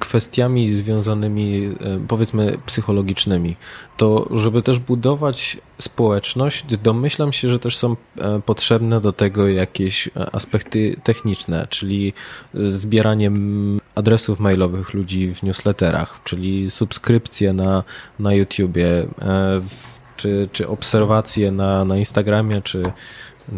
kwestiami 0.00 0.74
związanymi 0.74 1.64
e, 1.64 1.70
powiedzmy 2.08 2.58
psychologicznymi, 2.66 3.56
to 3.96 4.28
żeby 4.34 4.62
też 4.62 4.78
budować 4.78 5.58
społeczność, 5.78 6.76
domyślam 6.76 7.32
się, 7.32 7.48
że 7.48 7.58
też 7.58 7.76
są 7.76 7.96
e, 8.18 8.40
potrzebne 8.40 9.00
do 9.00 9.12
tego 9.12 9.48
jakieś 9.48 10.08
e, 10.08 10.10
aspekty 10.34 10.96
techniczne, 11.04 11.66
czyli 11.70 12.12
zbieranie 12.54 13.30
adresów 13.94 14.40
mailowych 14.40 14.94
ludzi 14.94 15.34
w 15.34 15.42
newsletterach, 15.42 16.20
czyli 16.24 16.70
subskrypcje 16.70 17.52
na, 17.52 17.84
na 18.18 18.34
YouTubie, 18.34 19.06
czy, 20.16 20.48
czy 20.52 20.68
obserwacje 20.68 21.52
na, 21.52 21.84
na 21.84 21.96
Instagramie, 21.96 22.62
czy 22.62 22.82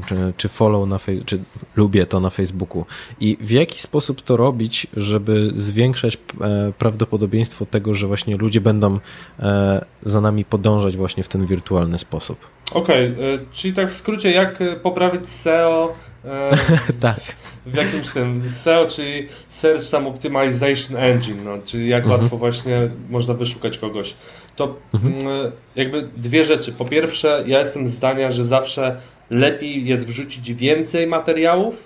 czy, 0.06 0.32
czy 0.36 0.48
follow 0.48 0.88
na 0.88 0.98
czy 1.24 1.38
lubię 1.76 2.06
to 2.06 2.20
na 2.20 2.30
Facebooku. 2.30 2.84
I 3.20 3.36
w 3.40 3.50
jaki 3.50 3.78
sposób 3.80 4.22
to 4.22 4.36
robić, 4.36 4.86
żeby 4.96 5.50
zwiększać 5.54 6.14
e, 6.14 6.72
prawdopodobieństwo 6.78 7.66
tego, 7.66 7.94
że 7.94 8.06
właśnie 8.06 8.36
ludzie 8.36 8.60
będą 8.60 8.98
e, 9.40 9.84
za 10.02 10.20
nami 10.20 10.44
podążać 10.44 10.96
właśnie 10.96 11.22
w 11.22 11.28
ten 11.28 11.46
wirtualny 11.46 11.98
sposób? 11.98 12.38
Okej, 12.72 13.12
okay, 13.12 13.24
e, 13.24 13.38
czyli 13.52 13.74
tak 13.74 13.90
w 13.90 13.96
skrócie, 13.96 14.32
jak 14.32 14.58
poprawić 14.82 15.30
SEO 15.30 15.94
tak. 17.00 17.20
w 17.66 17.74
jakimś 17.74 18.08
tym 18.08 18.50
SEO, 18.50 18.86
czyli 18.86 19.28
Search 19.48 19.90
tam 19.90 20.06
Optimization 20.06 20.96
Engine, 20.96 21.44
no, 21.44 21.58
czyli 21.66 21.88
jak 21.88 22.02
mhm. 22.04 22.20
łatwo 22.20 22.36
właśnie 22.36 22.90
można 23.10 23.34
wyszukać 23.34 23.78
kogoś. 23.78 24.14
To 24.56 24.76
mhm. 24.94 25.14
Mm, 25.14 25.52
jakby 25.76 26.08
dwie 26.16 26.44
rzeczy. 26.44 26.72
Po 26.72 26.84
pierwsze, 26.84 27.44
ja 27.46 27.58
jestem 27.58 27.88
zdania, 27.88 28.30
że 28.30 28.44
zawsze 28.44 29.00
lepiej 29.30 29.86
jest 29.86 30.06
wrzucić 30.06 30.54
więcej 30.54 31.06
materiałów 31.06 31.84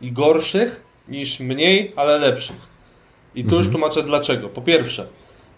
i 0.00 0.12
gorszych 0.12 0.84
niż 1.08 1.40
mniej, 1.40 1.92
ale 1.96 2.18
lepszych. 2.18 2.70
I 3.34 3.42
tu 3.42 3.46
mhm. 3.46 3.62
już 3.62 3.72
tłumaczę 3.72 4.02
dlaczego. 4.02 4.48
Po 4.48 4.62
pierwsze, 4.62 5.06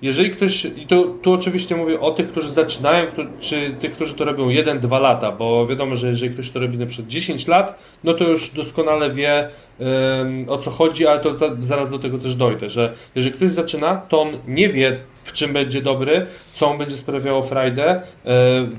jeżeli 0.03 0.31
ktoś, 0.31 0.65
i 0.65 0.87
tu, 0.87 1.19
tu 1.23 1.33
oczywiście 1.33 1.77
mówię 1.77 2.01
o 2.01 2.11
tych, 2.11 2.29
którzy 2.29 2.51
zaczynają, 2.51 3.07
czy 3.41 3.75
tych, 3.81 3.93
którzy 3.93 4.15
to 4.15 4.25
robią 4.25 4.49
1-2 4.49 5.01
lata, 5.01 5.33
bo 5.33 5.67
wiadomo, 5.67 5.97
że 5.97 6.09
jeżeli 6.09 6.35
ktoś 6.35 6.51
to 6.51 6.61
robi 6.61 6.79
na 6.79 6.87
przykład 6.87 7.09
10 7.09 7.49
lat, 7.49 7.79
no 8.05 8.15
to 8.15 8.25
już 8.25 8.51
doskonale 8.51 9.11
wie 9.11 9.49
um, 9.79 10.49
o 10.49 10.59
co 10.59 10.71
chodzi, 10.71 11.07
ale 11.07 11.21
to 11.21 11.35
za, 11.35 11.57
zaraz 11.61 11.91
do 11.91 11.99
tego 11.99 12.19
też 12.19 12.35
dojdę, 12.35 12.69
że 12.69 12.95
jeżeli 13.15 13.35
ktoś 13.35 13.53
zaczyna, 13.53 13.97
to 13.97 14.21
on 14.23 14.39
nie 14.49 14.69
wie, 14.69 15.01
w 15.25 15.33
czym 15.33 15.53
będzie 15.53 15.83
dobry, 15.83 16.27
co 16.53 16.71
on 16.71 16.79
będzie 16.79 16.95
sprawiało 16.95 17.43
frajdę, 17.43 17.85
e, 17.85 18.03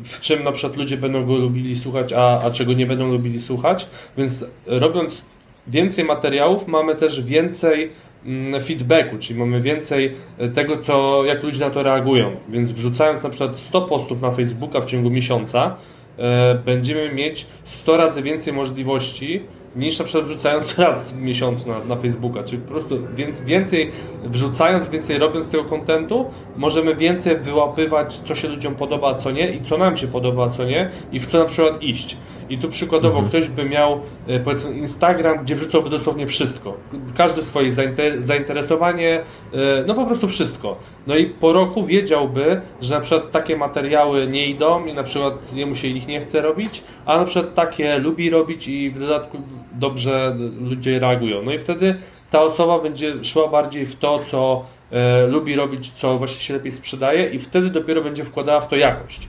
w 0.03 0.19
czym 0.21 0.43
na 0.43 0.51
przykład 0.51 0.77
ludzie 0.77 0.97
będą 0.97 1.25
go 1.25 1.35
lubili 1.35 1.79
słuchać, 1.79 2.13
a, 2.13 2.39
a 2.39 2.51
czego 2.51 2.73
nie 2.73 2.85
będą 2.85 3.11
lubili 3.11 3.41
słuchać, 3.41 3.87
więc 4.17 4.51
robiąc 4.65 5.25
więcej 5.67 6.05
materiałów 6.05 6.67
mamy 6.67 6.95
też 6.95 7.21
więcej 7.21 7.91
mm, 8.25 8.61
feedbacku, 8.63 9.17
czyli 9.19 9.39
mamy 9.39 9.61
więcej 9.61 10.15
e, 10.37 10.49
tego, 10.49 10.77
co, 10.77 11.25
jak 11.25 11.43
ludzie 11.43 11.59
na 11.59 11.69
to 11.69 11.83
reagują. 11.83 12.35
Więc 12.49 12.71
wrzucając 12.71 13.23
na 13.23 13.29
przykład 13.29 13.59
100 13.59 13.81
postów 13.81 14.21
na 14.21 14.31
Facebooka 14.31 14.81
w 14.81 14.85
ciągu 14.85 15.09
miesiąca, 15.09 15.75
e, 16.17 16.55
będziemy 16.55 17.13
mieć 17.13 17.45
100 17.65 17.97
razy 17.97 18.21
więcej 18.21 18.53
możliwości 18.53 19.41
niż 19.75 19.99
na 19.99 20.05
przykład 20.05 20.25
wrzucając 20.25 20.77
raz 20.79 21.13
w 21.13 21.21
miesiącu 21.21 21.69
na, 21.69 21.83
na 21.83 21.95
Facebooka. 21.95 22.43
Czyli 22.43 22.61
po 22.61 22.71
prostu 22.71 22.99
więc 23.15 23.41
więcej 23.41 23.91
wrzucając, 24.23 24.89
więcej 24.89 25.17
robiąc 25.17 25.49
tego 25.49 25.63
kontentu, 25.63 26.25
możemy 26.57 26.95
więcej 26.95 27.37
wyłapywać, 27.37 28.19
co 28.25 28.35
się 28.35 28.47
ludziom 28.47 28.75
podoba, 28.75 29.09
a 29.09 29.15
co 29.15 29.31
nie 29.31 29.51
i 29.51 29.63
co 29.63 29.77
nam 29.77 29.97
się 29.97 30.07
podoba, 30.07 30.45
a 30.45 30.49
co 30.49 30.63
nie 30.63 30.91
i 31.11 31.19
w 31.19 31.27
co 31.27 31.39
na 31.39 31.45
przykład 31.45 31.83
iść. 31.83 32.17
I 32.53 32.57
tu 32.57 32.69
przykładowo 32.69 33.19
mhm. 33.19 33.29
ktoś 33.29 33.49
by 33.55 33.69
miał 33.69 34.01
e, 34.27 34.39
powiedzmy 34.39 34.73
Instagram, 34.73 35.43
gdzie 35.43 35.55
wrzucałby 35.55 35.89
dosłownie 35.89 36.27
wszystko. 36.27 36.77
Każde 37.17 37.41
swoje 37.41 37.71
zainteresowanie, 38.19 39.19
e, 39.53 39.57
no 39.87 39.93
po 39.93 40.05
prostu 40.05 40.27
wszystko. 40.27 40.77
No 41.07 41.15
i 41.15 41.25
po 41.25 41.53
roku 41.53 41.85
wiedziałby, 41.85 42.61
że 42.81 42.95
na 42.95 43.01
przykład 43.01 43.31
takie 43.31 43.57
materiały 43.57 44.27
nie 44.27 44.47
idą 44.47 44.85
i 44.85 44.93
na 44.93 45.03
przykład 45.03 45.53
jemu 45.53 45.75
się 45.75 45.87
ich 45.87 46.07
nie 46.07 46.21
chce 46.21 46.41
robić, 46.41 46.83
a 47.05 47.17
na 47.17 47.25
przykład 47.25 47.53
takie 47.53 47.99
lubi 47.99 48.29
robić 48.29 48.67
i 48.67 48.89
w 48.89 48.99
dodatku 48.99 49.37
dobrze 49.73 50.35
ludzie 50.61 50.99
reagują. 50.99 51.41
No 51.41 51.53
i 51.53 51.59
wtedy 51.59 51.95
ta 52.31 52.41
osoba 52.41 52.79
będzie 52.79 53.23
szła 53.23 53.47
bardziej 53.47 53.85
w 53.85 53.95
to, 53.95 54.19
co 54.19 54.65
e, 54.91 55.27
lubi 55.27 55.55
robić, 55.55 55.91
co 55.91 56.17
właśnie 56.17 56.41
się 56.41 56.53
lepiej 56.53 56.71
sprzedaje 56.71 57.29
i 57.29 57.39
wtedy 57.39 57.69
dopiero 57.69 58.01
będzie 58.01 58.23
wkładała 58.23 58.61
w 58.61 58.67
to 58.67 58.75
jakość. 58.75 59.27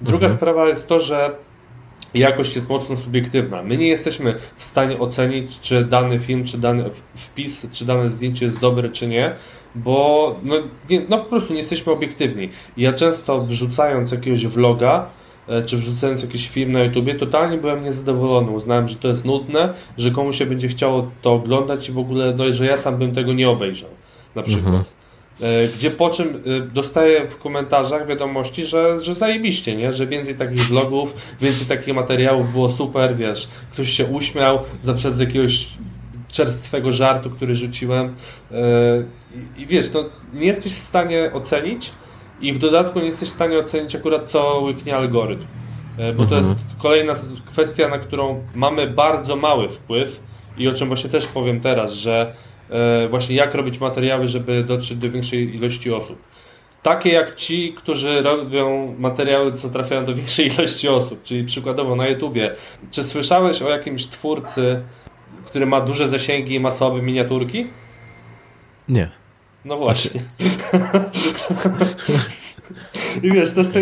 Druga 0.00 0.26
mhm. 0.26 0.36
sprawa 0.36 0.68
jest 0.68 0.88
to, 0.88 1.00
że 1.00 1.30
jakość 2.14 2.56
jest 2.56 2.68
mocno 2.68 2.96
subiektywna. 2.96 3.62
My 3.62 3.76
nie 3.76 3.88
jesteśmy 3.88 4.34
w 4.56 4.64
stanie 4.64 4.98
ocenić, 4.98 5.60
czy 5.60 5.84
dany 5.84 6.18
film, 6.18 6.44
czy 6.44 6.58
dany 6.58 6.84
wpis, 7.14 7.70
czy 7.72 7.84
dane 7.84 8.10
zdjęcie 8.10 8.46
jest 8.46 8.60
dobre, 8.60 8.88
czy 8.88 9.06
nie, 9.06 9.34
bo 9.74 10.36
no, 10.42 10.54
nie, 10.90 11.02
no 11.08 11.18
po 11.18 11.24
prostu 11.24 11.52
nie 11.52 11.58
jesteśmy 11.58 11.92
obiektywni. 11.92 12.48
Ja 12.76 12.92
często 12.92 13.40
wrzucając 13.40 14.12
jakiegoś 14.12 14.46
vloga, 14.46 15.06
e, 15.48 15.62
czy 15.62 15.76
wrzucając 15.76 16.22
jakiś 16.22 16.48
film 16.48 16.72
na 16.72 16.84
YouTubie, 16.84 17.14
totalnie 17.14 17.58
byłem 17.58 17.84
niezadowolony. 17.84 18.50
Uznałem, 18.50 18.88
że 18.88 18.96
to 18.96 19.08
jest 19.08 19.24
nudne, 19.24 19.74
że 19.98 20.10
komuś 20.10 20.38
się 20.38 20.46
będzie 20.46 20.68
chciało 20.68 21.10
to 21.22 21.32
oglądać 21.32 21.88
i 21.88 21.92
w 21.92 21.98
ogóle, 21.98 22.34
no, 22.36 22.52
że 22.52 22.66
ja 22.66 22.76
sam 22.76 22.96
bym 22.96 23.14
tego 23.14 23.32
nie 23.32 23.50
obejrzał. 23.50 23.90
Na 24.34 24.42
przykład. 24.42 24.66
Mhm. 24.66 24.84
E, 25.40 25.68
gdzie 25.68 25.90
po 25.90 26.10
czym 26.10 26.28
e, 26.28 26.60
dostaję 26.60 27.28
w 27.28 27.38
komentarzach 27.38 28.06
wiadomości, 28.06 28.64
że, 28.64 29.00
że 29.00 29.14
zajebiście, 29.14 29.76
nie? 29.76 29.92
że 29.92 30.06
więcej 30.06 30.34
takich 30.34 30.60
vlogów, 30.60 31.14
więcej 31.40 31.66
takich 31.66 31.94
materiałów 31.94 32.52
było 32.52 32.72
super, 32.72 33.16
wiesz, 33.16 33.48
ktoś 33.72 33.90
się 33.90 34.06
uśmiał 34.06 34.58
za 34.82 34.94
przez 34.94 35.20
jakiegoś 35.20 35.68
czerstwego 36.28 36.92
żartu, 36.92 37.30
który 37.30 37.54
rzuciłem 37.54 38.14
e, 38.52 38.54
i, 39.56 39.66
wiesz, 39.66 39.90
to 39.90 40.04
nie 40.34 40.46
jesteś 40.46 40.74
w 40.74 40.80
stanie 40.80 41.30
ocenić 41.32 41.90
i 42.40 42.52
w 42.52 42.58
dodatku 42.58 42.98
nie 42.98 43.06
jesteś 43.06 43.28
w 43.28 43.32
stanie 43.32 43.58
ocenić 43.58 43.96
akurat 43.96 44.30
co 44.30 44.60
łyknie 44.62 44.96
algorytm, 44.96 45.44
bo 46.16 46.26
to 46.26 46.36
mhm. 46.36 46.44
jest 46.44 46.64
kolejna 46.78 47.14
kwestia, 47.46 47.88
na 47.88 47.98
którą 47.98 48.44
mamy 48.54 48.90
bardzo 48.90 49.36
mały 49.36 49.68
wpływ 49.68 50.20
i 50.58 50.68
o 50.68 50.72
czym 50.72 50.88
właśnie 50.88 51.10
też 51.10 51.26
powiem 51.26 51.60
teraz, 51.60 51.92
że 51.92 52.34
właśnie 53.10 53.36
jak 53.36 53.54
robić 53.54 53.80
materiały, 53.80 54.28
żeby 54.28 54.64
dotrzeć 54.64 54.98
do 54.98 55.10
większej 55.10 55.56
ilości 55.56 55.92
osób. 55.92 56.18
Takie 56.82 57.10
jak 57.12 57.34
ci, 57.34 57.72
którzy 57.72 58.22
robią 58.22 58.94
materiały, 58.98 59.52
co 59.52 59.68
trafiają 59.68 60.04
do 60.04 60.14
większej 60.20 60.46
ilości 60.46 60.88
osób, 60.88 61.22
czyli 61.22 61.44
przykładowo 61.44 61.96
na 61.96 62.08
YouTubie. 62.08 62.54
Czy 62.90 63.04
słyszałeś 63.04 63.62
o 63.62 63.68
jakimś 63.68 64.06
twórcy, 64.06 64.82
który 65.46 65.66
ma 65.66 65.80
duże 65.80 66.08
zasięgi 66.08 66.54
i 66.54 66.60
ma 66.60 66.70
słabe 66.70 67.02
miniaturki? 67.02 67.66
Nie. 68.88 69.10
No 69.64 69.76
właśnie. 69.76 70.20
I 73.22 73.32
wiesz, 73.32 73.54
to 73.54 73.60
jest 73.60 73.78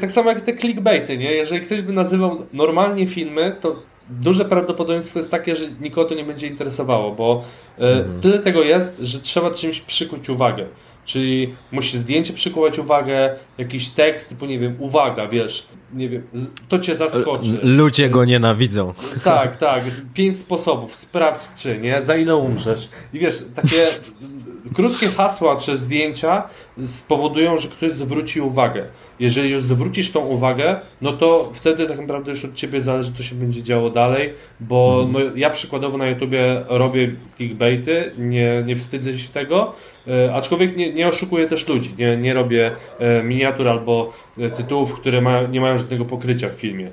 tak 0.00 0.12
samo 0.12 0.30
jak 0.30 0.40
te 0.40 0.56
clickbaity, 0.56 1.18
nie? 1.18 1.34
Jeżeli 1.34 1.66
ktoś 1.66 1.82
by 1.82 1.92
nazywał 1.92 2.46
normalnie 2.52 3.06
filmy, 3.06 3.56
to 3.60 3.76
duże 4.10 4.44
prawdopodobieństwo 4.44 5.18
jest 5.18 5.30
takie, 5.30 5.56
że 5.56 5.64
nikogo 5.80 6.08
to 6.08 6.14
nie 6.14 6.24
będzie 6.24 6.46
interesowało, 6.46 7.12
bo 7.12 7.44
e, 7.78 7.82
mhm. 7.82 8.20
tyle 8.20 8.38
tego 8.38 8.62
jest, 8.62 8.98
że 8.98 9.20
trzeba 9.20 9.50
czymś 9.50 9.80
przykuć 9.80 10.28
uwagę. 10.28 10.66
Czyli 11.04 11.54
musi 11.72 11.98
zdjęcie 11.98 12.32
przykuwać 12.32 12.78
uwagę, 12.78 13.36
jakiś 13.58 13.90
tekst, 13.90 14.28
typu 14.28 14.46
nie 14.46 14.58
wiem, 14.58 14.76
uwaga, 14.78 15.28
wiesz, 15.28 15.66
nie 15.94 16.08
wiem, 16.08 16.22
to 16.68 16.78
cię 16.78 16.96
zaskoczy. 16.96 17.58
Ludzie 17.62 18.10
go 18.10 18.24
nienawidzą. 18.24 18.94
Tak, 19.24 19.56
tak. 19.56 19.84
Pięć 20.14 20.38
sposobów, 20.38 20.96
sprawdź 20.96 21.42
czy, 21.56 21.78
nie? 21.78 22.02
Za 22.02 22.16
ile 22.16 22.36
umrzesz. 22.36 22.88
I 23.12 23.18
wiesz, 23.18 23.44
takie 23.54 23.86
krótkie 24.76 25.08
hasła 25.08 25.56
czy 25.56 25.78
zdjęcia 25.78 26.42
spowodują, 26.84 27.58
że 27.58 27.68
ktoś 27.68 27.92
zwróci 27.92 28.40
uwagę. 28.40 28.84
Jeżeli 29.20 29.50
już 29.50 29.62
zwrócisz 29.62 30.12
tą 30.12 30.20
uwagę, 30.20 30.76
no 31.00 31.12
to 31.12 31.50
wtedy 31.54 31.86
tak 31.86 31.98
naprawdę 31.98 32.30
już 32.30 32.44
od 32.44 32.54
ciebie 32.54 32.82
zależy, 32.82 33.12
co 33.12 33.22
się 33.22 33.34
będzie 33.34 33.62
działo 33.62 33.90
dalej, 33.90 34.32
bo 34.60 35.04
mhm. 35.06 35.26
no, 35.26 35.32
ja 35.36 35.50
przykładowo 35.50 35.98
na 35.98 36.06
YouTubie 36.06 36.62
robię 36.68 37.10
clickbaity, 37.36 38.12
nie, 38.18 38.62
nie 38.66 38.76
wstydzę 38.76 39.18
się 39.18 39.28
tego, 39.28 39.72
e, 40.08 40.34
aczkolwiek 40.34 40.76
nie, 40.76 40.92
nie 40.92 41.08
oszukuję 41.08 41.46
też 41.46 41.68
ludzi, 41.68 41.90
nie, 41.98 42.16
nie 42.16 42.34
robię 42.34 42.70
e, 42.98 43.22
miniatur 43.22 43.68
albo 43.68 44.12
e, 44.38 44.50
tytułów, 44.50 45.00
które 45.00 45.20
ma, 45.20 45.42
nie 45.42 45.60
mają 45.60 45.78
żadnego 45.78 46.04
pokrycia 46.04 46.48
w 46.48 46.52
filmie. 46.52 46.90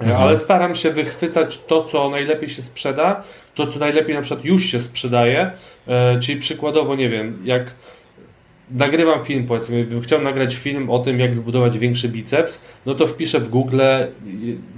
Mhm. 0.00 0.22
Ale 0.22 0.36
staram 0.36 0.74
się 0.74 0.90
wychwycać 0.90 1.64
to, 1.64 1.84
co 1.84 2.10
najlepiej 2.10 2.48
się 2.48 2.62
sprzeda, 2.62 3.22
to, 3.54 3.66
co 3.66 3.78
najlepiej 3.78 4.14
na 4.14 4.22
przykład 4.22 4.44
już 4.44 4.64
się 4.64 4.80
sprzedaje, 4.80 5.50
czyli 6.22 6.40
przykładowo, 6.40 6.96
nie 6.96 7.08
wiem, 7.08 7.38
jak 7.44 7.74
nagrywam 8.70 9.24
film, 9.24 9.46
powiedzmy, 9.46 9.84
bym 9.84 10.00
chciał 10.00 10.20
nagrać 10.20 10.54
film 10.54 10.90
o 10.90 10.98
tym, 10.98 11.20
jak 11.20 11.34
zbudować 11.34 11.78
większy 11.78 12.08
biceps, 12.08 12.64
no 12.86 12.94
to 12.94 13.06
wpiszę 13.06 13.40
w 13.40 13.48
Google, 13.48 13.80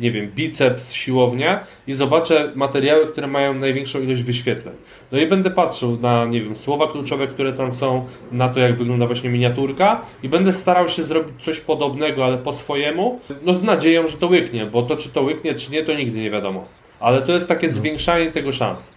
nie 0.01 0.11
wiem, 0.11 0.30
biceps, 0.34 0.93
siłownia 0.93 1.64
i 1.86 1.95
zobaczę 1.95 2.53
materiały, 2.55 3.07
które 3.07 3.26
mają 3.26 3.55
największą 3.55 4.01
ilość 4.01 4.22
wyświetleń. 4.22 4.74
No 5.12 5.18
i 5.18 5.26
będę 5.26 5.51
patrzył 5.51 5.99
na, 6.01 6.24
nie 6.24 6.43
wiem, 6.43 6.57
słowa 6.57 6.88
kluczowe, 6.88 7.26
które 7.26 7.53
tam 7.53 7.72
są, 7.72 8.07
na 8.32 8.49
to, 8.49 8.61
jak 8.61 8.76
wygląda 8.76 9.07
właśnie 9.07 9.30
miniaturka 9.30 10.03
i 10.22 10.28
będę 10.28 10.53
starał 10.53 10.88
się 10.88 11.03
zrobić 11.03 11.45
coś 11.45 11.61
podobnego, 11.61 12.24
ale 12.24 12.38
po 12.38 12.53
swojemu, 12.53 13.20
no 13.43 13.55
z 13.55 13.62
nadzieją, 13.62 14.09
że 14.09 14.16
to 14.16 14.26
łyknie, 14.26 14.66
bo 14.66 14.82
to, 14.82 14.97
czy 14.97 15.09
to 15.09 15.22
łyknie, 15.22 15.55
czy 15.55 15.72
nie, 15.72 15.84
to 15.84 15.95
nigdy 15.95 16.20
nie 16.20 16.30
wiadomo. 16.30 16.64
Ale 17.01 17.22
to 17.22 17.32
jest 17.32 17.49
takie 17.49 17.66
no. 17.66 17.72
zwiększanie 17.72 18.32
tego 18.32 18.53
szans. 18.53 18.95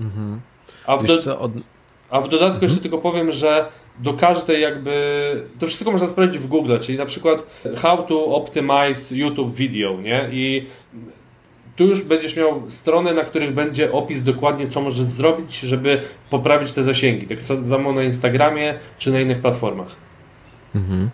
Mhm. 0.00 0.40
A, 0.86 0.96
w 0.96 1.04
do... 1.04 1.18
co, 1.18 1.40
od... 1.40 1.52
A 2.10 2.20
w 2.20 2.28
dodatku 2.28 2.54
mhm. 2.54 2.62
jeszcze 2.62 2.82
tylko 2.82 2.98
powiem, 2.98 3.32
że 3.32 3.66
do 3.98 4.14
każdej 4.14 4.62
jakby, 4.62 5.42
to 5.58 5.66
wszystko 5.66 5.92
można 5.92 6.08
sprawdzić 6.08 6.40
w 6.40 6.46
Google, 6.46 6.78
czyli 6.80 6.98
na 6.98 7.06
przykład 7.06 7.46
how 7.76 8.02
to 8.02 8.24
optimize 8.24 9.16
YouTube 9.16 9.54
video, 9.54 10.00
nie? 10.00 10.28
I 10.32 10.66
tu 11.76 11.84
już 11.84 12.04
będziesz 12.04 12.36
miał 12.36 12.62
strony, 12.70 13.14
na 13.14 13.24
których 13.24 13.54
będzie 13.54 13.92
opis 13.92 14.22
dokładnie, 14.22 14.68
co 14.68 14.80
możesz 14.80 15.04
zrobić, 15.04 15.60
żeby 15.60 16.02
poprawić 16.30 16.72
te 16.72 16.84
zasięgi. 16.84 17.26
Tak 17.26 17.42
samo 17.42 17.92
na 17.92 18.02
Instagramie 18.02 18.74
czy 18.98 19.10
na 19.10 19.20
innych 19.20 19.38
platformach. 19.38 19.88
Mhm. 20.74 21.10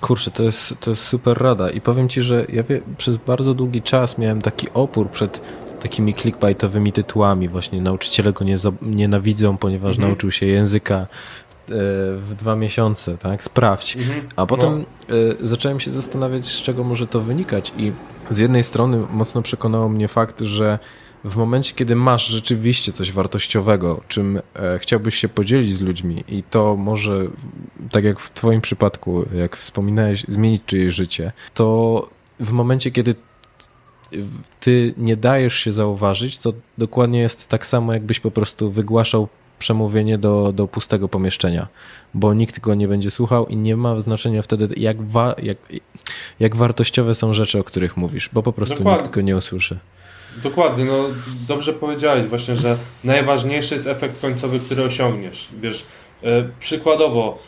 Kurczę, 0.00 0.30
to 0.30 0.42
jest, 0.42 0.80
to 0.80 0.90
jest 0.90 1.04
super 1.04 1.38
rada 1.38 1.70
i 1.70 1.80
powiem 1.80 2.08
Ci, 2.08 2.22
że 2.22 2.46
ja 2.52 2.62
wie, 2.62 2.80
przez 2.96 3.16
bardzo 3.16 3.54
długi 3.54 3.82
czas 3.82 4.18
miałem 4.18 4.42
taki 4.42 4.66
opór 4.74 5.10
przed 5.10 5.40
takimi 5.80 6.14
clickbaitowymi 6.14 6.92
tytułami. 6.92 7.48
Właśnie 7.48 7.80
nauczyciele 7.80 8.32
go 8.32 8.44
nie, 8.44 8.56
nienawidzą, 8.82 9.56
ponieważ 9.56 9.90
mhm. 9.90 10.08
nauczył 10.08 10.30
się 10.30 10.46
języka 10.46 11.06
w 12.18 12.32
dwa 12.38 12.56
miesiące, 12.56 13.18
tak? 13.18 13.42
Sprawdź. 13.42 13.96
Mhm. 13.96 14.28
A 14.36 14.46
potem 14.46 14.84
no. 15.08 15.16
E, 15.16 15.46
zacząłem 15.46 15.80
się 15.80 15.90
zastanawiać, 15.90 16.46
z 16.46 16.62
czego 16.62 16.84
może 16.84 17.06
to 17.06 17.20
wynikać 17.20 17.72
i 17.76 17.92
z 18.30 18.38
jednej 18.38 18.64
strony 18.64 19.06
mocno 19.10 19.42
przekonało 19.42 19.88
mnie 19.88 20.08
fakt, 20.08 20.40
że 20.40 20.78
w 21.24 21.36
momencie, 21.36 21.74
kiedy 21.74 21.96
masz 21.96 22.26
rzeczywiście 22.26 22.92
coś 22.92 23.12
wartościowego, 23.12 24.00
czym 24.08 24.40
e, 24.54 24.78
chciałbyś 24.78 25.14
się 25.14 25.28
podzielić 25.28 25.74
z 25.74 25.80
ludźmi 25.80 26.24
i 26.28 26.42
to 26.42 26.76
może, 26.76 27.26
tak 27.90 28.04
jak 28.04 28.20
w 28.20 28.30
twoim 28.30 28.60
przypadku, 28.60 29.24
jak 29.34 29.56
wspominałeś, 29.56 30.24
zmienić 30.28 30.62
czyjeś 30.66 30.94
życie, 30.94 31.32
to 31.54 32.08
w 32.40 32.52
momencie, 32.52 32.90
kiedy 32.90 33.14
ty 34.60 34.94
nie 34.96 35.16
dajesz 35.16 35.54
się 35.54 35.72
zauważyć, 35.72 36.38
to 36.38 36.52
dokładnie 36.78 37.20
jest 37.20 37.48
tak 37.48 37.66
samo, 37.66 37.92
jakbyś 37.92 38.20
po 38.20 38.30
prostu 38.30 38.70
wygłaszał 38.70 39.28
przemówienie 39.62 40.18
do, 40.18 40.52
do 40.52 40.68
pustego 40.68 41.08
pomieszczenia, 41.08 41.66
bo 42.14 42.34
nikt 42.34 42.60
go 42.60 42.74
nie 42.74 42.88
będzie 42.88 43.10
słuchał 43.10 43.46
i 43.46 43.56
nie 43.56 43.76
ma 43.76 44.00
znaczenia 44.00 44.42
wtedy, 44.42 44.68
jak, 44.76 45.02
wa, 45.02 45.34
jak, 45.42 45.58
jak 46.40 46.56
wartościowe 46.56 47.14
są 47.14 47.34
rzeczy, 47.34 47.58
o 47.58 47.64
których 47.64 47.96
mówisz, 47.96 48.30
bo 48.32 48.42
po 48.42 48.52
prostu 48.52 48.76
Dokładnie. 48.76 49.02
nikt 49.02 49.14
go 49.14 49.20
nie 49.20 49.36
usłyszy. 49.36 49.78
Dokładnie, 50.42 50.84
no 50.84 51.04
dobrze 51.48 51.72
powiedziałeś 51.72 52.26
właśnie, 52.26 52.56
że 52.56 52.76
najważniejszy 53.04 53.74
jest 53.74 53.86
efekt 53.86 54.20
końcowy, 54.20 54.60
który 54.60 54.82
osiągniesz. 54.84 55.48
Wiesz, 55.60 55.86
yy, 56.22 56.48
przykładowo, 56.60 57.38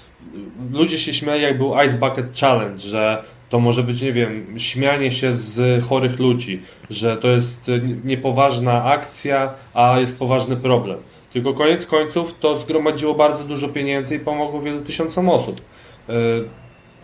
ludzie 0.72 0.98
się 0.98 1.14
śmiali, 1.14 1.42
jak 1.42 1.58
był 1.58 1.74
Ice 1.86 1.98
Bucket 1.98 2.40
Challenge, 2.40 2.78
że 2.78 3.22
to 3.50 3.60
może 3.60 3.82
być, 3.82 4.02
nie 4.02 4.12
wiem, 4.12 4.60
śmianie 4.60 5.12
się 5.12 5.34
z 5.34 5.84
chorych 5.84 6.18
ludzi, 6.18 6.62
że 6.90 7.16
to 7.16 7.28
jest 7.28 7.70
niepoważna 8.04 8.84
akcja, 8.84 9.50
a 9.74 10.00
jest 10.00 10.18
poważny 10.18 10.56
problem. 10.56 10.98
Tylko 11.35 11.55
koniec 11.55 11.87
końców 11.87 12.39
to 12.41 12.57
zgromadziło 12.57 13.14
bardzo 13.14 13.45
dużo 13.45 13.68
pieniędzy 13.68 14.16
i 14.16 14.18
pomogło 14.18 14.62
wielu 14.62 14.80
tysiącom 14.80 15.28
osób. 15.28 15.61
E, 16.09 16.12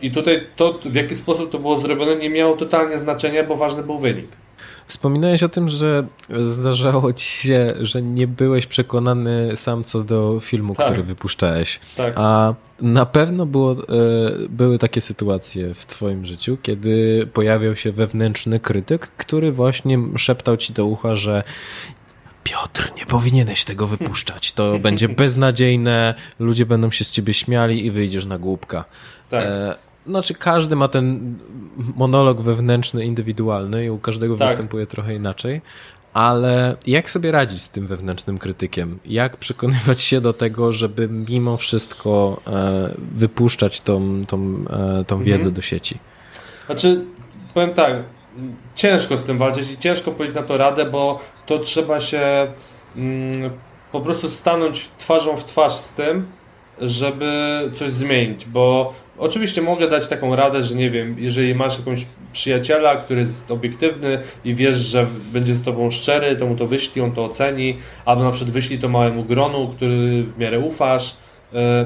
I 0.03 0.11
tutaj 0.11 0.47
to, 0.57 0.79
w 0.85 0.95
jaki 0.95 1.15
sposób 1.15 1.51
to 1.51 1.59
było 1.59 1.79
zrobione, 1.79 2.17
nie 2.17 2.31
miało 2.31 2.57
totalnie 2.57 2.99
znaczenia, 2.99 3.45
bo 3.45 3.57
ważny 3.57 3.83
był 3.83 3.99
wynik. 3.99 4.27
Wspominałeś 4.87 5.43
o 5.43 5.49
tym, 5.49 5.69
że 5.69 6.07
zdarzało 6.31 7.13
ci 7.13 7.25
się, 7.25 7.75
że 7.81 8.03
nie 8.03 8.27
byłeś 8.27 8.67
przekonany 8.67 9.57
sam 9.57 9.85
co 9.85 10.05
do 10.05 10.41
filmu, 10.41 10.75
Tak. 10.75 10.87
który 10.87 11.03
wypuszczałeś. 11.03 11.81
Tak. 11.97 12.15
A 12.17 12.55
na 12.81 13.07
pewno 13.07 13.47
było, 13.47 13.73
e, 13.73 13.77
były 14.49 14.79
takie 14.79 15.01
sytuacje 15.01 15.75
w 15.75 15.87
twoim 15.87 16.27
życiu, 16.27 16.57
kiedy 16.63 17.27
pojawiał 17.33 17.77
się 17.77 17.93
wewnętrzny 17.93 18.61
krytyk, 18.61 19.07
który 19.17 19.53
właśnie 19.53 19.99
szeptał 20.17 20.57
ci 20.57 20.73
do 20.73 20.85
ucha, 20.87 21.17
że 21.17 21.43
Piotr, 22.45 22.93
nie 22.97 23.07
powinieneś 23.07 23.65
tego 23.65 23.87
wypuszczać. 23.87 24.53
To 24.53 24.79
będzie 24.89 25.09
beznadziejne, 25.09 26.15
ludzie 26.39 26.67
będą 26.67 26.91
się 26.91 27.05
z 27.05 27.11
ciebie 27.11 27.35
śmiali 27.35 27.87
i 27.87 27.91
wyjdziesz 27.91 28.25
na 28.25 28.39
głupka. 28.39 28.85
Tak. 29.31 29.45
E, 29.45 29.75
znaczy, 30.07 30.35
każdy 30.35 30.77
ma 30.77 30.89
ten 30.89 31.35
monolog 31.97 32.41
wewnętrzny, 32.41 33.05
indywidualny 33.05 33.85
i 33.85 33.91
u 33.91 33.99
każdego 33.99 34.37
Tak. 34.37 34.49
występuje 34.49 34.87
trochę 34.87 35.15
inaczej. 35.15 35.61
Ale 36.15 36.77
jak 36.87 37.11
sobie 37.11 37.33
radzić 37.33 37.63
z 37.63 37.71
tym 37.71 37.87
wewnętrznym 37.87 38.39
krytykiem? 38.39 38.99
Jak 39.07 39.37
przekonywać 39.37 40.01
się 40.01 40.21
do 40.21 40.33
tego, 40.33 40.73
żeby 40.73 41.09
mimo 41.09 41.57
wszystko 41.57 42.41
e, 42.47 42.95
wypuszczać 43.15 43.81
tą, 43.81 44.27
tą, 44.27 44.65
e, 45.01 45.05
tą 45.05 45.23
wiedzę 45.23 45.51
do 45.51 45.63
sieci? 45.63 45.99
Znaczy, 46.67 47.05
powiem 47.55 47.75
tak, 47.75 47.95
ciężko 48.75 49.17
z 49.17 49.25
tym 49.25 49.39
walczyć 49.39 49.71
i 49.71 49.79
ciężko 49.79 50.11
powiedzieć 50.11 50.37
na 50.37 50.43
to 50.43 50.57
radę, 50.57 50.85
bo 50.85 51.21
to 51.51 51.59
trzeba 51.59 52.01
się 52.01 52.47
mm, 52.97 53.51
po 53.93 54.01
prostu 54.01 54.29
stanąć 54.29 54.89
twarzą 54.99 55.37
w 55.37 55.45
twarz 55.45 55.73
z 55.73 55.95
tym, 55.95 56.27
żeby 56.81 57.31
coś 57.75 57.91
zmienić, 57.91 58.47
bo 58.47 58.95
oczywiście 59.19 59.63
mogę 59.63 59.89
dać 59.89 60.09
taką 60.09 60.37
radę, 60.37 60.63
że 60.63 60.75
nie 60.75 60.91
wiem, 60.91 61.17
jeżeli 61.19 61.55
masz 61.55 61.79
jakąś 61.79 62.07
przyjaciela, 62.33 62.97
który 62.97 63.21
jest 63.21 63.51
obiektywny 63.51 64.23
i 64.45 64.55
wiesz, 64.55 64.77
że 64.77 65.07
będzie 65.33 65.55
z 65.55 65.65
tobą 65.65 65.91
szczery, 65.91 66.37
to 66.37 66.47
mu 66.47 66.57
to 66.57 66.67
wyślij, 66.67 67.05
on 67.05 67.13
to 67.13 67.25
oceni, 67.25 67.77
albo 68.05 68.25
na 68.25 68.31
przykład 68.31 68.53
wyślij 68.53 68.79
to 68.79 68.89
małemu 68.89 69.25
gronu, 69.25 69.69
który 69.77 70.23
w 70.23 70.39
miarę 70.39 70.59
ufasz, 70.59 71.17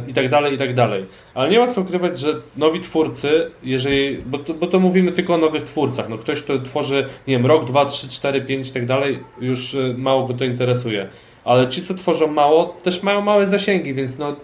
i 0.08 0.14
tak 0.14 0.28
dalej, 0.28 0.54
i 0.54 0.58
tak 0.58 0.74
dalej. 0.74 1.06
Ale 1.34 1.50
nie 1.50 1.58
ma 1.58 1.68
co 1.68 1.80
ukrywać, 1.80 2.18
że 2.18 2.34
nowi 2.56 2.80
twórcy, 2.80 3.50
jeżeli, 3.62 4.18
bo 4.26 4.38
to, 4.38 4.54
bo 4.54 4.66
to 4.66 4.80
mówimy 4.80 5.12
tylko 5.12 5.34
o 5.34 5.38
nowych 5.38 5.64
twórcach, 5.64 6.08
no 6.08 6.18
ktoś, 6.18 6.42
kto 6.42 6.58
tworzy, 6.58 7.08
nie 7.26 7.36
wiem, 7.36 7.46
rok, 7.46 7.64
dwa, 7.64 7.86
trzy, 7.86 8.08
cztery, 8.08 8.40
pięć 8.40 8.68
i 8.68 8.72
tak 8.72 8.86
dalej, 8.86 9.18
już 9.40 9.74
e, 9.74 9.94
mało 9.98 10.26
go 10.26 10.34
to 10.34 10.44
interesuje. 10.44 11.08
Ale 11.44 11.68
ci, 11.68 11.82
co 11.82 11.94
tworzą 11.94 12.26
mało, 12.26 12.76
też 12.82 13.02
mają 13.02 13.20
małe 13.20 13.46
zasięgi, 13.46 13.94
więc 13.94 14.18
no 14.18 14.36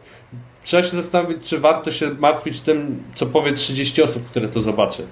trzeba 0.65 0.83
się 0.83 0.97
zastanowić, 0.97 1.49
czy 1.49 1.59
warto 1.59 1.91
się 1.91 2.11
martwić 2.19 2.61
tym, 2.61 3.03
co 3.15 3.27
powie 3.27 3.53
30 3.53 4.03
osób, 4.03 4.27
które 4.27 4.49
to 4.49 4.63
zobaczy. 4.63 5.03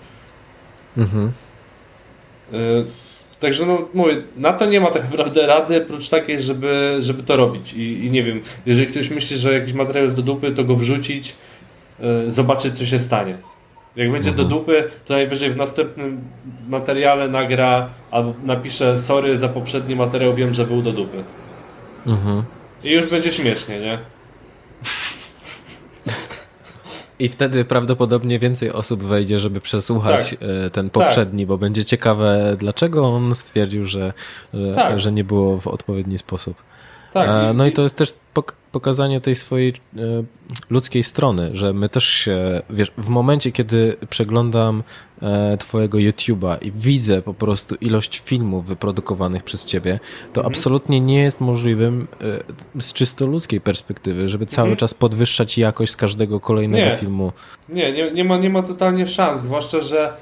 Mhm. 0.97 1.33
Yy, 2.53 2.85
Także 3.41 3.67
no 3.67 3.89
mówię, 3.95 4.17
na 4.37 4.53
to 4.53 4.67
nie 4.67 4.81
ma 4.81 4.91
tak 4.91 5.11
naprawdę 5.11 5.47
rady, 5.47 5.81
prócz 5.81 6.09
takiej, 6.09 6.41
żeby, 6.41 6.97
żeby 7.01 7.23
to 7.23 7.37
robić. 7.37 7.73
I, 7.73 8.05
I 8.05 8.11
nie 8.11 8.23
wiem, 8.23 8.41
jeżeli 8.67 8.87
ktoś 8.87 9.11
myśli, 9.11 9.39
że 9.39 9.55
jakiś 9.55 9.73
materiał 9.73 10.05
jest 10.05 10.17
do 10.17 10.23
dupy, 10.23 10.53
to 10.53 10.65
go 10.65 10.77
wrzucić, 10.77 11.37
yy, 12.01 12.33
zobaczyć 12.33 12.75
co 12.75 12.87
się 12.87 12.99
stanie. 12.99 13.39
Jak 13.97 14.13
będzie 14.13 14.33
do 14.33 14.45
dupy, 14.45 14.91
to 15.07 15.15
najwyżej 15.15 15.51
w 15.51 15.57
następnym 15.57 16.21
materiale 16.69 17.29
nagra 17.29 17.89
albo 18.11 18.35
napisze 18.45 18.99
sorry 18.99 19.39
za 19.39 19.49
poprzedni 19.49 19.97
materiał, 19.97 20.35
wiem, 20.35 20.55
że 20.55 20.65
był 20.65 20.83
do 20.83 20.93
dupy. 20.93 21.25
Mhm. 22.07 22.43
I 22.85 22.91
już 22.91 23.07
będzie 23.07 23.33
śmiesznie, 23.33 23.81
nie? 23.81 23.99
I 27.19 27.29
wtedy 27.29 27.65
prawdopodobnie 27.65 28.39
więcej 28.39 28.73
osób 28.73 29.03
wejdzie, 29.03 29.39
żeby 29.39 29.61
przesłuchać 29.61 30.37
e, 30.41 30.71
ten 30.71 30.91
poprzedni, 30.91 31.47
bo 31.47 31.59
będzie 31.59 31.85
ciekawe, 31.85 32.57
dlaczego 32.59 33.03
on 33.15 33.35
stwierdził, 33.35 33.87
że, 33.87 34.13
że, 34.55 34.75
Tak. 34.75 34.99
że 35.01 35.13
nie 35.13 35.25
było 35.25 35.59
w 35.61 35.67
odpowiedni 35.67 36.19
sposób. 36.19 36.68
Tak. 37.27 37.51
E, 37.51 37.55
No 37.55 37.67
i 37.67 37.73
to 37.73 37.83
jest 37.83 37.97
też 37.97 38.15
pok- 38.35 38.53
pokazanie 38.73 39.21
tej 39.21 39.37
swojej 39.37 39.69
e, 39.97 40.01
ludzkiej 40.71 41.03
strony, 41.03 41.51
że 41.53 41.73
my 41.73 41.89
też 41.89 42.05
się, 42.05 42.63
wiesz, 42.71 42.93
w 42.99 43.09
momencie, 43.09 43.53
kiedy 43.53 43.97
przeglądam 44.11 44.83
e, 45.23 45.57
twojego 45.57 45.99
YouTube'a 45.99 46.57
i 46.63 46.73
widzę 46.73 47.23
po 47.23 47.35
prostu 47.35 47.75
ilość 47.81 48.23
filmów 48.25 48.67
wyprodukowanych 48.67 49.43
przez 49.45 49.65
ciebie, 49.65 50.01
to 50.33 50.41
Mhm. 50.41 50.47
absolutnie 50.47 51.01
nie 51.01 51.23
jest 51.23 51.41
możliwym 51.41 52.07
z 52.81 52.93
czysto 52.93 53.27
ludzkiej 53.27 53.61
perspektywy, 53.61 54.29
żeby 54.29 54.47
cały 54.47 54.67
Mhm. 54.67 54.77
czas 54.77 54.95
podwyższać 54.95 55.59
jakość 55.59 55.93
z 55.93 55.97
każdego 55.97 56.41
kolejnego 56.41 56.87
Nie. 56.91 56.97
filmu. 56.97 57.33
Nie, 57.69 57.93
nie, 57.93 58.11
nie, 58.13 58.25
ma, 58.25 58.39
nie 58.39 58.51
ma 58.51 58.63
totalnie 58.63 59.07
szans, 59.07 59.41
zwłaszcza, 59.43 59.81
że 59.81 60.13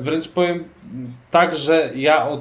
wręcz 0.00 0.28
powiem 0.28 0.64
tak, 1.30 1.56
że 1.56 1.92
ja 1.96 2.28
od 2.28 2.40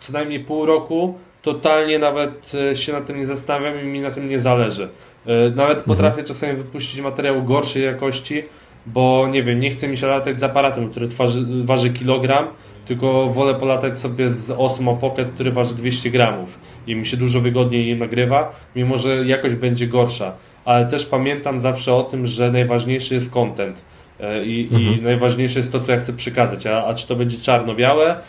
co 0.00 0.12
najmniej 0.12 0.40
pół 0.44 0.66
roku 0.66 1.18
totalnie 1.42 1.98
nawet 1.98 2.52
e, 2.70 2.76
się 2.76 2.92
na 2.92 3.00
tym 3.00 3.16
nie 3.16 3.26
zastanawiam 3.26 3.80
i 3.80 3.84
mi 3.84 4.00
na 4.00 4.10
tym 4.10 4.28
nie 4.28 4.40
zależy. 4.40 4.88
E, 5.26 5.50
Nawet 5.50 5.82
potrafię 5.82 6.24
czasami 6.24 6.52
wypuścić 6.56 7.00
materiał 7.00 7.42
gorszej 7.42 7.84
jakości, 7.84 8.42
bo 8.86 9.28
nie 9.32 9.42
wiem, 9.42 9.60
nie 9.60 9.70
chce 9.70 9.88
mi 9.88 9.98
się 9.98 10.06
latać 10.06 10.40
z 10.40 10.42
aparatem, 10.42 10.90
który 10.90 11.08
twarzy, 11.08 11.46
waży 11.64 11.90
kilogram, 11.90 12.46
tylko 12.86 13.26
wolę 13.28 13.54
polatać 13.54 13.98
sobie 13.98 14.30
z 14.30 14.50
Osmo 14.50 14.96
Pocket, 14.96 15.28
który 15.34 15.52
waży 15.52 15.74
200 15.74 16.10
gramów 16.10 16.58
i 16.86 16.94
mi 16.94 17.06
się 17.06 17.16
dużo 17.16 17.40
wygodniej 17.40 17.96
nagrywa, 17.96 18.52
mimo 18.76 18.98
że 18.98 19.24
jakość 19.26 19.54
będzie 19.54 19.86
gorsza. 19.86 20.32
Ale 20.64 20.86
też 20.86 21.06
pamiętam 21.06 21.60
zawsze 21.60 21.94
o 21.94 22.02
tym, 22.02 22.26
że 22.26 22.52
najważniejszy 22.52 23.14
jest 23.14 23.32
content 23.32 23.76
e, 24.20 24.44
i, 24.44 24.74
i 24.74 25.02
najważniejsze 25.02 25.58
jest 25.58 25.72
to, 25.72 25.80
co 25.80 25.92
ja 25.92 25.98
chcę 26.00 26.12
przekazać. 26.12 26.66
A, 26.66 26.86
a 26.86 26.94
czy 26.94 27.08
to 27.08 27.16
będzie 27.16 27.36
czarno-białe, 27.38 28.20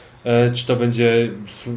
czy 0.54 0.68
to 0.68 0.76
będzie 0.76 1.30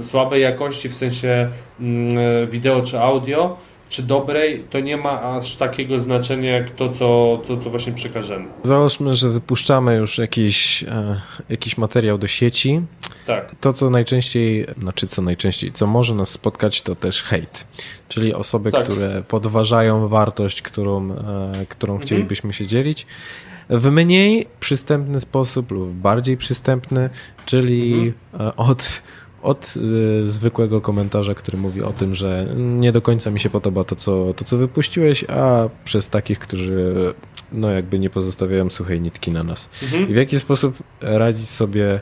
słabej 0.03 0.43
jakości, 0.43 0.89
w 0.89 0.97
sensie 0.97 1.49
mm, 1.81 2.19
e, 2.19 2.47
wideo 2.47 2.83
czy 2.83 3.01
audio, 3.01 3.57
czy 3.89 4.03
dobrej, 4.03 4.65
to 4.71 4.81
nie 4.81 4.97
ma 4.97 5.23
aż 5.23 5.57
takiego 5.57 5.99
znaczenia 5.99 6.51
jak 6.53 6.71
to, 6.71 6.89
co, 6.89 7.43
to, 7.49 7.57
co 7.57 7.71
właśnie 7.71 7.93
przekażemy. 7.93 8.45
Załóżmy, 8.63 9.15
że 9.15 9.29
wypuszczamy 9.29 9.95
już 9.97 10.19
jakiś, 10.19 10.83
e, 10.83 11.21
jakiś 11.49 11.79
materiał 11.79 12.19
do 12.19 12.27
sieci. 12.27 12.81
Tak, 13.27 13.55
To, 13.61 13.73
co 13.73 13.91
najczęściej, 13.91 14.67
znaczy 14.81 15.07
co 15.07 15.23
najczęściej, 15.23 15.73
co 15.73 15.87
może 15.87 16.15
nas 16.15 16.31
spotkać, 16.31 16.83
to 16.83 16.95
też 16.95 17.23
hejt. 17.23 17.67
Czyli 18.09 18.35
osoby, 18.35 18.73
Tak. 18.73 18.85
które 18.85 19.23
podważają 19.29 20.09
wartość, 20.09 20.63
którą, 20.63 21.11
e, 21.13 21.17
którą 21.69 21.99
chcielibyśmy 21.99 22.53
się 22.53 22.67
dzielić. 22.67 23.07
W 23.71 23.91
mniej 23.91 24.47
przystępny 24.61 25.21
sposób 25.21 25.71
lub 25.71 25.91
bardziej 25.91 26.37
przystępny, 26.37 27.11
czyli 27.47 28.12
e, 28.41 28.57
od, 28.57 29.03
od 29.43 29.75
e, 29.77 30.25
zwykłego 30.25 30.81
komentarza, 30.81 31.35
który 31.35 31.59
mówi 31.59 31.83
o 31.83 31.93
tym, 31.93 32.15
że 32.15 32.47
nie 32.57 32.93
do 32.93 33.03
końca 33.03 33.31
mi 33.31 33.41
się 33.41 33.51
podoba 33.51 33.85
to 33.85 33.97
co, 33.97 34.35
to, 34.35 34.45
co 34.45 34.57
wypuściłeś, 34.57 35.25
a 35.25 35.69
przez 35.85 36.09
takich, 36.09 36.39
którzy 36.39 36.95
no 37.53 37.71
jakby 37.71 37.99
nie 37.99 38.11
pozostawiają 38.11 38.71
suchej 38.71 39.01
nitki 39.01 39.31
na 39.31 39.43
nas. 39.43 39.69
Mhm. 39.83 40.11
I 40.11 40.12
w 40.12 40.17
jaki 40.17 40.39
sposób 40.39 40.77
radzić 41.01 41.49
sobie 41.49 42.01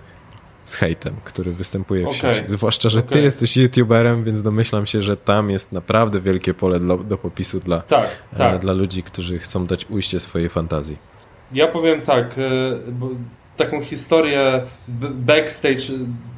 z 0.64 0.74
hejtem, 0.74 1.14
który 1.24 1.52
występuje 1.52 2.04
w 2.04 2.08
Okej. 2.08 2.34
sieci? 2.34 2.48
Zwłaszcza, 2.48 2.88
że 2.88 3.02
ty 3.02 3.08
Okej. 3.08 3.24
jesteś 3.24 3.56
youtuberem, 3.56 4.24
więc 4.24 4.42
domyślam 4.42 4.86
się, 4.86 5.02
że 5.02 5.16
tam 5.16 5.50
jest 5.50 5.72
naprawdę 5.72 6.20
wielkie 6.20 6.54
pole 6.54 6.80
do, 6.80 6.98
do 6.98 7.18
popisu 7.18 7.60
dla, 7.60 7.80
tak, 7.80 8.08
e, 8.32 8.36
tak. 8.36 8.60
dla 8.60 8.72
ludzi, 8.72 9.02
którzy 9.02 9.38
chcą 9.38 9.66
dać 9.66 9.86
ujście 9.90 10.20
swojej 10.20 10.48
fantazji. 10.48 11.11
Ja 11.54 11.66
powiem 11.68 12.00
tak, 12.00 12.34
e, 12.38 12.42
taką 13.56 13.80
historię 13.80 14.62
backstage 15.14 15.82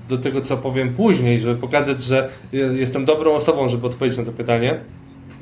do 0.09 0.19
tego, 0.19 0.41
co 0.41 0.57
powiem 0.57 0.95
później, 0.95 1.41
żeby 1.41 1.61
pokazać, 1.61 2.03
że 2.03 2.29
e, 2.55 2.57
jestem 2.57 3.05
dobrą 3.05 3.33
osobą, 3.35 3.69
żeby 3.69 3.87
odpowiedzieć 3.87 4.19
na 4.19 4.25
to 4.25 4.33
pytanie. 4.33 4.79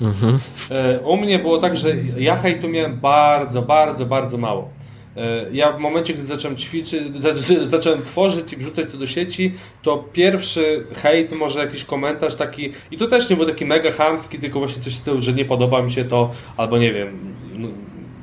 Mhm. 0.03 0.39
E, 0.70 1.01
U 1.01 1.16
mnie 1.16 1.39
było 1.39 1.59
tak, 1.59 1.77
że 1.77 1.89
ja 2.18 2.37
hejtu 2.37 2.68
miałem 2.68 3.01
bardzo, 3.01 3.62
bardzo, 3.62 4.07
bardzo 4.07 4.39
mało. 4.39 4.68
E, 5.16 5.47
Ja 5.53 5.73
w 5.73 5.79
momencie, 5.81 6.14
gdy 6.14 6.25
zacząłem 6.25 6.57
ćwiczyć, 6.57 7.12
za- 7.23 7.66
zacząłem 7.66 8.03
tworzyć 8.03 8.53
i 8.53 8.57
wrzucać 8.57 8.87
to 8.93 8.99
do 8.99 9.07
sieci, 9.07 9.55
to 9.83 10.05
pierwszy 10.12 10.85
hejt, 11.03 11.33
może 11.39 11.61
jakiś 11.61 11.85
komentarz 11.85 12.35
taki, 12.37 12.73
i 12.91 12.97
to 12.99 13.07
też 13.07 13.31
nie 13.31 13.37
był 13.37 13.47
taki 13.47 13.66
mega 13.66 13.91
chamski, 13.91 14.39
tylko 14.39 14.59
właśnie 14.59 14.83
coś 14.83 14.95
z 14.95 15.03
tyłu, 15.03 15.20
że 15.20 15.33
nie 15.33 15.45
podoba 15.45 15.83
mi 15.83 15.91
się 15.91 16.05
to, 16.05 16.31
albo 16.57 16.79
nie 16.79 16.93
wiem, 16.93 17.09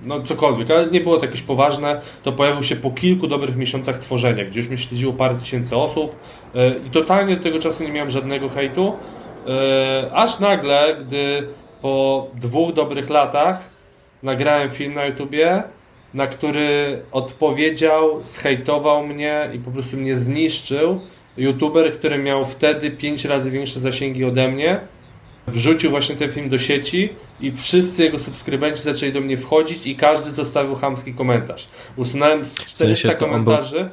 no, 0.09 0.23
cokolwiek, 0.23 0.71
ale 0.71 0.87
nie 0.87 1.01
było 1.01 1.17
to 1.17 1.25
jakieś 1.25 1.41
poważne, 1.41 2.01
to 2.23 2.31
pojawił 2.31 2.63
się 2.63 2.75
po 2.75 2.91
kilku 2.91 3.27
dobrych 3.27 3.55
miesiącach 3.55 3.99
tworzenia, 3.99 4.45
gdzie 4.45 4.59
już 4.59 4.69
mnie 4.69 4.77
śledziło 4.77 5.13
parę 5.13 5.35
tysięcy 5.35 5.77
osób 5.77 6.15
e, 6.55 6.69
i 6.69 6.89
totalnie 6.89 7.37
do 7.37 7.43
tego 7.43 7.59
czasu 7.59 7.83
nie 7.83 7.91
miałem 7.91 8.09
żadnego 8.09 8.49
hejtu, 8.49 8.93
E, 9.47 10.11
aż 10.13 10.39
nagle, 10.39 10.97
gdy 10.99 11.47
po 11.81 12.27
dwóch 12.35 12.73
dobrych 12.73 13.09
latach 13.09 13.69
nagrałem 14.23 14.71
film 14.71 14.93
na 14.93 15.05
YouTubie, 15.05 15.63
na 16.13 16.27
który 16.27 17.01
odpowiedział, 17.11 18.23
zhejtował 18.23 19.07
mnie 19.07 19.49
i 19.53 19.59
po 19.59 19.71
prostu 19.71 19.97
mnie 19.97 20.15
zniszczył 20.15 20.99
youtuber, 21.37 21.93
który 21.93 22.17
miał 22.17 22.45
wtedy 22.45 22.91
5 22.91 23.25
razy 23.25 23.51
większe 23.51 23.79
zasięgi 23.79 24.25
ode 24.25 24.47
mnie. 24.47 24.79
Wrzucił 25.51 25.89
właśnie 25.89 26.15
ten 26.15 26.31
film 26.31 26.49
do 26.49 26.57
sieci 26.59 27.09
i 27.41 27.51
wszyscy 27.51 28.03
jego 28.03 28.19
subskrybenci 28.19 28.81
zaczęli 28.81 29.13
do 29.13 29.21
mnie 29.21 29.37
wchodzić 29.37 29.87
i 29.87 29.95
każdy 29.95 30.31
zostawił 30.31 30.75
chamski 30.75 31.13
komentarz. 31.13 31.67
Usunąłem 31.95 32.45
z 32.45 32.53
400 32.53 32.77
sensie 32.77 33.09
to 33.09 33.25
on 33.25 33.31
był- 33.31 33.43
komentarzy. 33.45 33.89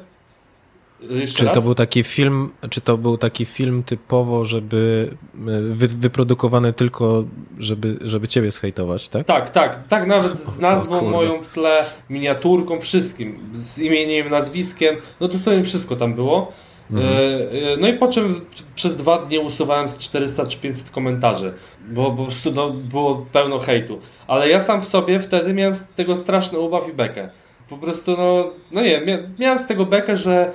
Jeszcze 1.09 1.39
Czy 1.39 1.45
raz? 1.45 1.55
to 1.55 1.61
był 1.61 1.75
taki 1.75 2.03
film, 2.03 2.49
czy 2.69 2.81
to 2.81 2.97
był 2.97 3.17
taki 3.17 3.45
film 3.45 3.83
typowo, 3.83 4.45
żeby 4.45 5.09
y, 5.35 5.73
wy, 5.73 5.87
wyprodukowany 5.87 6.73
tylko, 6.73 7.23
żeby, 7.59 7.97
żeby 8.01 8.27
ciebie 8.27 8.51
zhejtować, 8.51 9.09
tak? 9.09 9.27
Tak, 9.27 9.51
tak, 9.51 9.87
tak, 9.87 10.07
nawet 10.07 10.37
z 10.39 10.59
nazwą 10.59 11.09
moją 11.09 11.43
w 11.43 11.53
tle, 11.53 11.85
miniaturką, 12.09 12.81
wszystkim, 12.81 13.39
z 13.63 13.79
imieniem, 13.79 14.29
nazwiskiem, 14.29 14.95
no 15.19 15.27
dosłownie 15.27 15.63
wszystko 15.63 15.95
tam 15.95 16.13
było. 16.13 16.51
Mhm. 16.91 17.13
E, 17.13 17.73
e, 17.73 17.77
No 17.77 17.87
i 17.87 17.93
po 17.93 18.07
czym 18.07 18.41
przez 18.75 18.97
dwa 18.97 19.17
dni 19.25 19.39
usuwałem 19.39 19.89
z 19.89 19.97
400 19.97 20.45
czy 20.45 20.57
500 20.57 20.89
komentarzy, 20.89 21.53
bo 21.89 22.11
po 22.11 22.23
prostu 22.23 22.51
no, 22.51 22.69
było 22.69 23.25
pełno 23.31 23.59
hejtu. 23.59 23.99
Ale 24.27 24.49
ja 24.49 24.59
sam 24.61 24.81
w 24.81 24.87
sobie 24.87 25.19
wtedy 25.19 25.53
miałem 25.53 25.75
z 25.75 25.87
tego 25.87 26.15
straszny 26.15 26.59
ubaw 26.59 26.89
i 26.89 26.93
bekę. 26.93 27.29
Po 27.69 27.77
prostu, 27.77 28.17
no, 28.17 28.49
no 28.71 28.81
nie, 28.81 29.01
mia- 29.01 29.39
miałem 29.39 29.59
z 29.59 29.67
tego 29.67 29.85
bekę, 29.85 30.17
że 30.17 30.51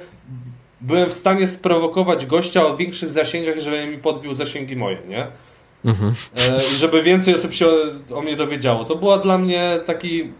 byłem 0.80 1.10
w 1.10 1.14
stanie 1.14 1.46
sprowokować 1.46 2.26
gościa 2.26 2.66
o 2.66 2.76
większych 2.76 3.10
zasięgach, 3.10 3.58
żeby 3.60 3.86
mi 3.86 3.98
podbił 3.98 4.34
zasięgi 4.34 4.76
moje, 4.76 4.98
nie? 5.08 5.26
Mhm. 5.84 6.14
E, 6.36 6.56
i 6.56 6.76
żeby 6.76 7.02
więcej 7.02 7.34
osób 7.34 7.54
się 7.54 7.66
o, 7.66 8.16
o 8.18 8.22
mnie 8.22 8.36
dowiedziało. 8.36 8.84
To 8.84 8.96
była 8.96 9.18
dla 9.18 9.38
mnie 9.38 9.70
taki 9.86 10.32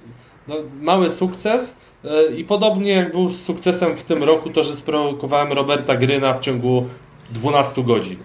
no, 0.48 0.54
mały 0.80 1.10
sukces 1.10 1.78
i 2.36 2.44
podobnie 2.44 2.92
jak 2.92 3.12
był 3.12 3.28
z 3.28 3.42
sukcesem 3.42 3.96
w 3.96 4.02
tym 4.02 4.22
roku 4.22 4.50
to, 4.50 4.62
że 4.62 4.76
sprowokowałem 4.76 5.52
Roberta 5.52 5.96
Gryna 5.96 6.34
w 6.34 6.40
ciągu 6.40 6.86
12 7.30 7.84
godzin. 7.84 8.16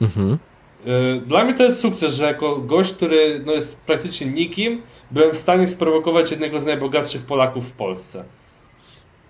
Mhm. 0.00 0.38
E, 0.86 1.20
Dla 1.20 1.44
mnie 1.44 1.54
to 1.54 1.64
jest 1.64 1.80
sukces, 1.80 2.14
że 2.14 2.24
jako 2.24 2.56
gość, 2.56 2.92
który 2.92 3.42
no, 3.46 3.52
jest 3.52 3.80
praktycznie 3.80 4.26
nikim, 4.26 4.82
byłem 5.10 5.34
w 5.34 5.38
stanie 5.38 5.66
sprowokować 5.66 6.30
jednego 6.30 6.60
z 6.60 6.66
najbogatszych 6.66 7.22
Polaków 7.22 7.68
w 7.68 7.72
Polsce. 7.72 8.24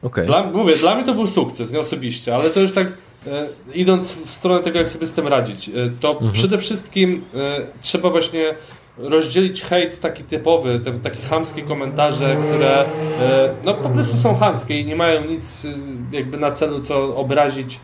Okej. 0.03 0.26
Dla, 0.26 0.43
mówię, 0.43 0.76
dla 0.76 0.95
mnie 0.95 1.05
to 1.05 1.14
był 1.14 1.26
sukces, 1.26 1.72
nie 1.72 1.80
osobiście, 1.80 2.34
ale 2.34 2.51
to 2.51 2.61
już 2.61 2.72
tak 2.72 2.86
e, 3.26 3.49
idąc 3.74 4.12
w 4.12 4.30
stronę 4.30 4.62
tego, 4.62 4.78
jak 4.78 4.89
sobie 4.89 5.07
z 5.07 5.12
tym 5.12 5.28
radzić, 5.28 5.68
e, 5.68 5.72
to 6.01 6.20
przede 6.32 6.59
wszystkim 6.59 7.24
e, 7.34 7.66
trzeba 7.82 8.11
właśnie 8.11 8.55
rozdzielić 8.99 9.62
hejt 9.62 10.01
taki 10.01 10.24
typowy, 10.24 10.80
te, 10.80 10.92
takie 10.92 11.22
chamskie 11.22 11.62
komentarze, 11.62 12.36
które 12.49 12.80
e, 12.80 12.84
no 13.64 13.74
po 13.74 13.88
prostu 13.88 14.16
są 14.16 14.34
chamskie 14.34 14.80
i 14.80 14.86
nie 14.86 14.96
mają 14.96 15.24
nic 15.24 15.64
e, 15.64 15.68
jakby 16.16 16.36
na 16.36 16.51
celu, 16.51 16.80
co 16.80 17.16
obrazić 17.16 17.80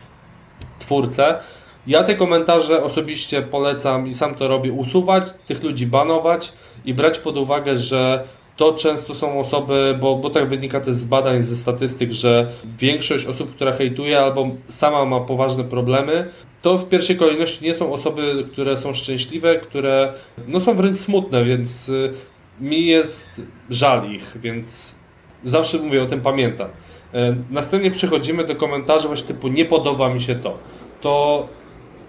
twórcę. 0.79 1.39
Ja 1.87 2.03
te 2.03 2.15
komentarze 2.15 2.83
osobiście 2.83 3.41
polecam 3.41 4.07
i 4.07 4.13
sam 4.13 4.35
to 4.35 4.47
robię, 4.47 4.73
usuwać, 4.73 5.23
tych 5.47 5.63
ludzi 5.63 5.87
banować 5.87 6.53
i 6.85 6.93
brać 6.93 7.19
pod 7.19 7.37
uwagę, 7.37 7.77
że 7.77 8.23
to 8.57 8.73
często 8.73 9.15
są 9.15 9.39
osoby, 9.39 9.97
bo, 10.01 10.15
bo 10.15 10.29
tak 10.29 10.49
wynika 10.49 10.79
też 10.79 10.95
z 10.95 11.05
badań, 11.05 11.41
ze 11.41 11.55
statystyk, 11.55 12.11
że 12.11 12.47
większość 12.79 13.25
osób, 13.25 13.55
która 13.55 13.73
hejtuje 13.73 14.19
albo 14.19 14.47
sama 14.67 15.05
ma 15.05 15.19
poważne 15.19 15.63
problemy, 15.63 16.31
to 16.65 16.77
w 16.77 16.89
pierwszej 16.89 17.15
kolejności 17.15 17.65
nie 17.65 17.73
są 17.73 17.93
osoby, 17.93 18.45
które 18.51 18.77
są 18.77 18.93
szczęśliwe, 18.93 19.55
które 19.55 20.13
no, 20.47 20.59
są 20.59 20.75
wręcz 20.75 20.97
smutne, 20.97 21.45
więc 21.45 21.89
y, 21.89 22.13
mi 22.59 22.85
jest 22.85 23.41
żal 23.69 24.11
ich, 24.11 24.37
więc 24.41 24.95
zawsze 25.43 25.77
mówię 25.77 26.03
o 26.03 26.05
tym 26.05 26.21
pamiętam. 26.21 26.67
E, 27.13 27.35
Następnie 27.51 27.91
przechodzimy 27.91 28.47
do 28.47 28.55
komentarzy 28.55 29.07
właśnie 29.07 29.27
typu 29.27 29.47
nie 29.47 29.65
podoba 29.65 30.13
mi 30.13 30.21
się 30.21 30.35
to. 30.35 30.57
To, 31.01 31.47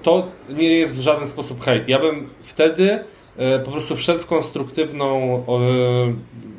to 0.03 0.27
nie 0.49 0.73
jest 0.73 0.97
w 0.97 1.01
żaden 1.01 1.27
sposób 1.27 1.65
hejt. 1.65 1.89
Ja 1.89 1.99
bym 1.99 2.29
wtedy 2.43 2.99
e, 3.37 3.59
po 3.59 3.71
prostu 3.71 3.97
wszedł 3.97 4.19
w 4.19 4.27
konstruktywną 4.27 5.37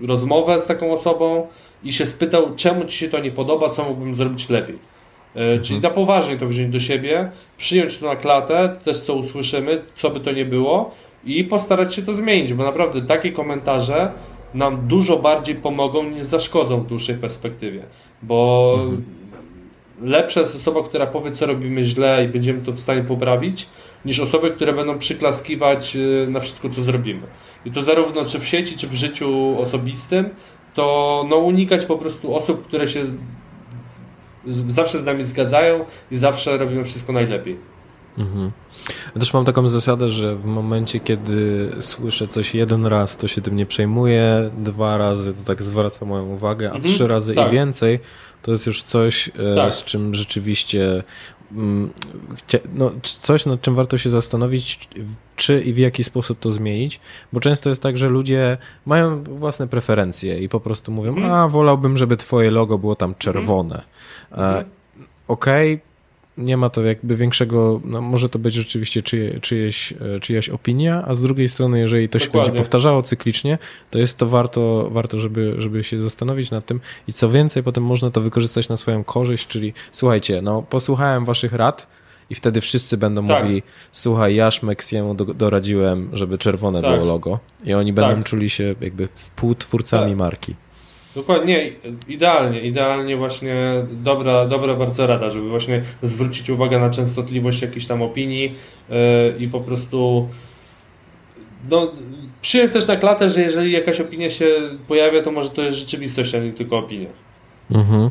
e, 0.02 0.08
rozmowę 0.08 0.62
z 0.62 0.68
taką 0.68 0.92
osobą 0.94 1.48
i 1.84 1.94
się 1.94 2.06
spytał, 2.06 2.56
czemu 2.56 2.86
ci 2.86 2.98
się 2.98 3.10
to 3.10 3.20
nie 3.20 3.32
podoba, 3.32 3.70
co 3.70 3.84
mógłbym 3.84 4.16
zrobić 4.16 4.50
lepiej. 4.50 4.97
E, 5.36 5.60
Czyli 5.60 5.80
na 5.80 5.90
poważnie 5.90 6.38
to 6.38 6.48
wziąć 6.48 6.72
do 6.72 6.80
siebie, 6.80 7.32
przyjąć 7.58 7.98
to 7.98 8.08
na 8.08 8.16
klatę, 8.16 8.76
też 8.86 9.00
co 9.00 9.14
usłyszymy, 9.14 9.82
co 9.98 10.10
by 10.10 10.20
to 10.20 10.32
nie 10.32 10.46
było 10.46 10.92
i 11.26 11.44
postarać 11.44 11.96
się 11.96 12.02
to 12.02 12.14
zmienić, 12.14 12.54
bo 12.54 12.64
naprawdę 12.64 13.02
takie 13.02 13.32
komentarze 13.32 14.12
nam 14.54 14.88
dużo 14.88 15.18
bardziej 15.18 15.56
pomogą 15.56 16.04
niż 16.04 16.22
zaszkodzą 16.22 16.82
w 16.82 16.88
dłuższej 16.88 17.16
perspektywie, 17.16 17.84
bo 18.22 18.80
lepsza 20.02 20.40
jest 20.40 20.56
osoba, 20.56 20.84
która 20.84 21.08
powie, 21.08 21.32
co 21.32 21.46
robimy 21.46 21.84
źle 21.84 22.26
i 22.26 22.28
będziemy 22.28 22.62
to 22.62 22.72
w 22.72 22.80
stanie 22.80 23.04
poprawić, 23.04 23.68
niż 24.06 24.20
osoby, 24.20 24.52
które 24.52 24.74
będą 24.74 25.00
przyklaskiwać 25.00 25.96
y, 25.96 26.28
na 26.30 26.40
wszystko, 26.40 26.70
co 26.70 26.82
zrobimy. 26.82 27.22
I 27.66 27.72
to 27.72 27.82
zarówno 27.82 28.26
czy 28.26 28.40
w 28.40 28.48
sieci, 28.48 28.78
czy 28.78 28.88
w 28.88 28.94
życiu 28.94 29.56
osobistym, 29.60 30.30
to 30.74 31.26
no, 31.30 31.36
unikać 31.36 31.86
po 31.86 31.98
prostu 31.98 32.36
osób, 32.36 32.68
które 32.68 32.88
się 32.88 33.06
zawsze 34.70 35.00
z 35.00 35.06
nami 35.06 35.24
zgadzają 35.24 35.86
i 36.12 36.18
zawsze 36.18 36.58
robimy 36.58 36.84
wszystko 36.86 37.14
najlepiej. 37.14 37.58
Mhm. 38.18 38.52
Ja 39.16 39.20
też 39.20 39.34
mam 39.34 39.46
taką 39.46 39.68
zasadę, 39.68 40.10
że 40.10 40.36
w 40.36 40.46
momencie, 40.46 41.00
kiedy 41.00 41.70
słyszę 41.80 42.28
coś 42.28 42.56
jeden 42.56 42.86
raz, 42.86 43.18
to 43.18 43.28
się 43.28 43.42
tym 43.42 43.56
nie 43.56 43.66
przejmuję, 43.66 44.52
dwa 44.58 44.98
razy 44.98 45.34
to 45.34 45.44
tak 45.46 45.64
zwraca 45.64 46.06
moją 46.06 46.26
uwagę, 46.26 46.72
a 46.72 46.76
Mhm, 46.76 46.94
trzy 46.94 47.08
razy 47.08 47.34
tak. 47.36 47.48
i 47.48 47.52
więcej 47.52 48.00
to 48.42 48.52
jest 48.52 48.68
już 48.68 48.84
coś, 48.84 49.30
e, 49.52 49.56
Tak. 49.56 49.74
z 49.74 49.84
czym 49.84 50.16
rzeczywiście 50.16 51.04
no, 52.76 52.90
c- 53.04 53.20
coś, 53.22 53.46
nad 53.46 53.62
czym 53.62 53.76
warto 53.76 53.98
się 53.98 54.10
zastanowić, 54.10 54.90
czy 55.36 55.62
i 55.62 55.74
w 55.74 55.78
jaki 55.78 56.04
sposób 56.04 56.40
to 56.40 56.52
zmienić, 56.52 57.00
bo 57.34 57.40
często 57.40 57.70
jest 57.70 57.82
tak, 57.82 57.98
że 57.98 58.10
ludzie 58.10 58.58
mają 58.86 59.24
własne 59.24 59.68
preferencje 59.68 60.40
i 60.40 60.50
po 60.50 60.60
prostu 60.60 60.92
mówią, 60.92 61.16
Mhm. 61.16 61.34
a 61.34 61.48
wolałbym, 61.48 61.98
żeby 61.98 62.18
twoje 62.18 62.52
logo 62.52 62.78
było 62.78 62.96
tam 62.96 63.16
czerwone. 63.18 63.82
Mhm. 64.32 64.56
E, 64.58 64.66
Okej, 65.28 65.80
nie 66.38 66.58
ma 66.58 66.70
to 66.70 66.84
jakby 66.84 67.16
większego, 67.16 67.82
no 67.86 68.02
może 68.02 68.30
to 68.30 68.40
być 68.40 68.54
rzeczywiście 68.54 69.02
czyje, 69.02 69.40
czyjeś, 69.40 69.94
e, 70.16 70.20
czyjaś 70.20 70.50
opinia, 70.50 71.04
a 71.08 71.16
z 71.16 71.22
drugiej 71.22 71.48
strony, 71.48 71.80
jeżeli 71.80 72.10
to 72.10 72.20
się 72.20 72.26
Dokładnie. 72.26 72.52
będzie 72.52 72.64
powtarzało 72.64 73.04
cyklicznie, 73.04 73.58
to 73.92 74.00
jest 74.00 74.18
to 74.18 74.26
warto, 74.28 74.88
warto 74.92 75.20
żeby, 75.20 75.56
żeby 75.58 75.84
się 75.84 76.02
zastanowić 76.02 76.52
nad 76.52 76.66
tym 76.66 76.80
i 77.08 77.14
co 77.14 77.30
więcej, 77.30 77.64
potem 77.64 77.84
można 77.84 78.12
to 78.12 78.22
wykorzystać 78.22 78.70
na 78.70 78.78
swoją 78.78 79.04
korzyść, 79.04 79.48
czyli 79.48 79.74
słuchajcie, 79.92 80.42
no 80.42 80.62
posłuchałem 80.62 81.26
waszych 81.26 81.54
rad 81.54 81.88
i 82.30 82.36
wtedy 82.36 82.62
wszyscy 82.62 82.98
będą 82.98 83.28
Tak. 83.28 83.44
mówili, 83.44 83.64
słuchaj, 83.92 84.36
ja 84.36 84.52
Szmeksiemu 84.52 85.16
do, 85.16 85.26
doradziłem, 85.26 86.10
żeby 86.14 86.38
czerwone 86.38 86.82
Tak. 86.82 86.92
było 86.94 87.06
logo 87.06 87.40
i 87.66 87.74
oni 87.74 87.94
będą 87.94 88.16
Tak. 88.16 88.24
czuli 88.24 88.50
się 88.50 88.76
jakby 88.82 89.08
współtwórcami 89.14 90.12
Tak. 90.12 90.20
marki. 90.20 90.56
Dokładnie, 91.18 91.72
idealnie, 92.08 92.62
idealnie 92.62 93.18
właśnie 93.18 93.56
dobra, 93.92 94.46
dobra 94.46 94.76
bardzo 94.76 95.08
rada, 95.08 95.30
żeby 95.30 95.50
właśnie 95.50 95.82
zwrócić 96.02 96.50
uwagę 96.50 96.80
na 96.80 96.90
częstotliwość 96.90 97.62
jakichś 97.62 97.86
tam 97.86 98.02
opinii 98.02 98.56
yy, 98.90 98.96
i 99.40 99.48
po 99.48 99.60
prostu 99.60 100.28
no, 101.70 101.92
przyjąć 102.42 102.74
też 102.74 102.88
na 102.88 102.96
klatę, 102.96 103.30
że 103.30 103.42
jeżeli 103.42 103.72
jakaś 103.72 104.00
opinia 104.00 104.30
się 104.30 104.46
pojawia, 104.88 105.24
to 105.24 105.32
może 105.32 105.50
to 105.50 105.62
jest 105.62 105.78
rzeczywistość, 105.78 106.36
a 106.36 106.40
nie 106.40 106.54
tylko 106.54 106.78
opinia. 106.78 107.10
Mhm. 107.72 108.10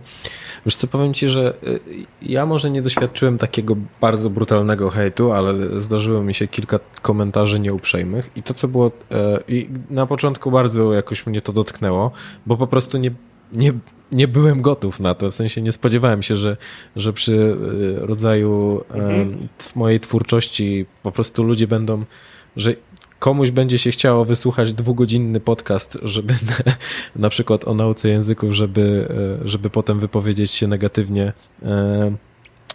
Wiesz 0.66 0.76
co, 0.76 0.86
powiem 0.86 1.14
Ci, 1.14 1.28
że 1.28 1.54
y, 1.66 1.80
ja 2.22 2.46
może 2.46 2.70
nie 2.70 2.82
doświadczyłem 2.82 3.38
takiego 3.38 3.76
bardzo 4.00 4.30
brutalnego 4.30 4.90
hejtu, 4.90 5.32
ale 5.32 5.80
zdarzyło 5.80 6.22
mi 6.22 6.34
się 6.34 6.48
kilka 6.48 6.78
komentarzy 7.02 7.60
nieuprzejmych 7.60 8.30
i 8.36 8.42
to, 8.42 8.54
co 8.54 8.68
było 8.68 8.90
e, 9.10 9.40
i 9.48 9.68
na 9.90 10.06
początku 10.06 10.50
bardzo 10.50 10.92
jakoś 10.92 11.26
mnie 11.26 11.40
to 11.40 11.52
dotknęło, 11.52 12.10
bo 12.46 12.56
po 12.56 12.66
prostu 12.66 12.98
nie, 12.98 13.10
nie, 13.52 13.72
nie 14.12 14.28
byłem 14.28 14.62
gotów 14.62 15.00
na 15.00 15.14
to, 15.14 15.30
w 15.30 15.34
sensie 15.34 15.62
nie 15.62 15.72
spodziewałem 15.72 16.22
się, 16.22 16.36
że, 16.36 16.56
że 16.96 17.12
przy 17.12 17.34
y, 17.34 18.06
rodzaju 18.06 18.80
e, 18.90 18.94
Mhm. 18.94 19.38
mojej 19.74 20.00
twórczości 20.00 20.86
po 21.02 21.12
prostu 21.12 21.42
ludzie 21.42 21.66
będą, 21.66 22.04
że 22.56 22.74
komuś 23.18 23.50
będzie 23.50 23.78
się 23.78 23.90
chciało 23.90 24.24
wysłuchać 24.24 24.72
dwugodzinny 24.72 25.40
podcast, 25.40 25.98
żeby 26.02 26.34
na, 27.16 27.28
przykład 27.28 27.68
o 27.68 27.74
nauce 27.74 28.08
języków, 28.08 28.52
żeby, 28.52 29.08
e, 29.44 29.48
żeby 29.48 29.70
potem 29.70 30.00
wypowiedzieć 30.00 30.50
się 30.50 30.66
negatywnie. 30.66 31.32
E, 31.62 32.12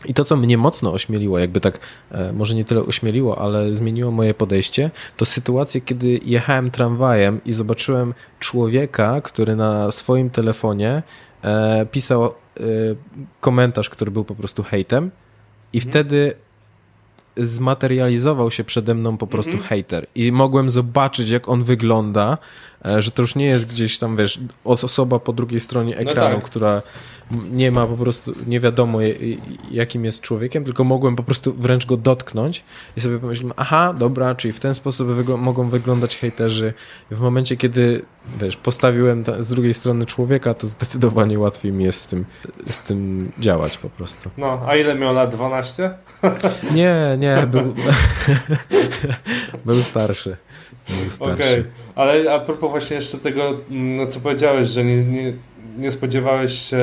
I 0.05 0.13
to, 0.13 0.23
co 0.23 0.35
mnie 0.35 0.57
mocno 0.57 0.93
ośmieliło, 0.93 1.39
jakby 1.39 1.59
tak, 1.59 1.79
e, 2.11 2.33
może 2.33 2.55
nie 2.55 2.63
tyle 2.63 2.81
ośmieliło, 2.81 3.37
ale 3.37 3.75
zmieniło 3.75 4.11
moje 4.11 4.33
podejście, 4.33 4.91
to 5.17 5.25
sytuacje, 5.25 5.81
kiedy 5.81 6.19
jechałem 6.25 6.71
tramwajem 6.71 7.41
i 7.45 7.53
zobaczyłem 7.53 8.13
człowieka, 8.39 9.21
który 9.21 9.55
na 9.55 9.91
swoim 9.91 10.29
telefonie 10.29 11.03
pisał 11.91 12.33
komentarz, 13.41 13.89
który 13.89 14.11
był 14.11 14.25
po 14.25 14.35
prostu 14.35 14.63
hejtem 14.63 15.11
i 15.73 15.81
wtedy 15.81 16.35
zmaterializował 17.37 18.51
się 18.51 18.63
przede 18.63 18.93
mną 18.93 19.17
po 19.17 19.27
prostu 19.27 19.51
Mhm. 19.51 19.69
hater 19.69 20.05
i 20.15 20.31
mogłem 20.31 20.69
zobaczyć, 20.69 21.29
jak 21.29 21.49
on 21.49 21.63
wygląda, 21.63 22.37
że 22.99 23.11
to 23.11 23.21
już 23.21 23.35
nie 23.35 23.45
jest 23.45 23.67
gdzieś 23.67 23.97
tam, 23.97 24.17
wiesz, 24.17 24.39
os- 24.63 24.83
osoba 24.83 25.19
po 25.19 25.33
drugiej 25.33 25.59
stronie 25.59 25.97
ekranu, 25.97 26.35
tak. 26.35 26.45
która 26.45 26.81
nie 27.51 27.71
ma 27.71 27.87
po 27.87 27.97
prostu, 27.97 28.33
nie 28.47 28.59
wiadomo 28.59 28.99
jakim 29.71 30.05
jest 30.05 30.21
człowiekiem, 30.21 30.63
tylko 30.65 30.83
mogłem 30.83 31.15
po 31.15 31.23
prostu 31.23 31.53
wręcz 31.53 31.85
go 31.85 31.97
dotknąć 31.97 32.63
i 32.97 33.01
sobie 33.01 33.19
pomyślałem, 33.19 33.53
aha, 33.57 33.93
dobra, 33.97 34.35
czyli 34.35 34.51
w 34.53 34.59
ten 34.59 34.73
sposób 34.73 35.07
wygl- 35.07 35.37
mogą 35.37 35.69
wyglądać 35.69 36.17
hejterzy 36.17 36.73
w 37.11 37.19
momencie, 37.19 37.57
kiedy 37.57 38.05
wiesz, 38.41 38.57
postawiłem 38.57 39.23
ta, 39.23 39.43
z 39.43 39.49
drugiej 39.49 39.73
strony 39.73 40.05
człowieka, 40.05 40.53
to 40.53 40.67
zdecydowanie 40.67 41.39
łatwiej 41.39 41.71
mi 41.71 41.83
jest 41.83 42.01
z 42.01 42.07
tym, 42.07 42.25
z 42.67 42.79
tym 42.79 43.31
działać 43.39 43.77
po 43.77 43.89
prostu. 43.89 44.29
No, 44.37 44.61
a 44.67 44.75
ile 44.75 44.95
miał 44.95 45.13
lat? 45.13 45.31
12? 45.35 45.91
Nie, 46.73 47.17
nie, 47.19 47.47
był, 47.47 47.73
był 49.65 49.81
starszy. 49.81 50.37
Okej, 51.19 51.33
okay. 51.33 51.65
ale 51.95 52.33
a 52.33 52.39
propos 52.39 52.71
właśnie 52.71 52.95
jeszcze 52.95 53.17
tego, 53.17 53.57
no, 53.69 54.07
co 54.07 54.19
powiedziałeś, 54.19 54.69
że 54.69 54.83
nie, 54.83 55.03
nie, 55.03 55.33
nie 55.77 55.91
spodziewałeś 55.91 56.69
się 56.69 56.79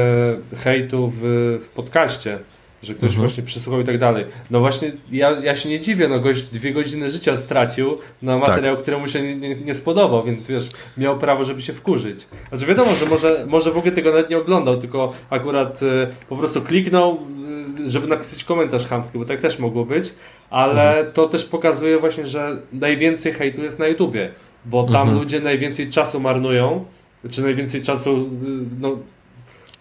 hejtu 0.56 1.12
w, 1.16 1.20
w 1.64 1.68
podcaście, 1.68 2.38
że 2.82 2.94
ktoś 2.94 3.08
mhm. 3.08 3.20
właśnie 3.20 3.42
przysłuchał 3.42 3.80
i 3.80 3.84
tak 3.84 3.98
dalej. 3.98 4.24
No 4.50 4.60
właśnie, 4.60 4.92
ja, 5.12 5.30
ja 5.30 5.56
się 5.56 5.68
nie 5.68 5.80
dziwię, 5.80 6.08
no 6.08 6.20
gość 6.20 6.42
dwie 6.42 6.72
godziny 6.72 7.10
życia 7.10 7.36
stracił 7.36 7.98
na 8.22 8.38
materiał, 8.38 8.74
tak. 8.74 8.82
któremu 8.82 9.08
się 9.08 9.22
nie, 9.22 9.36
nie, 9.36 9.56
nie, 9.56 9.74
spodobał, 9.74 10.24
więc 10.24 10.46
wiesz, 10.46 10.68
miał 10.98 11.18
prawo, 11.18 11.44
żeby 11.44 11.62
się 11.62 11.72
wkurzyć. 11.72 12.26
Znaczy 12.48 12.66
wiadomo, 12.66 12.94
że 12.94 13.06
może, 13.06 13.44
może 13.48 13.70
w 13.70 13.78
ogóle 13.78 13.92
tego 13.92 14.10
nawet 14.10 14.30
nie 14.30 14.38
oglądał, 14.38 14.76
tylko 14.76 15.12
akurat 15.30 15.82
y, 15.82 16.06
po 16.28 16.36
prostu 16.36 16.62
kliknął, 16.62 17.18
y, 17.80 17.88
żeby 17.88 18.06
napisać 18.06 18.44
komentarz 18.44 18.86
chamski, 18.86 19.18
bo 19.18 19.24
tak 19.24 19.40
też 19.40 19.58
mogło 19.58 19.84
być, 19.84 20.14
ale 20.50 20.96
mhm. 20.96 21.12
to 21.12 21.28
też 21.28 21.44
pokazuje 21.44 21.98
właśnie, 21.98 22.26
że 22.26 22.56
najwięcej 22.72 23.32
hejtu 23.32 23.62
jest 23.62 23.78
na 23.78 23.86
YouTubie, 23.86 24.30
bo 24.64 24.84
tam 24.84 24.94
mhm. 24.94 25.18
ludzie 25.18 25.40
najwięcej 25.40 25.90
czasu 25.90 26.20
marnują, 26.20 26.84
czy 27.30 27.42
najwięcej 27.42 27.82
czasu, 27.82 28.30
no 28.80 28.96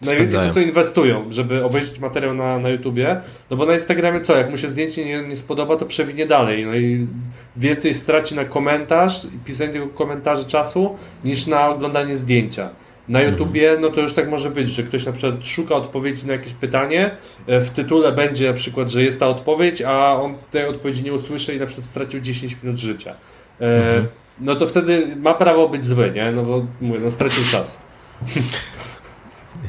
Najwięcej 0.02 0.40
czasu 0.40 0.62
inwestują, 0.62 1.26
żeby 1.30 1.66
obejrzeć 1.66 2.00
materiał 2.00 2.34
na, 2.34 2.60
na 2.60 2.70
YouTubie, 2.70 3.22
no 3.50 3.58
bo 3.58 3.66
na 3.66 3.74
Instagramie 3.74 4.22
co, 4.22 4.38
jak 4.38 4.50
mu 4.50 4.58
się 4.58 4.68
zdjęcie 4.68 5.06
nie, 5.06 5.28
nie 5.28 5.38
spodoba, 5.38 5.78
to 5.78 5.86
przewinie 5.86 6.26
dalej, 6.26 6.66
no 6.66 6.76
i 6.76 7.08
więcej 7.56 7.94
straci 7.94 8.36
na 8.36 8.46
komentarz 8.46 9.26
i 9.26 9.40
pisanie 9.46 9.74
tego 9.74 9.88
komentarzy 9.88 10.46
czasu, 10.46 10.98
niż 11.24 11.48
na 11.48 11.70
oglądanie 11.70 12.18
zdjęcia. 12.18 12.70
Na. 13.10 13.22
YouTubie, 13.22 13.78
no 13.82 13.90
to 13.90 14.02
już 14.02 14.14
tak 14.14 14.30
może 14.30 14.50
być, 14.50 14.70
że 14.70 14.84
ktoś 14.84 15.06
na 15.06 15.12
przykład 15.12 15.48
szuka 15.48 15.76
odpowiedzi 15.76 16.28
na 16.28 16.34
jakieś 16.34 16.54
pytanie, 16.54 17.12
e, 17.48 17.62
w 17.62 17.70
tytule 17.70 18.12
będzie 18.12 18.48
na 18.48 18.54
przykład, 18.54 18.90
że 18.90 19.04
jest 19.04 19.20
ta 19.20 19.28
odpowiedź, 19.28 19.82
a 19.82 20.22
on 20.22 20.34
tej 20.52 20.66
odpowiedzi 20.66 21.04
nie 21.04 21.14
usłyszy 21.14 21.56
i 21.56 21.60
na 21.60 21.66
przykład 21.66 21.88
stracił 21.88 22.20
10 22.20 22.58
minut 22.64 22.80
życia. 22.80 23.16
E, 23.62 23.78
mhm. 23.78 24.08
No 24.40 24.56
to 24.56 24.68
wtedy 24.68 25.16
ma 25.16 25.34
prawo 25.34 25.70
być 25.70 25.86
zły, 25.86 26.12
nie? 26.16 26.32
No 26.32 26.44
bo 26.44 26.66
mówię, 26.82 27.00
no 27.04 27.12
stracił 27.12 27.44
czas. 27.52 27.82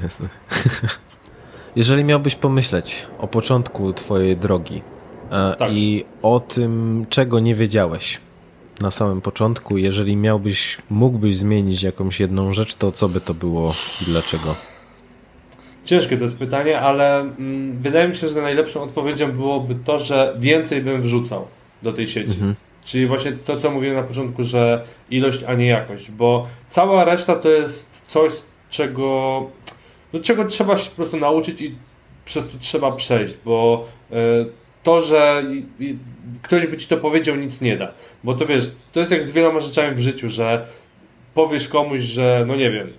Jasne. 0.02 0.28
Jeżeli 1.76 2.04
miałbyś 2.04 2.34
pomyśleć 2.34 3.06
o 3.18 3.28
początku 3.28 3.92
Twojej 3.92 4.36
drogi 4.36 4.82
e, 5.30 5.54
tak. 5.58 5.72
i 5.72 6.04
o 6.22 6.40
tym, 6.40 7.04
czego 7.08 7.40
nie 7.40 7.54
wiedziałeś 7.54 8.20
na 8.80 8.90
samym 8.90 9.20
początku, 9.20 9.78
jeżeli 9.78 10.16
miałbyś, 10.16 10.78
mógłbyś 10.90 11.36
zmienić 11.36 11.82
jakąś 11.82 12.20
jedną 12.20 12.52
rzecz, 12.52 12.74
to 12.74 12.92
co 12.92 13.08
by 13.08 13.20
to 13.20 13.34
było 13.34 13.74
i 14.02 14.04
dlaczego? 14.04 14.54
Ciężkie 15.84 16.16
to 16.16 16.24
jest 16.24 16.38
pytanie, 16.38 16.80
ale 16.80 17.20
mm, 17.20 17.78
wydaje 17.82 18.08
mi 18.08 18.16
się, 18.16 18.28
że 18.28 18.42
najlepszą 18.42 18.82
odpowiedzią 18.82 19.32
byłoby 19.32 19.74
to, 19.84 19.98
że 19.98 20.36
więcej 20.38 20.82
bym 20.82 21.02
wrzucał 21.02 21.46
do 21.82 21.92
tej 21.92 22.08
sieci. 22.08 22.30
Mhm. 22.30 22.54
Czyli 22.84 23.06
właśnie 23.06 23.32
to, 23.32 23.60
co 23.60 23.70
mówiłem 23.70 23.96
na 23.96 24.02
początku, 24.02 24.44
że 24.44 24.84
ilość, 25.10 25.44
a 25.44 25.54
nie 25.54 25.66
jakość, 25.66 26.10
bo 26.10 26.46
cała 26.66 27.04
reszta 27.04 27.34
to 27.34 27.48
jest 27.48 28.04
coś, 28.06 28.32
czego 28.70 29.46
do 30.12 30.20
czego 30.20 30.44
trzeba 30.44 30.76
się 30.76 30.90
po 30.90 30.96
prostu 30.96 31.16
nauczyć 31.16 31.62
i 31.62 31.74
przez 32.24 32.50
to 32.50 32.58
trzeba 32.58 32.92
przejść, 32.92 33.34
bo 33.44 33.86
e, 34.10 34.14
to, 34.82 35.00
że 35.00 35.44
ktoś 36.42 36.66
by 36.66 36.76
ci 36.76 36.88
to 36.88 36.96
powiedział, 36.96 37.36
nic 37.36 37.60
nie 37.60 37.76
da. 37.76 37.92
Bo 38.24 38.34
to 38.34 38.46
wiesz, 38.46 38.70
to 38.92 39.00
jest 39.00 39.12
jak 39.12 39.24
z 39.24 39.32
wieloma 39.32 39.60
rzeczami 39.60 39.94
w 39.94 40.00
życiu, 40.00 40.30
że 40.30 40.66
powiesz 41.34 41.68
komuś, 41.68 42.00
że 42.00 42.44
no 42.46 42.56
nie 42.56 42.70
wiem, 42.70 42.92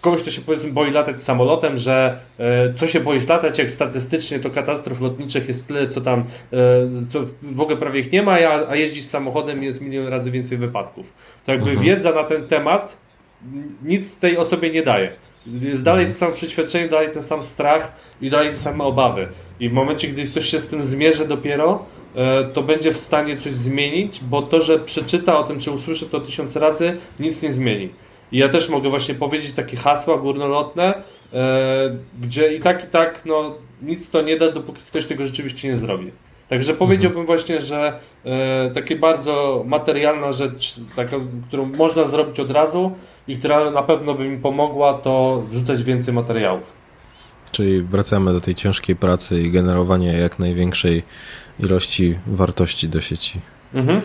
kogoś 0.00 0.22
to 0.22 0.30
się 0.30 0.42
powiedzmy 0.42 0.70
boi 0.70 0.90
latać 0.90 1.22
samolotem, 1.22 1.78
że 1.78 2.18
e, 2.38 2.74
co 2.74 2.86
się 2.86 3.00
boisz 3.00 3.28
latać, 3.28 3.58
jak 3.58 3.70
statystycznie 3.70 4.38
to 4.38 4.50
katastrof 4.50 5.00
lotniczych 5.00 5.48
jest 5.48 5.66
tyle, 5.66 5.88
co 5.88 6.00
tam, 6.00 6.20
e, 6.20 6.56
co 7.08 7.20
w 7.42 7.60
ogóle 7.60 7.76
prawie 7.76 8.00
ich 8.00 8.12
nie 8.12 8.22
ma, 8.22 8.32
a, 8.32 8.68
a 8.68 8.76
jeździć 8.76 9.08
samochodem 9.08 9.62
jest 9.62 9.80
milion 9.80 10.08
razy 10.08 10.30
więcej 10.30 10.58
wypadków. 10.58 11.12
To 11.46 11.52
jakby 11.52 11.70
mhm. 11.70 11.86
wiedza 11.86 12.12
na 12.12 12.24
ten 12.24 12.48
temat 12.48 12.96
nic 13.82 14.18
tej 14.18 14.36
osobie 14.36 14.70
nie 14.70 14.82
daje. 14.82 15.12
Jest 15.46 15.84
dalej 15.84 16.06
to 16.06 16.14
samo 16.14 16.32
przeświadczenie, 16.32 16.88
dalej 16.88 17.10
ten 17.10 17.22
sam 17.22 17.44
strach 17.44 17.96
i 18.20 18.30
dalej 18.30 18.50
te 18.50 18.58
same 18.58 18.84
obawy. 18.84 19.28
I 19.60 19.68
w 19.68 19.72
momencie, 19.72 20.08
gdy 20.08 20.24
ktoś 20.24 20.46
się 20.46 20.60
z 20.60 20.68
tym 20.68 20.84
zmierzy 20.84 21.28
dopiero, 21.28 21.84
to 22.54 22.62
będzie 22.62 22.92
w 22.92 22.98
stanie 22.98 23.36
coś 23.36 23.52
zmienić, 23.52 24.20
bo 24.24 24.42
to, 24.42 24.60
że 24.60 24.78
przeczyta 24.78 25.38
o 25.38 25.44
tym, 25.44 25.60
czy 25.60 25.70
usłyszy 25.70 26.06
to 26.06 26.20
tysiąc 26.20 26.56
razy, 26.56 26.96
nic 27.20 27.42
nie 27.42 27.52
zmieni. 27.52 27.88
I 28.32 28.38
ja 28.38 28.48
też 28.48 28.68
mogę 28.68 28.90
właśnie 28.90 29.14
powiedzieć 29.14 29.54
takie 29.54 29.76
hasła 29.76 30.18
górnolotne, 30.18 31.02
e, 31.32 31.96
gdzie 32.20 32.54
i 32.54 32.60
tak, 32.60 32.84
i 32.84 32.86
tak, 32.86 33.22
no 33.24 33.54
nic 33.82 34.10
to 34.10 34.22
nie 34.22 34.36
da, 34.36 34.52
dopóki 34.52 34.80
ktoś 34.88 35.06
tego 35.06 35.26
rzeczywiście 35.26 35.68
nie 35.68 35.76
zrobi. 35.76 36.10
Także 36.48 36.74
powiedziałbym 36.74 37.26
właśnie, 37.26 37.60
że 37.60 37.98
e, 38.86 38.96
bardzo 38.96 39.64
materialna 39.66 40.32
rzecz, 40.32 40.74
taka, 40.96 41.16
którą 41.48 41.66
można 41.78 42.06
zrobić 42.06 42.40
od 42.40 42.50
razu, 42.50 42.92
i 43.28 43.36
która 43.36 43.70
na 43.70 43.82
pewno 43.82 44.14
by 44.14 44.24
mi 44.24 44.38
pomogła, 44.38 44.94
to 44.94 45.42
wrzucać 45.50 45.82
więcej 45.82 46.14
materiałów. 46.14 46.79
Czyli 47.52 47.82
wracamy 47.82 48.32
do 48.32 48.40
tej 48.40 48.54
ciężkiej 48.54 48.96
pracy 48.96 49.42
i 49.42 49.50
generowania 49.50 50.12
jak 50.12 50.38
największej 50.38 51.02
ilości 51.60 52.18
wartości 52.26 52.88
do 52.88 53.00
sieci. 53.00 53.40
Mhm. 53.74 54.00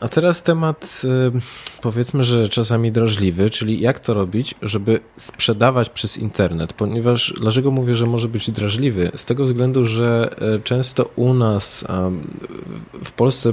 A 0.00 0.08
teraz 0.08 0.42
temat 0.42 1.02
y, 1.04 1.40
powiedzmy, 1.82 2.24
że 2.24 2.48
czasami 2.48 2.92
drażliwy, 2.92 3.50
czyli 3.50 3.80
jak 3.80 4.00
to 4.00 4.14
robić, 4.14 4.54
żeby 4.62 5.00
sprzedawać 5.16 5.90
przez 5.90 6.18
internet, 6.18 6.72
ponieważ 6.72 7.34
dlaczego 7.40 7.70
mówię, 7.70 7.94
że 7.94 8.06
może 8.06 8.28
być 8.28 8.50
drażliwy? 8.50 9.10
Z 9.14 9.24
tego 9.24 9.44
względu, 9.44 9.84
że 9.84 10.36
y, 10.56 10.62
często 10.62 11.10
u 11.16 11.34
nas 11.34 11.84
w 13.04 13.12
Polsce, 13.12 13.52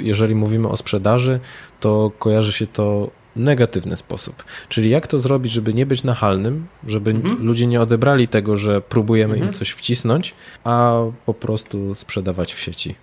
jeżeli 0.00 0.34
mówimy 0.34 0.68
o 0.68 0.76
sprzedaży, 0.76 1.40
to 1.80 2.12
kojarzy 2.18 2.52
się 2.52 2.66
to 2.66 3.10
negatywny 3.36 3.96
sposób. 3.96 4.44
Czyli 4.68 4.90
jak 4.90 5.06
to 5.06 5.18
zrobić, 5.18 5.52
żeby 5.52 5.74
nie 5.74 5.86
być 5.86 6.04
nachalnym, 6.04 6.66
żeby 6.86 7.10
mhm. 7.10 7.46
ludzie 7.46 7.66
nie 7.66 7.80
odebrali 7.80 8.28
tego, 8.28 8.56
że 8.56 8.80
próbujemy 8.80 9.34
mhm. 9.34 9.52
im 9.52 9.58
coś 9.58 9.70
wcisnąć, 9.70 10.34
a 10.64 11.02
po 11.26 11.34
prostu 11.34 11.94
sprzedawać 11.94 12.54
w 12.54 12.60
sieci. 12.60 12.94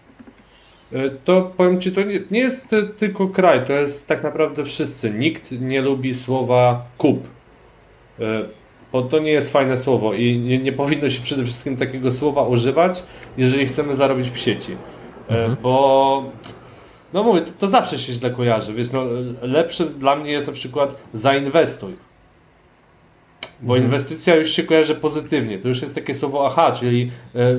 E, 0.94 1.10
to 1.10 1.52
powiem 1.58 1.82
Ci, 1.82 1.92
to 1.92 2.04
nie, 2.04 2.22
nie 2.32 2.40
jest 2.40 2.76
tylko 2.98 3.28
kraj, 3.28 3.66
to 3.68 3.74
jest 3.74 4.08
tak 4.08 4.24
naprawdę 4.24 4.66
wszyscy. 4.66 5.10
Nikt 5.10 5.52
nie 5.52 5.82
lubi 5.82 6.16
słowa 6.16 6.86
kup. 6.98 7.28
E, 8.20 8.44
bo 8.92 9.02
to 9.02 9.20
nie 9.20 9.32
jest 9.32 9.52
fajne 9.52 9.78
słowo 9.78 10.14
i 10.14 10.40
nie, 10.40 10.58
nie 10.60 10.72
powinno 10.72 11.10
się 11.10 11.22
przede 11.24 11.44
wszystkim 11.44 11.78
takiego 11.78 12.12
słowa 12.12 12.44
używać, 12.44 13.04
jeżeli 13.38 13.68
chcemy 13.68 13.96
zarobić 13.96 14.30
w 14.30 14.38
sieci. 14.38 14.72
E, 15.30 15.30
mhm. 15.30 15.58
Bo 15.62 16.24
no 17.14 17.24
mówię, 17.24 17.42
to, 17.42 17.52
to, 17.60 17.68
zawsze 17.68 18.00
się 18.00 18.14
źle 18.14 18.30
kojarzy. 18.32 18.74
Wiesz, 18.74 18.92
no, 18.92 19.04
lepszy 19.42 19.86
dla 19.86 20.16
mnie 20.16 20.32
jest 20.32 20.48
na 20.48 20.54
przykład 20.54 20.96
zainwestuj. 21.14 21.94
Bo 23.62 23.74
mhm. 23.74 23.86
inwestycja 23.86 24.36
już 24.36 24.52
się 24.52 24.64
kojarzy 24.64 24.96
pozytywnie. 24.96 25.60
To 25.60 25.68
już 25.68 25.82
jest 25.82 25.96
takie 25.96 26.16
słowo 26.16 26.46
aha, 26.46 26.72
czyli 26.72 27.12
e, 27.36 27.58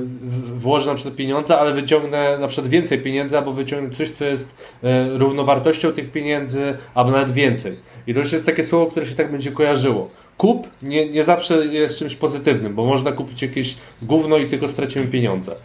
włożę 0.53 0.89
na 0.89 0.95
przykład 0.95 1.15
pieniądze, 1.15 1.59
ale 1.59 1.73
wyciągnę 1.73 2.37
na 2.37 2.47
przykład 2.47 2.69
więcej 2.69 2.99
pieniędzy, 2.99 3.37
albo 3.37 3.53
wyciągnę 3.53 3.95
coś, 3.95 4.11
co 4.11 4.25
jest 4.25 4.57
e, 4.83 5.09
równowartością 5.17 5.91
tych 5.91 6.11
pieniędzy, 6.11 6.77
albo 6.93 7.11
nawet 7.11 7.31
więcej. 7.31 7.75
I 8.07 8.13
to 8.13 8.19
już 8.19 8.31
jest 8.31 8.45
takie 8.45 8.63
słowo, 8.63 8.91
które 8.91 9.05
się 9.05 9.15
tak 9.15 9.31
będzie 9.31 9.51
kojarzyło. 9.51 10.09
Kup 10.37 10.67
nie, 10.81 11.09
nie 11.09 11.23
zawsze 11.23 11.65
jest 11.65 11.97
czymś 11.99 12.15
pozytywnym, 12.15 12.75
bo 12.75 12.85
można 12.85 13.11
kupić 13.11 13.41
jakieś 13.41 13.77
gówno 14.01 14.37
i 14.37 14.49
tylko 14.49 14.67
stracimy 14.67 15.07
pieniądze. 15.07 15.55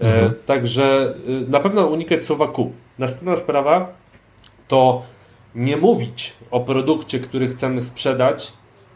E, 0.00 0.14
mhm. 0.14 0.34
Także 0.46 1.14
na 1.48 1.60
pewno 1.60 1.86
unikać 1.86 2.24
słowa 2.24 2.48
kup. 2.48 2.72
Następna 2.98 3.36
sprawa 3.36 3.88
to 4.68 5.02
nie 5.54 5.76
mówić 5.76 6.32
o 6.50 6.60
produkcie, 6.60 7.20
który 7.20 7.48
chcemy 7.48 7.82
sprzedać, 7.82 8.52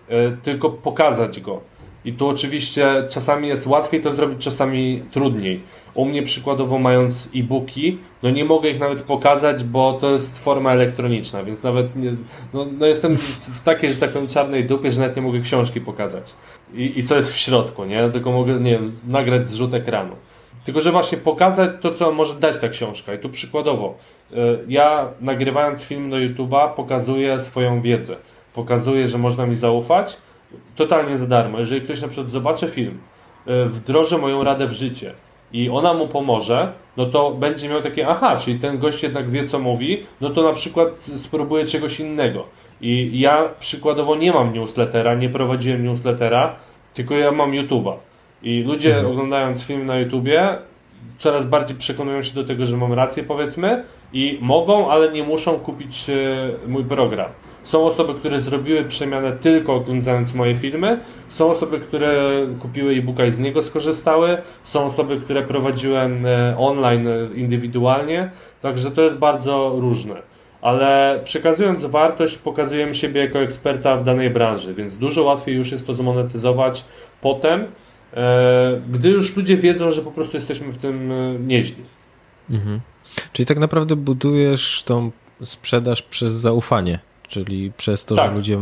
E, 0.08 0.30
tylko 0.42 0.70
pokazać 0.70 1.40
go. 1.40 1.60
I 2.04 2.12
tu 2.12 2.28
oczywiście 2.28 3.06
czasami 3.10 3.48
jest 3.48 3.66
łatwiej 3.66 4.00
to 4.00 4.10
zrobić, 4.10 4.38
czasami 4.44 5.02
trudniej. 5.12 5.60
U 5.94 6.04
mnie 6.04 6.22
przykładowo 6.22 6.78
mając 6.78 7.28
e-booki, 7.36 7.98
no 8.22 8.30
nie 8.30 8.44
mogę 8.44 8.70
ich 8.70 8.80
nawet 8.80 9.02
pokazać, 9.02 9.64
bo 9.64 9.92
to 10.00 10.10
jest 10.10 10.38
forma 10.38 10.72
elektroniczna, 10.72 11.44
więc 11.44 11.62
nawet 11.62 11.96
nie, 11.96 12.14
no, 12.54 12.66
no 12.78 12.86
jestem 12.86 13.16
w 13.40 13.62
takiej, 13.62 13.92
że 13.92 13.96
tak 13.96 14.10
powiem, 14.10 14.28
czarnej 14.28 14.64
dupie, 14.64 14.92
że 14.92 15.00
nawet 15.00 15.16
nie 15.16 15.22
mogę 15.22 15.40
książki 15.40 15.80
pokazać. 15.80 16.32
I, 16.74 16.98
I 16.98 17.04
co 17.04 17.16
jest 17.16 17.32
w 17.32 17.36
środku, 17.36 17.84
nie? 17.84 18.10
Tylko 18.10 18.32
mogę, 18.32 18.60
nie 18.60 18.72
wiem, 18.72 18.92
nagrać 19.06 19.46
zrzut 19.46 19.74
ekranu. 19.74 20.16
Tylko, 20.68 20.80
że 20.80 20.92
właśnie 20.92 21.18
pokazać 21.18 21.70
to, 21.80 21.94
co 21.94 22.12
może 22.12 22.34
dać 22.34 22.60
ta 22.60 22.68
książka. 22.68 23.14
I 23.14 23.18
tu 23.18 23.28
przykładowo, 23.28 23.94
e, 24.32 24.36
ja 24.68 25.08
nagrywając 25.20 25.82
film 25.82 26.10
do 26.10 26.16
YouTube'a 26.16 26.74
pokazuję 26.74 27.40
swoją 27.40 27.82
wiedzę 27.82 28.16
pokazuje, 28.54 29.08
że 29.08 29.18
można 29.18 29.46
mi 29.46 29.56
zaufać, 29.56 30.16
totalnie 30.76 31.18
za 31.18 31.26
darmo. 31.26 31.58
Jeżeli 31.58 31.80
ktoś 31.80 32.02
na 32.02 32.08
przykład 32.08 32.30
zobaczy 32.30 32.66
film, 32.66 32.98
e, 33.46 33.64
wdroży 33.64 34.18
moją 34.18 34.44
radę 34.44 34.66
w 34.66 34.72
życie 34.72 35.12
i 35.52 35.70
ona 35.70 35.94
mu 35.94 36.08
pomoże, 36.08 36.72
no 36.96 37.06
to 37.06 37.30
będzie 37.30 37.68
miał 37.68 37.82
takie, 37.82 38.08
aha, 38.08 38.36
czyli 38.36 38.58
ten 38.58 38.78
gość 38.78 39.02
jednak 39.02 39.30
wie 39.30 39.48
co 39.48 39.58
mówi, 39.58 40.06
no 40.20 40.30
to 40.30 40.42
na 40.42 40.52
przykład 40.52 40.88
spróbuję 41.16 41.66
czegoś 41.66 42.00
innego. 42.00 42.44
I 42.80 43.20
ja 43.20 43.48
przykładowo 43.60 44.16
nie 44.16 44.32
mam 44.32 44.52
newslettera, 44.52 45.14
nie 45.14 45.28
prowadziłem 45.28 45.84
newslettera, 45.84 46.54
tylko 46.94 47.14
ja 47.14 47.32
mam 47.32 47.52
YouTube'a. 47.52 48.07
I 48.42 48.62
ludzie 48.62 48.96
Mhm. 48.96 49.12
oglądając 49.12 49.62
film 49.62 49.86
na 49.86 49.98
YouTubie 49.98 50.58
coraz 51.18 51.46
bardziej 51.46 51.76
przekonują 51.76 52.22
się 52.22 52.34
do 52.34 52.44
tego, 52.44 52.66
że 52.66 52.76
mam 52.76 52.92
rację 52.92 53.22
powiedzmy 53.22 53.84
i 54.12 54.38
mogą, 54.40 54.90
ale 54.90 55.12
nie 55.12 55.22
muszą 55.22 55.52
kupić 55.52 56.10
e, 56.10 56.14
mój 56.68 56.84
program. 56.84 57.28
Są 57.64 57.84
osoby, 57.84 58.14
które 58.14 58.40
zrobiły 58.40 58.84
przemianę 58.84 59.32
tylko 59.32 59.74
oglądając 59.74 60.34
moje 60.34 60.56
filmy, 60.56 60.98
są 61.28 61.50
osoby, 61.50 61.80
które 61.80 62.12
kupiły 62.60 62.92
e-booka 62.92 63.26
i 63.26 63.32
z 63.32 63.38
niego 63.38 63.62
skorzystały, 63.62 64.38
są 64.62 64.84
osoby, 64.84 65.16
które 65.20 65.42
prowadziłem 65.42 66.26
e, 66.26 66.54
online 66.58 67.08
e, 67.08 67.28
indywidualnie, 67.34 68.30
także 68.62 68.90
to 68.90 69.02
jest 69.02 69.16
bardzo 69.16 69.76
różne. 69.78 70.14
Ale 70.62 71.20
przekazując 71.24 71.84
wartość, 71.84 72.38
pokazujemy 72.38 72.94
siebie 72.94 73.20
jako 73.20 73.38
eksperta 73.38 73.96
w 73.96 74.04
danej 74.04 74.30
branży, 74.30 74.74
więc 74.74 74.96
dużo 74.96 75.22
łatwiej 75.22 75.56
już 75.56 75.72
jest 75.72 75.86
to 75.86 75.94
zmonetyzować 75.94 76.84
potem, 77.20 77.64
gdy 78.92 79.08
już 79.08 79.36
ludzie 79.36 79.56
wiedzą, 79.56 79.90
że 79.92 80.02
po 80.02 80.10
prostu 80.12 80.36
jesteśmy 80.36 80.72
w 80.72 80.78
tym 80.78 81.12
e, 81.12 81.38
nieźli. 81.38 81.82
Mhm. 82.50 82.80
Czyli 83.32 83.46
tak 83.46 83.58
naprawdę 83.58 83.96
budujesz 83.96 84.82
tą 84.86 85.10
sprzedaż 85.44 86.02
przez 86.02 86.32
zaufanie, 86.34 86.98
czyli 87.28 87.72
przez 87.76 88.04
to, 88.04 88.14
Tak. 88.16 88.30
że 88.30 88.34
ludzie 88.36 88.58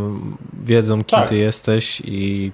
wiedzą, 0.65 0.97
kim 1.05 1.19
Tak. 1.19 1.29
ty 1.29 1.37
jesteś 1.37 2.03
i 2.05 2.53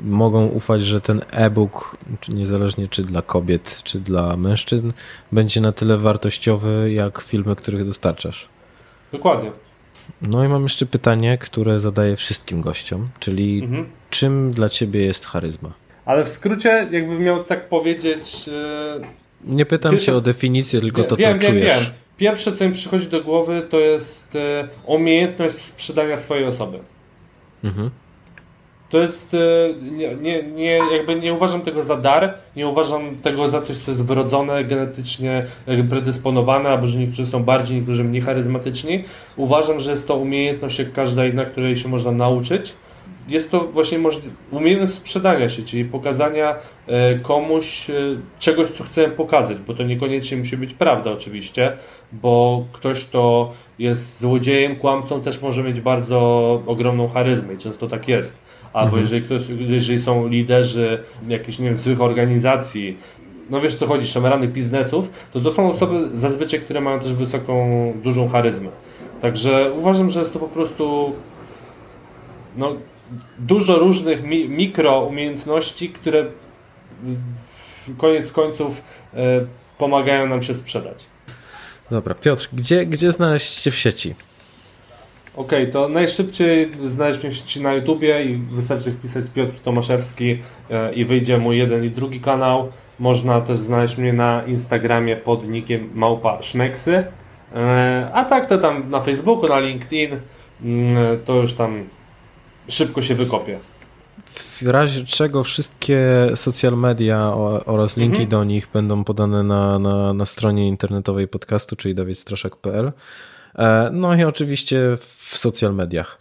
mogą 0.00 0.46
ufać, 0.46 0.84
że 0.84 1.00
ten 1.00 1.20
e-book, 1.30 1.96
niezależnie 2.28 2.88
czy 2.88 3.02
dla 3.02 3.22
kobiet, 3.22 3.80
czy 3.84 4.00
dla 4.00 4.36
mężczyzn, 4.36 4.92
będzie 5.32 5.60
na 5.60 5.72
tyle 5.72 5.98
wartościowy, 5.98 6.92
jak 6.92 7.20
filmy, 7.20 7.56
których 7.56 7.86
dostarczasz. 7.86 8.48
Dokładnie. 9.12 9.50
No 10.22 10.44
i 10.44 10.48
mam 10.48 10.62
jeszcze 10.62 10.86
pytanie, 10.86 11.38
które 11.38 11.78
zadaję 11.78 12.16
wszystkim 12.16 12.60
gościom, 12.60 13.08
czyli 13.20 13.60
Mhm. 13.64 13.86
czym 14.10 14.52
dla 14.52 14.68
ciebie 14.68 15.04
jest 15.04 15.26
charyzma? 15.26 15.70
Ale 16.08 16.24
w 16.24 16.28
skrócie, 16.28 16.68
jakbym 16.90 17.22
miał 17.22 17.44
tak 17.44 17.68
powiedzieć, 17.68 18.48
e, 18.48 19.00
Nie 19.44 19.66
pytam 19.66 19.92
Pierwsze- 19.92 20.06
cię 20.06 20.16
o 20.16 20.20
definicję, 20.20 20.80
tylko 20.80 21.02
to, 21.02 21.16
co 21.16 21.22
wiem, 21.22 21.38
czujesz. 21.38 21.84
wiem. 21.84 21.92
Pierwsze, 22.16 22.52
co 22.52 22.68
mi 22.68 22.74
przychodzi 22.74 23.06
do 23.06 23.24
głowy, 23.24 23.62
to 23.70 23.78
jest 23.78 24.36
e, 24.36 24.68
umiejętność 24.86 25.56
sprzedania 25.56 26.16
swojej 26.16 26.44
osoby. 26.44 26.78
Mhm. 27.64 27.90
To 28.90 28.98
jest, 28.98 29.34
e, 29.34 29.38
nie, 29.82 30.14
nie, 30.14 30.42
nie, 30.42 30.80
jakby 30.96 31.14
nie 31.20 31.32
uważam 31.32 31.60
tego 31.60 31.82
za 31.84 31.96
dar, 31.96 32.34
nie 32.56 32.68
uważam 32.68 33.16
tego 33.22 33.48
za 33.48 33.62
coś, 33.62 33.76
co 33.76 33.90
jest 33.90 34.04
wrodzone, 34.04 34.64
genetycznie 34.64 35.44
predysponowane, 35.90 36.68
albo 36.68 36.86
że 36.86 36.98
niektórzy 36.98 37.26
są 37.26 37.44
bardziej, 37.44 37.76
niektórzy 37.76 38.04
mniej 38.04 38.22
charyzmatyczni. 38.22 39.04
Uważam, 39.36 39.80
że 39.80 39.90
jest 39.90 40.08
to 40.08 40.16
umiejętność 40.16 40.78
jak 40.78 40.92
każda 40.92 41.26
inna, 41.26 41.44
której 41.44 41.76
się 41.76 41.88
można 41.88 42.12
nauczyć. 42.12 42.72
Jest 43.28 43.50
to 43.50 43.60
właśnie 43.60 43.98
umiejętność 44.50 44.92
sprzedania 44.92 45.48
się, 45.48 45.62
czyli 45.62 45.84
pokazania 45.84 46.54
e, 46.86 47.18
komuś 47.18 47.90
e, 47.90 47.94
czegoś, 48.38 48.70
co 48.70 48.84
chcemy 48.84 49.08
pokazać, 49.14 49.58
bo 49.58 49.74
to 49.74 49.82
niekoniecznie 49.82 50.36
musi 50.36 50.56
być 50.56 50.74
prawda 50.74 51.10
oczywiście, 51.12 51.72
bo 52.12 52.64
ktoś, 52.72 53.04
kto 53.04 53.52
jest 53.78 54.20
złodziejem, 54.20 54.76
kłamcą 54.76 55.20
też 55.20 55.42
może 55.42 55.62
mieć 55.64 55.80
bardzo 55.80 56.18
ogromną 56.66 57.08
charyzmę 57.08 57.54
i 57.54 57.58
często 57.58 57.88
tak 57.88 58.08
jest. 58.08 58.38
Albo 58.72 58.96
Mhm. 58.96 59.02
jeżeli, 59.02 59.22
ktoś, 59.22 59.42
jeżeli 59.68 60.00
są 60.00 60.28
liderzy 60.28 61.02
jakichś, 61.28 61.58
nie 61.58 61.68
wiem, 61.68 61.76
złych 61.76 62.00
organizacji, 62.00 62.96
no 63.50 63.60
wiesz 63.60 63.76
co 63.76 63.86
chodzi, 63.86 64.08
szemranych 64.08 64.52
biznesów, 64.52 65.10
to 65.32 65.40
to 65.40 65.52
są 65.52 65.70
osoby 65.70 66.08
zazwyczaj, 66.14 66.60
które 66.60 66.80
mają 66.80 67.00
też 67.00 67.12
wysoką, 67.12 67.92
dużą 68.04 68.28
charyzmę. 68.28 68.68
Także 69.20 69.72
uważam, 69.78 70.10
że 70.10 70.20
jest 70.20 70.32
to 70.32 70.38
po 70.38 70.48
prostu 70.48 71.12
no, 72.56 72.76
dużo 73.38 73.78
różnych 73.78 74.22
mi, 74.22 74.48
mikro 74.48 75.00
umiejętności, 75.00 75.88
które 75.88 76.24
w 77.86 77.96
koniec 77.96 78.32
końców 78.32 78.82
e, 79.14 79.18
pomagają 79.78 80.26
nam 80.26 80.42
się 80.42 80.54
sprzedać. 80.54 81.04
Dobra, 81.90 82.14
Piotr, 82.14 82.48
gdzie, 82.52 82.86
gdzie 82.86 83.10
znaleźć 83.10 83.60
cię 83.60 83.70
w 83.70 83.76
sieci? 83.76 84.14
Okej, 85.36 85.70
to 85.70 85.88
najszybciej 85.88 86.68
znaleźć 86.86 87.22
mnie 87.22 87.32
w 87.32 87.36
sieci 87.36 87.62
na 87.62 87.74
YouTubie 87.74 88.24
i 88.24 88.34
wystarczy 88.36 88.90
wpisać 88.90 89.24
Piotr 89.34 89.52
Tomaszewski 89.64 90.38
e, 90.70 90.94
i 90.94 91.04
wyjdzie 91.04 91.38
mój 91.38 91.58
jeden 91.58 91.84
i 91.84 91.90
drugi 91.90 92.20
kanał. 92.20 92.72
Można 92.98 93.40
też 93.40 93.58
znaleźć 93.58 93.98
mnie 93.98 94.12
na 94.12 94.42
Instagramie 94.46 95.16
pod 95.16 95.48
nickiem 95.48 95.90
małpa 95.94 96.42
szmeksy. 96.42 97.04
E, 97.54 98.10
A 98.14 98.24
tak 98.24 98.46
to 98.46 98.58
tam 98.58 98.90
na 98.90 99.00
Facebooku, 99.00 99.48
na 99.48 99.60
LinkedIn 99.60 100.10
mm, 100.62 101.18
to 101.24 101.36
już 101.36 101.54
tam 101.54 101.84
szybko 102.68 103.02
się 103.02 103.14
wykopię. 103.14 103.58
W 104.34 104.62
razie 104.68 105.04
czego 105.04 105.44
wszystkie 105.44 105.98
social 106.34 106.76
media 106.78 107.32
oraz 107.66 107.96
linki 107.96 108.22
Mhm. 108.22 108.28
do 108.30 108.44
nich 108.44 108.68
będą 108.72 109.04
podane 109.04 109.42
na, 109.42 109.78
na, 109.78 110.14
na 110.14 110.26
stronie 110.26 110.68
internetowej 110.68 111.28
podcastu, 111.28 111.76
czyli 111.76 111.94
dawidstraszak.pl. 111.94 112.92
E, 113.54 113.90
No 113.92 114.14
i 114.14 114.24
oczywiście 114.24 114.80
w 115.00 115.36
social 115.38 115.74
mediach. 115.74 116.18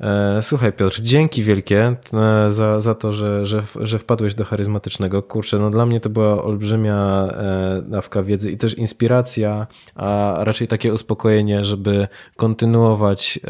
E, 0.00 0.42
Słuchaj 0.42 0.72
Piotr, 0.72 1.00
dzięki 1.00 1.42
wielkie 1.42 1.96
e, 2.14 2.50
za, 2.50 2.80
za 2.80 2.94
to, 2.94 3.12
że, 3.12 3.46
że, 3.46 3.62
że 3.80 3.98
wpadłeś 3.98 4.34
do 4.34 4.44
charyzmatycznego. 4.44 5.22
Kurczę, 5.22 5.58
no 5.58 5.70
dla 5.70 5.86
mnie 5.86 6.00
to 6.00 6.10
była 6.10 6.42
olbrzymia 6.42 7.28
e, 7.32 7.82
dawka 7.86 8.22
wiedzy 8.22 8.50
i 8.50 8.56
też 8.56 8.78
inspiracja, 8.78 9.66
a 9.94 10.36
raczej 10.38 10.68
takie 10.68 10.92
uspokojenie, 10.92 11.64
żeby 11.64 12.08
kontynuować 12.36 13.40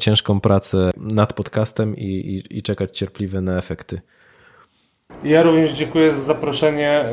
ciężką 0.00 0.40
pracę 0.40 0.90
nad 0.96 1.32
podcastem 1.32 1.96
i, 1.96 2.04
i, 2.04 2.58
i 2.58 2.62
czekać 2.62 2.98
cierpliwie 2.98 3.40
na 3.40 3.58
efekty. 3.58 4.00
Ja 5.24 5.42
również 5.42 5.72
dziękuję 5.72 6.12
za 6.12 6.20
zaproszenie. 6.20 7.04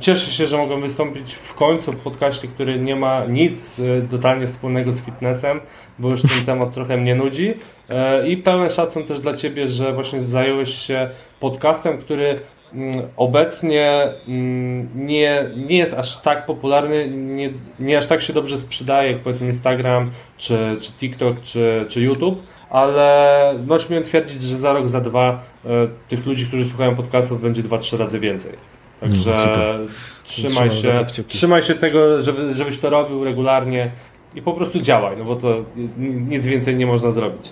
Cieszę 0.00 0.30
się, 0.30 0.46
że 0.46 0.56
mogłem 0.56 0.80
wystąpić 0.80 1.34
w 1.34 1.54
końcu 1.54 1.92
w 1.92 1.96
podcaście, 1.96 2.48
który 2.48 2.80
nie 2.80 2.96
ma 2.96 3.24
nic 3.24 3.80
totalnie 4.10 4.46
wspólnego 4.46 4.92
z 4.92 5.00
fitnessem, 5.00 5.60
bo 5.98 6.10
już 6.10 6.22
ten 6.22 6.44
temat 6.46 6.74
trochę 6.74 6.96
mnie 6.96 7.14
nudzi. 7.14 7.52
E, 7.88 8.28
I 8.28 8.36
pełen 8.36 8.70
szacun 8.70 9.04
też 9.04 9.20
dla 9.20 9.34
Ciebie, 9.34 9.68
że 9.68 9.92
właśnie 9.92 10.20
zająłeś 10.20 10.74
się 10.74 11.08
podcastem, 11.40 11.98
który 11.98 12.40
mm, 12.74 12.94
obecnie 13.16 14.08
mm, 14.28 15.06
nie, 15.06 15.50
nie 15.56 15.78
jest 15.78 15.94
aż 15.94 16.20
tak 16.22 16.46
popularny, 16.46 17.08
nie, 17.10 17.50
nie 17.80 17.98
aż 17.98 18.06
tak 18.06 18.22
się 18.22 18.32
dobrze 18.32 18.58
sprzedaje 18.58 19.12
jak 19.12 19.20
powiedzmy 19.20 19.46
Instagram, 19.46 20.10
czy, 20.38 20.76
czy 20.80 20.92
TikTok, 20.92 21.42
czy, 21.42 21.86
czy 21.88 22.00
YouTube, 22.00 22.42
ale 22.70 23.54
no 23.66 23.78
śmiem 23.78 24.02
twierdzić, 24.02 24.42
że 24.42 24.56
za 24.56 24.72
rok, 24.72 24.88
za 24.88 25.00
dwa 25.00 25.42
e, 25.64 25.68
tych 26.08 26.26
ludzi, 26.26 26.46
którzy 26.46 26.68
słuchają 26.68 26.96
podcastów 26.96 27.42
będzie 27.42 27.62
dwa, 27.62 27.78
trzy 27.78 27.96
razy 27.96 28.20
więcej. 28.20 28.52
Także 29.00 29.36
super. 29.36 29.80
trzymaj 30.24 30.70
Trzymam 30.70 31.08
się, 31.08 31.24
trzymaj 31.28 31.62
się 31.62 31.74
tego, 31.74 32.22
żeby, 32.22 32.54
żebyś 32.54 32.80
to 32.80 32.90
robił 32.90 33.24
regularnie 33.24 33.90
i 34.36 34.42
po 34.42 34.52
prostu 34.52 34.80
działaj, 34.80 35.16
no 35.16 35.24
bo 35.24 35.36
to 35.36 35.64
ni- 35.98 36.08
nic 36.08 36.46
więcej 36.46 36.76
nie 36.76 36.86
można 36.86 37.10
zrobić. 37.10 37.50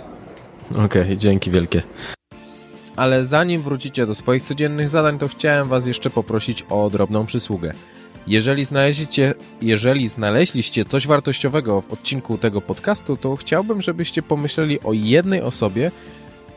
Okej, 0.85 1.17
dzięki 1.17 1.51
wielkie. 1.51 1.83
Ale 2.97 3.25
zanim 3.25 3.61
wrócicie 3.61 4.07
do 4.07 4.15
swoich 4.15 4.43
codziennych 4.43 4.89
zadań, 4.89 5.19
to 5.19 5.29
chciałem 5.29 5.69
Was 5.69 5.87
jeszcze 5.87 6.11
poprosić 6.11 6.65
o 6.71 6.91
drobną 6.91 7.27
przysługę. 7.27 7.73
Jeżeli 8.27 8.65
znaleźliście, 8.65 9.35
jeżeli 9.63 10.09
znaleźliście 10.09 10.85
coś 10.85 11.07
wartościowego 11.07 11.81
w 11.81 11.93
odcinku 11.93 12.39
tego 12.39 12.61
podcastu, 12.61 13.17
to 13.17 13.37
chciałbym, 13.37 13.81
żebyście 13.83 14.23
pomyśleli 14.23 14.81
o 14.81 14.93
jednej 14.93 15.43
osobie, 15.43 15.91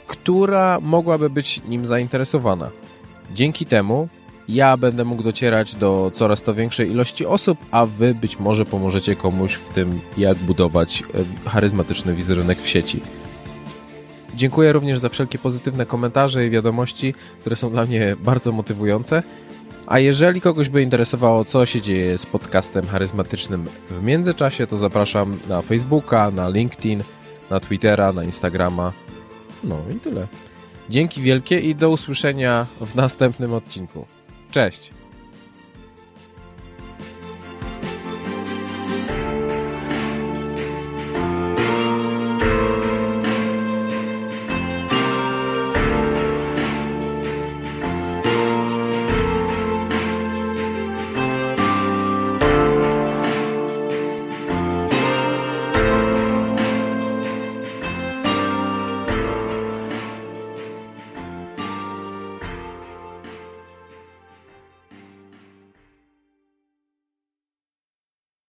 która 0.08 0.80
mogłaby 0.82 1.30
być 1.30 1.62
nim 1.68 1.86
zainteresowana. 1.86 2.70
Dzięki 3.34 3.66
temu 3.66 4.08
ja 4.50 4.78
będę 4.78 5.06
mógł 5.06 5.24
docierać 5.24 5.76
do 5.76 6.12
coraz 6.14 6.44
to 6.44 6.54
większej 6.54 6.92
ilości 6.92 7.26
osób, 7.26 7.58
a 7.72 7.86
Wy 7.86 8.16
być 8.16 8.40
może 8.40 8.66
pomożecie 8.66 9.16
komuś 9.16 9.54
w 9.54 9.70
tym, 9.70 10.00
jak 10.18 10.38
budować 10.38 11.04
e, 11.46 11.50
charyzmatyczny 11.50 12.16
wizerunek 12.16 12.62
w 12.62 12.68
sieci. 12.68 13.00
Dziękuję 14.36 14.74
również 14.74 15.00
za 15.00 15.10
wszelkie 15.10 15.38
pozytywne 15.38 15.86
komentarze 15.86 16.46
i 16.46 16.50
wiadomości, 16.50 17.14
które 17.40 17.56
są 17.56 17.70
dla 17.70 17.86
mnie 17.86 18.16
bardzo 18.24 18.52
motywujące. 18.52 19.24
A 19.88 20.00
jeżeli 20.00 20.42
kogoś 20.42 20.70
by 20.70 20.82
interesowało, 20.82 21.46
co 21.46 21.66
się 21.66 21.82
dzieje 21.82 22.18
z 22.18 22.26
podcastem 22.26 22.88
charyzmatycznym 22.88 23.66
w 23.90 24.04
międzyczasie, 24.04 24.68
to 24.68 24.78
zapraszam 24.78 25.40
na 25.50 25.62
Facebooka, 25.62 26.32
na 26.32 26.50
LinkedIn, 26.50 27.04
na 27.50 27.60
Twittera, 27.60 28.14
na 28.14 28.24
Instagrama. 28.24 28.92
No 29.64 29.78
i 29.96 30.00
tyle. 30.00 30.28
Dzięki 30.90 31.22
wielkie 31.22 31.60
i 31.60 31.76
do 31.76 31.90
usłyszenia 31.90 32.66
w 32.82 32.96
następnym 32.96 33.54
odcinku. 33.54 34.17
Cześć! 34.52 34.97